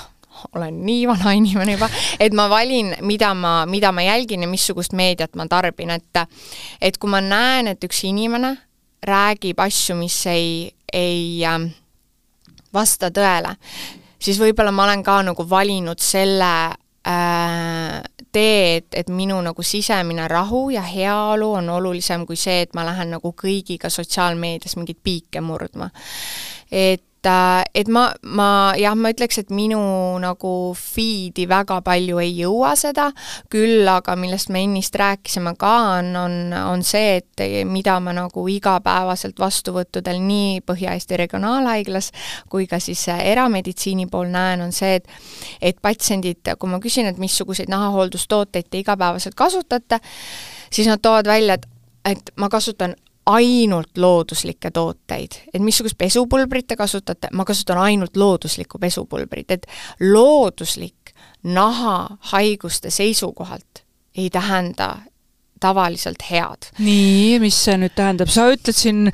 olen 0.55 0.87
nii 0.87 1.07
vana 1.09 1.33
inimene 1.35 1.75
juba, 1.75 1.89
et 2.21 2.33
ma 2.37 2.49
valin, 2.51 2.95
mida 3.03 3.33
ma, 3.35 3.67
mida 3.67 3.93
ma 3.93 4.03
jälgin 4.03 4.43
ja 4.43 4.49
missugust 4.49 4.93
meediat 4.93 5.35
ma 5.37 5.47
tarbin, 5.51 5.91
et 5.91 6.25
et 6.81 6.99
kui 6.99 7.11
ma 7.11 7.21
näen, 7.21 7.69
et 7.69 7.85
üks 7.85 8.05
inimene 8.07 8.57
räägib 9.03 9.61
asju, 9.63 9.97
mis 9.99 10.19
ei, 10.27 10.71
ei 10.93 11.45
äh, 11.47 11.61
vasta 12.75 13.11
tõele, 13.15 13.55
siis 14.19 14.39
võib-olla 14.41 14.73
ma 14.75 14.87
olen 14.89 15.03
ka 15.07 15.21
nagu 15.27 15.47
valinud 15.51 16.03
selle 16.03 16.53
äh, 17.07 17.99
tee, 18.33 18.77
et, 18.77 18.89
et 18.95 19.11
minu 19.11 19.41
nagu 19.43 19.63
sisemine 19.63 20.29
rahu 20.29 20.69
ja 20.75 20.83
heaolu 20.83 21.53
on 21.61 21.71
olulisem 21.79 22.27
kui 22.27 22.37
see, 22.37 22.63
et 22.67 22.75
ma 22.79 22.87
lähen 22.87 23.15
nagu 23.17 23.35
kõigiga 23.35 23.91
sotsiaalmeedias 23.91 24.77
mingeid 24.79 25.03
piike 25.03 25.41
murdma. 25.41 25.91
et 26.71 27.08
äh, 27.29 27.63
et 27.75 27.89
ma, 27.93 28.09
ma 28.23 28.49
jah, 28.79 28.97
ma 28.99 29.13
ütleks, 29.13 29.41
et 29.43 29.53
minu 29.55 29.79
nagu 30.23 30.53
feed'i 30.79 31.47
väga 31.51 31.81
palju 31.87 32.21
ei 32.23 32.33
jõua 32.41 32.75
seda, 32.79 33.09
küll 33.53 33.87
aga 33.89 34.17
millest 34.19 34.53
me 34.55 34.63
ennist 34.67 34.97
rääkisime 34.99 35.55
ka, 35.61 35.75
on, 35.99 36.11
on, 36.19 36.37
on 36.59 36.85
see, 36.87 37.21
et 37.21 37.45
mida 37.69 37.99
ma 38.03 38.15
nagu 38.17 38.47
igapäevaselt 38.51 39.39
vastuvõttudel 39.41 40.21
nii 40.25 40.61
Põhja-Eesti 40.67 41.21
Regionaalhaiglas 41.21 42.13
kui 42.51 42.67
ka 42.71 42.81
siis 42.83 43.07
erameditsiini 43.15 44.09
pool 44.11 44.31
näen, 44.33 44.65
on 44.65 44.75
see, 44.75 44.99
et 44.99 45.09
et 45.63 45.79
patsiendid, 45.83 46.55
kui 46.59 46.71
ma 46.71 46.81
küsin, 46.83 47.09
et 47.09 47.19
missuguseid 47.21 47.71
nahahooldustooteid 47.73 48.69
te 48.71 48.81
igapäevaselt 48.83 49.37
kasutate, 49.39 50.01
siis 50.73 50.89
nad 50.91 51.03
toovad 51.03 51.29
välja, 51.29 51.59
et 51.59 51.69
et 52.09 52.31
ma 52.41 52.49
kasutan 52.49 52.95
ainult 53.29 53.99
looduslikke 54.01 54.71
tooteid, 54.75 55.37
et 55.53 55.63
missugust 55.63 55.99
pesupulbrit 56.01 56.69
te 56.71 56.77
kasutate, 56.77 57.33
ma 57.33 57.45
kasutan 57.49 57.81
ainult 57.83 58.17
looduslikku 58.17 58.81
pesupulbrit, 58.81 59.51
et 59.51 59.67
looduslik 60.01 61.13
nahahaiguste 61.45 62.91
seisukohalt 62.91 63.85
ei 64.19 64.31
tähenda 64.31 64.97
tavaliselt 65.61 66.23
head. 66.31 66.71
nii, 66.79 67.39
mis 67.43 67.57
see 67.65 67.77
nüüd 67.83 67.95
tähendab, 67.99 68.31
sa 68.31 68.47
ütled 68.53 68.77
siin, 68.77 69.09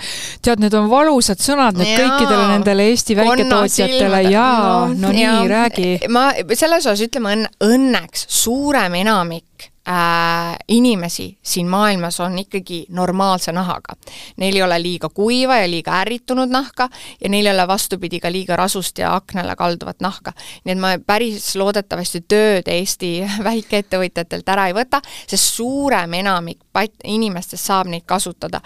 tead, 0.44 0.60
need 0.62 0.76
on 0.76 0.90
valusad 0.92 1.40
sõnad 1.40 1.78
nüüd 1.78 1.94
kõikidele 1.96 2.48
nendele 2.52 2.88
Eesti 2.92 3.16
väiketootjatele, 3.18 4.20
jaa, 4.28 4.90
no, 4.92 5.08
no 5.08 5.14
nii, 5.14 5.48
räägi. 5.50 5.88
ma 6.12 6.28
selles 6.52 6.84
osas 6.84 7.04
ütleme 7.08 7.32
õnn-, 7.38 7.50
õnneks 7.64 8.28
suurem 8.42 9.00
enamik 9.00 9.53
äh, 9.88 10.56
inimesi 10.68 11.38
siin 11.42 11.68
maailmas 11.68 12.20
on 12.20 12.38
ikkagi 12.38 12.86
normaalse 12.88 13.52
nahaga. 13.52 13.96
Neil 14.36 14.56
ei 14.56 14.62
ole 14.62 14.82
liiga 14.82 15.08
kuiva 15.08 15.58
ja 15.60 15.70
liiga 15.70 15.98
ärritunud 16.00 16.50
nahka 16.50 16.88
ja 17.20 17.28
neil 17.28 17.46
ei 17.46 17.52
ole 17.52 17.68
vastupidi 17.68 18.20
ka 18.20 18.32
liiga 18.32 18.56
rasust 18.56 18.98
ja 18.98 19.14
aknale 19.14 19.56
kalduvat 19.56 20.00
nahka. 20.00 20.32
nii 20.64 20.72
et 20.72 20.80
ma 20.80 20.94
päris 21.06 21.56
loodetavasti 21.56 22.24
tööd 22.28 22.68
Eesti 22.68 23.14
väikeettevõtjatelt 23.48 24.48
ära 24.48 24.68
ei 24.68 24.76
võta, 24.76 25.02
sest 25.26 25.54
suurem 25.54 26.14
enamik 26.14 26.63
pat-, 26.74 27.04
inimestest 27.04 27.70
saab 27.70 27.92
neid 27.92 28.04
kasutada 28.06 28.60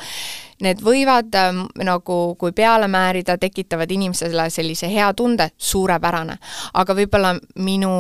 need 0.65 0.83
võivad 0.83 1.35
äh, 1.39 1.59
nagu, 1.87 2.19
kui 2.39 2.53
peale 2.57 2.89
määrida, 2.91 3.39
tekitavad 3.39 3.91
inimesele 3.95 4.49
sellise 4.51 4.91
hea 4.91 5.09
tunde, 5.15 5.51
suurepärane. 5.59 6.39
aga 6.75 6.97
võib-olla 6.99 7.35
minu 7.63 7.93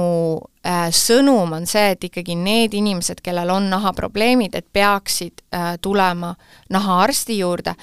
äh, 0.67 0.89
sõnum 0.95 1.55
on 1.61 1.67
see, 1.71 1.93
et 1.95 2.09
ikkagi 2.11 2.37
need 2.37 2.75
inimesed, 2.75 3.23
kellel 3.23 3.51
on 3.55 3.71
nahaprobleemid, 3.71 4.55
et 4.59 4.67
peaksid 4.73 5.45
äh, 5.55 5.77
tulema 5.81 6.35
nahaarsti 6.71 7.39
juurde 7.39 7.75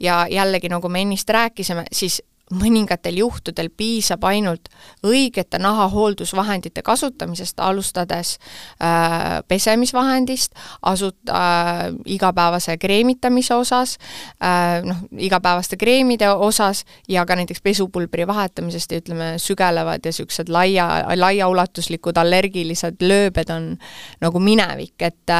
ja 0.00 0.26
jällegi, 0.30 0.70
nagu 0.70 0.88
me 0.88 1.02
ennist 1.02 1.30
rääkisime, 1.30 1.86
siis 1.92 2.22
mõningatel 2.52 3.18
juhtudel 3.22 3.70
piisab 3.76 4.24
ainult 4.28 4.68
õigete 5.06 5.58
nahahooldusvahendite 5.62 6.82
kasutamisest, 6.84 7.60
alustades 7.60 8.36
äh, 8.82 9.40
pesemisvahendist, 9.48 10.54
asut- 10.86 11.32
äh,, 11.32 11.88
igapäevase 12.06 12.76
kreemitamise 12.78 13.54
osas 13.54 13.96
äh,, 14.42 14.82
noh, 14.86 15.04
igapäevaste 15.18 15.76
kreemide 15.80 16.30
osas 16.32 16.84
ja 17.08 17.26
ka 17.26 17.36
näiteks 17.36 17.62
pesupulbri 17.62 18.26
vahetamisest 18.26 18.92
ja 18.92 19.02
ütleme, 19.02 19.32
sügelevad 19.42 20.04
ja 20.04 20.12
niisugused 20.12 20.52
laia, 20.52 20.86
laiaulatuslikud 21.16 22.16
allergilised 22.20 23.00
lööbed 23.00 23.50
on 23.54 23.72
nagu 24.20 24.42
minevik, 24.42 25.00
et 25.02 25.36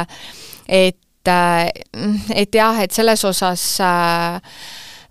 et 0.67 0.97
et 2.35 2.55
jah, 2.55 2.79
et 2.83 2.91
selles 2.91 3.21
osas 3.25 3.61
äh, 3.79 4.41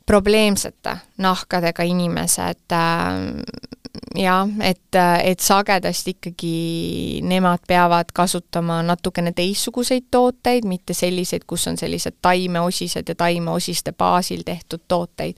probleemsete 0.07 0.96
nahkadega 1.18 1.82
inimesed 1.82 2.72
äh, 2.72 2.80
jah, 4.16 4.48
et, 4.61 4.98
et 5.24 5.40
sagedasti 5.40 6.16
ikkagi 6.16 7.20
nemad 7.26 7.64
peavad 7.68 8.12
kasutama 8.14 8.82
natukene 8.82 9.32
teistsuguseid 9.32 10.09
tooteid, 10.11 10.64
mitte 10.64 10.94
selliseid, 10.94 11.44
kus 11.46 11.66
on 11.68 11.76
sellised 11.76 12.20
taimeosised 12.22 13.09
ja 13.09 13.14
taimeosiste 13.14 13.92
baasil 13.92 14.42
tehtud 14.44 14.80
tooteid. 14.88 15.36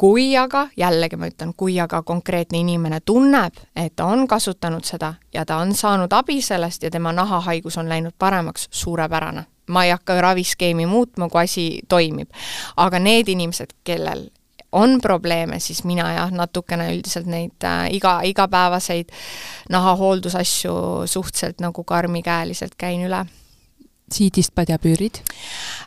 kui 0.00 0.36
aga, 0.36 0.68
jällegi 0.76 1.16
ma 1.16 1.28
ütlen, 1.28 1.50
kui 1.56 1.74
aga 1.80 2.02
konkreetne 2.02 2.58
inimene 2.58 3.02
tunneb, 3.04 3.52
et 3.76 3.92
ta 3.96 4.06
on 4.08 4.24
kasutanud 4.28 4.84
seda 4.84 5.14
ja 5.34 5.44
ta 5.44 5.58
on 5.60 5.74
saanud 5.74 6.12
abi 6.12 6.40
sellest 6.42 6.82
ja 6.82 6.90
tema 6.90 7.12
nahahaigus 7.12 7.76
on 7.76 7.88
läinud 7.88 8.16
paremaks, 8.18 8.68
suurepärane 8.70 9.44
ma 9.70 9.84
ei 9.86 9.94
hakka 9.94 10.20
raviskeemi 10.20 10.86
muutma, 10.90 11.28
kui 11.30 11.42
asi 11.42 11.66
toimib. 11.88 12.30
aga 12.76 12.98
need 12.98 13.28
inimesed, 13.28 13.74
kellel 13.84 14.28
on 14.72 15.00
probleeme, 15.02 15.58
siis 15.60 15.82
mina 15.84 16.12
jah, 16.14 16.30
natukene 16.30 16.90
üldiselt 16.94 17.26
neid 17.26 17.66
äh, 17.66 17.88
iga, 17.96 18.20
igapäevaseid 18.22 19.10
nahahooldusasju 19.70 20.74
suhteliselt 21.10 21.60
nagu 21.60 21.84
karmikäeliselt 21.84 22.78
käin 22.78 23.02
üle 23.06 23.24
siidist 24.14 24.54
padjapüürid 24.54 25.20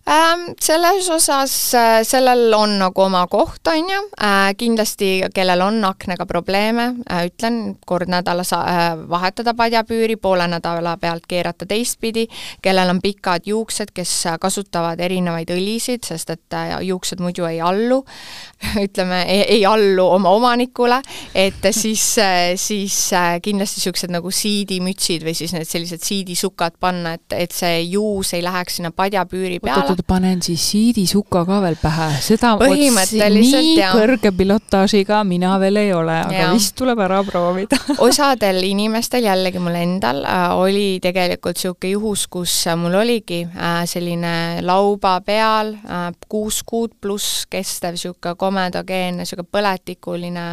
ähm,? 0.09 0.53
Selles 0.61 1.09
osas, 1.09 1.53
äh, 1.76 2.01
sellel 2.07 2.53
on 2.53 2.78
nagu 2.80 3.01
oma 3.05 3.26
koht, 3.28 3.67
on 3.67 3.89
ju 3.89 3.99
äh,, 4.17 4.53
kindlasti 4.57 5.24
kellel 5.34 5.61
on 5.61 5.84
aknaga 5.86 6.26
probleeme 6.26 6.93
äh,, 7.09 7.26
ütlen, 7.30 7.76
kord 7.86 8.11
nädalas 8.11 8.53
äh, 8.53 8.95
vahetada 9.09 9.53
padjapüüri, 9.53 10.15
poole 10.15 10.47
nädala 10.47 10.95
pealt 10.97 11.28
keerata 11.28 11.65
teistpidi, 11.65 12.28
kellel 12.61 12.89
on 12.89 13.01
pikad 13.03 13.47
juuksed, 13.49 13.93
kes 13.93 14.13
kasutavad 14.41 14.99
erinevaid 15.03 15.51
õlisid, 15.53 16.05
sest 16.07 16.34
et 16.36 16.57
äh, 16.57 16.76
juuksed 16.88 17.24
muidu 17.24 17.47
ei 17.49 17.61
allu, 17.61 18.01
ütleme, 18.86 19.24
ei 19.28 19.63
allu 19.65 20.07
oma 20.15 20.34
omanikule, 20.38 21.01
et 21.36 21.69
siis, 21.71 22.05
äh, 22.21 22.53
siis 22.59 22.97
kindlasti 23.43 23.84
niisugused 23.84 24.11
nagu 24.13 24.32
siidimütsid 24.32 25.24
või 25.26 25.34
siis 25.38 25.53
need 25.55 25.67
sellised 25.67 26.03
siidisukad 26.05 26.78
panna, 26.80 27.15
et, 27.17 27.36
et 27.36 27.51
see 27.55 27.82
juu 27.88 28.12
juus 28.14 28.34
ei 28.38 28.43
läheks 28.43 28.78
sinna 28.78 28.91
padjapüüri 28.91 29.59
peale. 29.64 29.82
oot-oot, 29.82 30.03
panen 30.07 30.41
siis 30.45 30.64
siidisuka 30.72 31.43
ka 31.47 31.59
veel 31.64 31.78
pähe, 31.82 32.09
seda 32.24 32.53
põhimõtteliselt 32.61 33.39
nii 33.39 33.78
jah. 33.80 33.95
kõrge 33.97 34.32
pilotaažiga 34.38 35.24
mina 35.28 35.55
veel 35.61 35.82
ei 35.82 35.93
ole, 35.95 36.18
aga 36.28 36.43
ja. 36.45 36.51
vist 36.53 36.76
tuleb 36.80 37.01
ära 37.03 37.22
proovida 37.26 37.80
osadel 38.07 38.61
inimestel, 38.68 39.26
jällegi 39.28 39.61
mul 39.64 39.78
endal 39.80 40.24
äh,, 40.24 40.45
oli 40.59 40.88
tegelikult 41.03 41.57
niisugune 41.57 41.93
juhus, 41.93 42.26
kus 42.32 42.55
mul 42.80 42.97
oligi 43.01 43.43
äh, 43.45 43.84
selline 43.89 44.64
lauba 44.66 45.16
peal 45.26 45.74
äh, 45.76 46.07
kuus 46.30 46.61
kuud 46.68 46.95
pluss 47.01 47.45
kestev 47.51 47.97
niisugune 47.97 48.36
komedageenne, 48.39 49.24
niisugune 49.24 49.49
põletikuline 49.53 50.47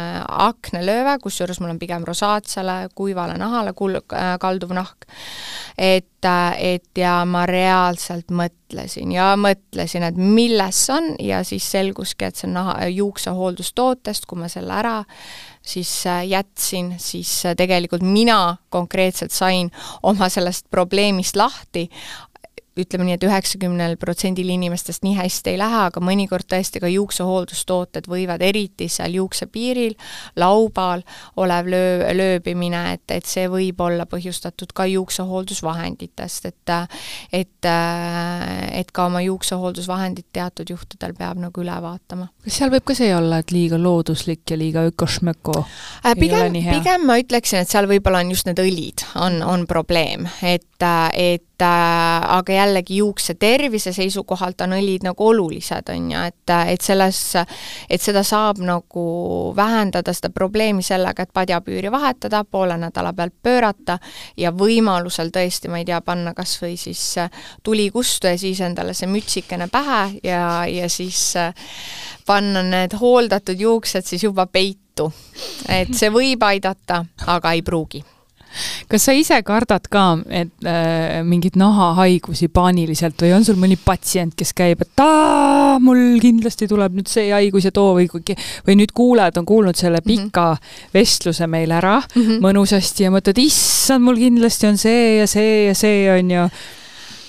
aknalööve, 0.49 1.17
kusjuures 1.23 1.61
mul 1.61 1.75
on 1.75 1.81
pigem 1.81 2.05
rosaatsele 2.07 2.77
kuivale 2.95 3.37
nahale 3.41 3.75
kul-, 3.77 4.01
äh, 4.01 4.35
kalduv 4.41 4.73
nahk. 4.77 5.09
et 5.77 6.10
et 6.57 6.97
ja 6.97 7.21
ma 7.25 7.45
reaalselt 7.49 8.31
mõtlesin 8.31 9.11
ja 9.15 9.31
mõtlesin, 9.39 10.05
et 10.07 10.17
milles 10.17 10.85
see 10.85 10.97
on 10.97 11.13
ja 11.19 11.41
siis 11.47 11.65
selguski, 11.71 12.27
et 12.27 12.35
see 12.39 12.49
on 12.49 12.59
naha, 12.59 12.75
juuksehooldustootest, 12.93 14.27
kui 14.29 14.43
ma 14.43 14.51
selle 14.51 14.77
ära 14.77 14.99
siis 15.61 16.07
äh, 16.07 16.27
jätsin, 16.27 16.95
siis 16.97 17.45
äh, 17.45 17.55
tegelikult 17.55 18.01
mina 18.01 18.57
konkreetselt 18.69 19.31
sain 19.31 19.71
oma 20.03 20.29
sellest 20.29 20.65
probleemist 20.71 21.35
lahti, 21.35 21.89
ütleme 22.83 23.07
nii 23.07 23.15
et, 23.17 23.23
et 23.23 23.29
üheksakümnel 23.29 23.97
protsendil 24.01 24.49
inimestest 24.53 25.05
nii 25.05 25.15
hästi 25.19 25.53
ei 25.53 25.61
lähe, 25.61 25.85
aga 25.89 26.03
mõnikord 26.03 26.47
tõesti 26.49 26.81
ka 26.83 26.89
juuksehooldustooted 26.91 28.09
võivad 28.11 28.41
eriti 28.45 28.89
seal 28.91 29.17
juuksepiiril, 29.19 29.95
laubal 30.41 31.05
olev 31.41 31.69
löö, 31.71 32.11
lööbimine, 32.17 32.83
et, 32.95 33.05
et 33.11 33.29
see 33.29 33.47
võib 33.51 33.81
olla 33.83 34.07
põhjustatud 34.09 34.73
ka 34.75 34.87
juuksehooldusvahenditest, 34.91 36.49
et 36.49 36.59
et, 37.31 37.67
et 37.67 38.91
ka 38.93 39.05
oma 39.09 39.21
juuksehooldusvahendid 39.25 40.29
teatud 40.33 40.69
juhtudel 40.71 41.13
peab 41.17 41.39
nagu 41.41 41.63
üle 41.63 41.75
vaatama. 41.83 42.29
kas 42.43 42.59
seal 42.61 42.71
võib 42.73 42.85
ka 42.87 42.95
see 42.97 43.11
olla, 43.15 43.41
et 43.41 43.53
liiga 43.53 43.79
looduslik 43.81 44.43
ja 44.51 44.57
liiga 44.59 44.85
ökošmöko 44.89 45.57
äh, 45.61 46.15
pigem, 46.19 46.57
pigem 46.71 47.05
ma 47.07 47.17
ütleksin, 47.21 47.63
et 47.63 47.71
seal 47.71 47.89
võib-olla 47.91 48.23
on 48.23 48.33
just 48.33 48.49
need 48.49 48.61
õlid, 48.61 49.05
on, 49.21 49.41
on 49.45 49.67
probleem, 49.69 50.27
et, 50.41 50.67
et 51.13 51.50
äh, 51.61 52.37
aga 52.37 52.53
jällegi 52.53 52.97
juukse 52.97 53.33
tervise 53.39 53.93
seisukohalt 53.93 54.61
on 54.65 54.75
õlid 54.77 55.05
nagu 55.05 55.27
olulised, 55.27 55.89
on 55.93 56.11
ju, 56.11 56.23
et, 56.27 56.53
et 56.73 56.81
selles, 56.81 57.19
et 57.89 58.01
seda 58.01 58.23
saab 58.27 58.61
nagu 58.65 59.05
vähendada, 59.55 60.13
seda 60.13 60.31
probleemi 60.33 60.83
sellega, 60.85 61.23
et 61.23 61.33
padjapüüri 61.33 61.91
vahetada, 61.91 62.43
poole 62.43 62.77
nädala 62.81 63.13
pealt 63.17 63.35
pöörata 63.43 63.97
ja 64.37 64.53
võimalusel 64.55 65.31
tõesti, 65.33 65.71
ma 65.71 65.81
ei 65.81 65.87
tea, 65.89 66.01
panna 66.05 66.35
kas 66.37 66.57
või 66.61 66.77
siis 66.79 67.03
tuli 67.63 67.89
kustu 67.91 68.31
ja 68.31 68.37
siis 68.37 68.61
endale 68.61 68.95
see 68.97 69.09
mütsikene 69.11 69.67
pähe 69.71 70.03
ja, 70.23 70.65
ja 70.69 70.89
siis 70.89 71.33
panna 72.25 72.63
need 72.63 72.95
hooldatud 72.99 73.59
juuksed 73.59 74.07
siis 74.07 74.23
juba 74.23 74.45
peitu. 74.47 75.11
et 75.69 75.93
see 75.95 76.09
võib 76.11 76.43
aidata, 76.43 77.05
aga 77.31 77.53
ei 77.55 77.61
pruugi 77.65 78.03
kas 78.91 79.07
sa 79.07 79.15
ise 79.15 79.41
kardad 79.47 79.87
ka, 79.91 80.05
et 80.29 80.67
äh, 80.67 81.21
mingeid 81.27 81.57
nahahaigusi 81.59 82.49
paaniliselt 82.53 83.21
või 83.21 83.33
on 83.35 83.45
sul 83.47 83.59
mõni 83.61 83.77
patsient, 83.79 84.35
kes 84.37 84.53
käib, 84.57 84.83
et 84.85 85.03
aa, 85.03 85.77
mul 85.83 86.19
kindlasti 86.21 86.67
tuleb 86.71 86.97
nüüd 86.99 87.11
see 87.11 87.29
haigus 87.31 87.67
ja 87.69 87.73
too 87.75 87.95
või 87.97 88.07
kuigi, 88.11 88.35
või 88.67 88.77
nüüd 88.81 88.95
kuulajad 88.97 89.41
on 89.41 89.49
kuulnud 89.49 89.79
selle 89.79 90.01
mhm. 90.03 90.07
pika 90.07 90.47
mm 90.51 90.57
-hmm. 90.57 90.93
vestluse 90.93 91.47
meil 91.47 91.71
ära 91.71 91.99
mm 92.01 92.21
-hmm. 92.21 92.41
mõnusasti 92.45 93.07
ja 93.07 93.11
mõtled, 93.11 93.39
issand, 93.41 94.03
mul 94.05 94.19
kindlasti 94.19 94.67
on 94.67 94.77
see 94.77 95.17
ja 95.19 95.27
see 95.27 95.67
ja 95.67 95.75
see, 95.75 96.09
on 96.11 96.31
ju 96.31 96.49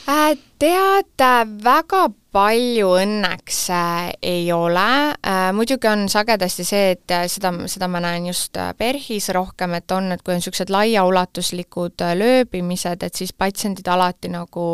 äh,? 0.09 0.39
tead, 0.63 1.23
väga 1.65 2.09
palju 2.33 2.89
õnneks 2.97 3.59
äh, 3.75 4.11
ei 4.25 4.47
ole. 4.53 5.13
Äh,, 5.13 5.51
muidugi 5.57 5.89
on 5.91 6.07
sagedasti 6.09 6.65
see, 6.65 6.93
et 6.95 7.13
äh, 7.13 7.27
seda, 7.31 7.53
seda 7.69 7.89
ma 7.93 8.01
näen 8.03 8.27
just 8.31 8.57
PERHis 8.79 9.29
rohkem, 9.37 9.77
et 9.77 9.93
on, 9.93 10.11
et 10.15 10.23
kui 10.25 10.35
on 10.35 10.41
niisugused 10.41 10.73
laiaulatuslikud 10.73 12.05
lööbimised, 12.19 13.05
et 13.05 13.21
siis 13.21 13.35
patsiendid 13.37 13.89
alati 13.89 14.33
nagu 14.33 14.67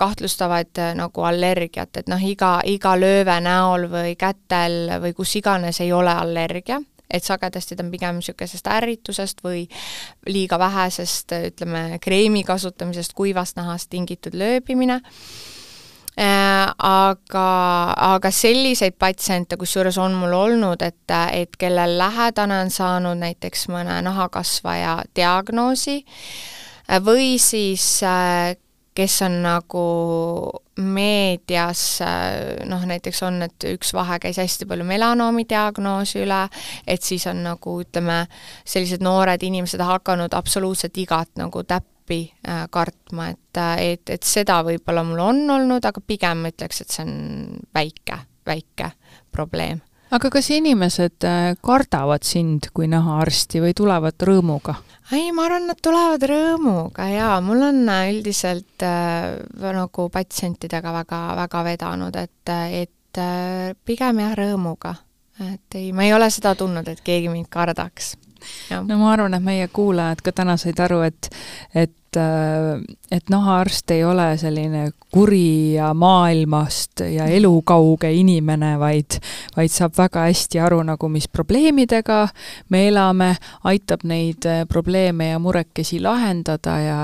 kahtlustavad 0.00 0.78
nagu 0.96 1.24
allergiat, 1.28 1.98
et 2.00 2.06
noh, 2.08 2.22
iga, 2.24 2.62
iga 2.64 2.94
lööve 2.96 3.34
näol 3.44 3.84
või 3.92 4.14
kätel 4.16 4.94
või 5.02 5.12
kus 5.18 5.34
iganes 5.36 5.82
ei 5.84 5.92
ole 5.92 6.14
allergia. 6.16 6.80
Et 7.10 7.26
sagedasti 7.26 7.76
ta 7.76 7.84
on 7.84 7.90
pigem 7.92 8.22
niisugusest 8.22 8.70
ärritusest 8.72 9.44
või 9.44 9.66
liiga 10.30 10.56
vähesest, 10.62 11.34
ütleme, 11.50 11.98
kreemi 12.00 12.40
kasutamisest, 12.48 13.12
kuivast 13.18 13.60
nahast 13.60 13.90
tingitud 13.92 14.38
lööbimine 14.38 15.02
aga, 16.18 17.48
aga 17.94 18.30
selliseid 18.34 18.96
patsiente, 18.98 19.56
kusjuures 19.56 19.98
on 19.98 20.16
mul 20.20 20.34
olnud, 20.36 20.82
et, 20.82 21.14
et 21.32 21.56
kellel 21.56 21.98
lähedane 21.98 22.58
on 22.64 22.70
saanud 22.70 23.20
näiteks 23.22 23.68
mõne 23.72 24.00
nahakasvaja 24.04 24.98
diagnoosi 25.16 26.00
äh, 26.02 26.98
või 27.04 27.38
siis 27.38 28.02
äh, 28.02 28.56
kes 28.94 29.22
on 29.22 29.38
nagu 29.44 29.84
meedias 30.80 31.82
noh, 32.66 32.82
näiteks 32.88 33.22
on, 33.22 33.42
et 33.46 33.66
üks 33.70 33.92
vahe 33.94 34.18
käis 34.22 34.40
hästi 34.40 34.66
palju 34.68 34.84
melanoomi 34.88 35.44
diagnoosi 35.48 36.24
üle, 36.24 36.42
et 36.86 37.04
siis 37.04 37.26
on 37.30 37.42
nagu 37.44 37.76
ütleme, 37.84 38.24
sellised 38.64 39.04
noored 39.04 39.42
inimesed 39.46 39.82
hakanud 39.84 40.34
absoluutselt 40.36 40.98
igat 40.98 41.30
nagu 41.40 41.62
täppi 41.62 41.99
appi 42.10 42.32
äh, 42.48 42.66
kartma, 42.70 43.28
et, 43.28 43.56
äh, 43.56 43.92
et, 43.92 44.10
et 44.10 44.22
seda 44.22 44.60
võib-olla 44.66 45.04
mul 45.06 45.20
on 45.22 45.50
olnud, 45.50 45.84
aga 45.84 46.00
pigem 46.02 46.42
ma 46.42 46.50
ütleks, 46.50 46.82
et 46.82 46.90
see 46.90 47.04
on 47.04 47.60
väike, 47.74 48.18
väike 48.46 48.90
probleem. 49.30 49.80
aga 50.10 50.30
kas 50.30 50.50
inimesed 50.50 51.22
äh, 51.24 51.54
kardavad 51.62 52.26
sind 52.26 52.70
kui 52.74 52.88
nahaarsti 52.90 53.60
või 53.62 53.74
tulevad 53.78 54.18
rõõmuga? 54.26 54.74
ei, 55.12 55.30
ma 55.32 55.46
arvan, 55.46 55.68
nad 55.70 55.78
tulevad 55.82 56.24
rõõmuga 56.26 57.06
jaa, 57.12 57.36
mul 57.40 57.62
on 57.68 57.84
üldiselt 57.86 58.82
äh, 58.82 59.38
nagu 59.60 60.08
patsientidega 60.10 60.92
väga, 60.92 61.20
väga 61.44 61.62
vedanud, 61.64 62.16
et, 62.16 62.54
et 62.82 63.22
äh, 63.22 63.70
pigem 63.84 64.24
jah, 64.24 64.34
rõõmuga. 64.34 64.96
et 65.46 65.78
ei, 65.78 65.92
ma 65.92 66.08
ei 66.08 66.12
ole 66.16 66.30
seda 66.30 66.56
tundnud, 66.58 66.90
et 66.90 67.06
keegi 67.06 67.30
mind 67.30 67.46
kardaks. 67.50 68.16
no 68.74 68.98
ma 68.98 69.14
arvan, 69.14 69.38
et 69.38 69.46
meie 69.46 69.68
kuulajad 69.68 70.26
ka 70.26 70.32
täna 70.42 70.58
said 70.58 70.80
aru, 70.80 71.04
et, 71.06 71.30
et 71.74 71.94
Äh, 72.16 72.80
et 73.10 73.30
nahaarst 73.30 73.90
ei 73.90 74.04
ole 74.04 74.36
selline 74.38 74.90
kuri 75.10 75.74
ja 75.74 75.88
maailmast 75.94 77.02
ja 77.06 77.24
elukauge 77.26 78.10
inimene, 78.14 78.76
vaid, 78.78 79.18
vaid 79.56 79.70
saab 79.70 79.96
väga 79.98 80.24
hästi 80.28 80.60
aru 80.62 80.80
nagu, 80.86 81.08
mis 81.10 81.28
probleemidega 81.30 82.20
me 82.70 82.84
elame, 82.88 83.28
aitab 83.66 84.02
neid 84.10 84.46
äh, 84.46 84.62
probleeme 84.70 85.32
ja 85.32 85.38
murekesi 85.42 86.00
lahendada 86.02 86.76
ja, 86.82 86.98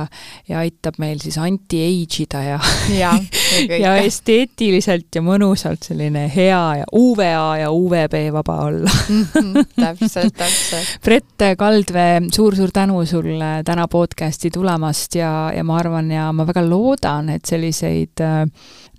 ja 0.48 0.62
aitab 0.62 0.98
meil 1.02 1.22
siis 1.22 1.38
anti-age 1.38 2.22
ida 2.26 2.42
ja, 2.46 2.58
ja, 2.94 3.12
ja 3.84 3.96
esteetiliselt 4.02 5.18
ja 5.18 5.22
mõnusalt 5.26 5.86
selline 5.86 6.26
hea 6.34 6.62
ja 6.82 6.90
UVA 6.94 7.46
ja 7.62 7.70
UVB 7.70 8.18
vaba 8.34 8.58
olla. 8.68 8.96
Mhm, 9.08 9.70
täpselt, 9.82 10.34
täpselt. 10.34 10.98
Brett 11.02 11.46
Kaldvee 11.58 12.20
suur,, 12.26 12.54
suur-suur 12.56 12.74
tänu 12.74 13.04
sulle 13.06 13.50
täna 13.66 13.86
podcasti 13.90 14.50
tulemast 14.50 14.95
tulemast 14.96 15.14
ja, 15.14 15.52
ja 15.54 15.64
ma 15.64 15.76
arvan 15.78 16.10
ja 16.10 16.32
ma 16.32 16.46
väga 16.46 16.62
loodan, 16.64 17.28
et 17.30 17.44
selliseid 17.44 18.20
äh, 18.20 18.46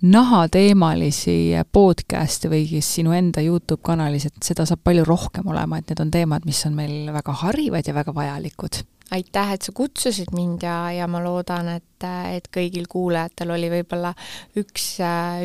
nahateemalisi 0.02 1.56
podcast'e 1.72 2.48
või 2.48 2.66
siis 2.68 2.86
sinu 2.98 3.12
enda 3.12 3.42
Youtube 3.42 3.82
kanalis, 3.82 4.26
et 4.26 4.42
seda 4.42 4.66
saab 4.66 4.80
palju 4.84 5.04
rohkem 5.04 5.48
olema, 5.48 5.78
et 5.78 5.90
need 5.90 6.00
on 6.00 6.10
teemad, 6.10 6.46
mis 6.46 6.64
on 6.66 6.76
meil 6.76 7.10
väga 7.12 7.34
harivad 7.42 7.86
ja 7.86 7.94
väga 7.94 8.14
vajalikud 8.14 8.82
aitäh, 9.10 9.52
et 9.54 9.62
sa 9.62 9.72
kutsusid 9.72 10.34
mind 10.36 10.62
ja, 10.62 10.92
ja 10.92 11.06
ma 11.08 11.22
loodan, 11.24 11.68
et, 11.78 12.04
et 12.04 12.48
kõigil 12.52 12.86
kuulajatel 12.88 13.54
oli 13.54 13.70
võib-olla 13.72 14.12
üks, 14.60 14.98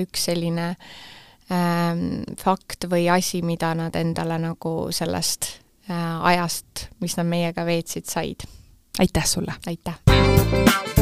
üks 0.04 0.26
selline 0.28 0.74
ähm, 1.48 2.26
fakt 2.38 2.90
või 2.92 3.08
asi, 3.10 3.42
mida 3.42 3.72
nad 3.74 3.96
endale 3.96 4.38
nagu 4.44 4.92
sellest 4.92 5.48
äh, 5.90 6.28
ajast, 6.34 6.90
mis 7.00 7.16
nad 7.18 7.32
meiega 7.32 7.66
veetsid, 7.66 8.06
said 8.12 8.44
aitäh 9.00 9.26
sulle! 9.26 9.56
aitäh! 9.68 10.03
Bye. 10.52 10.93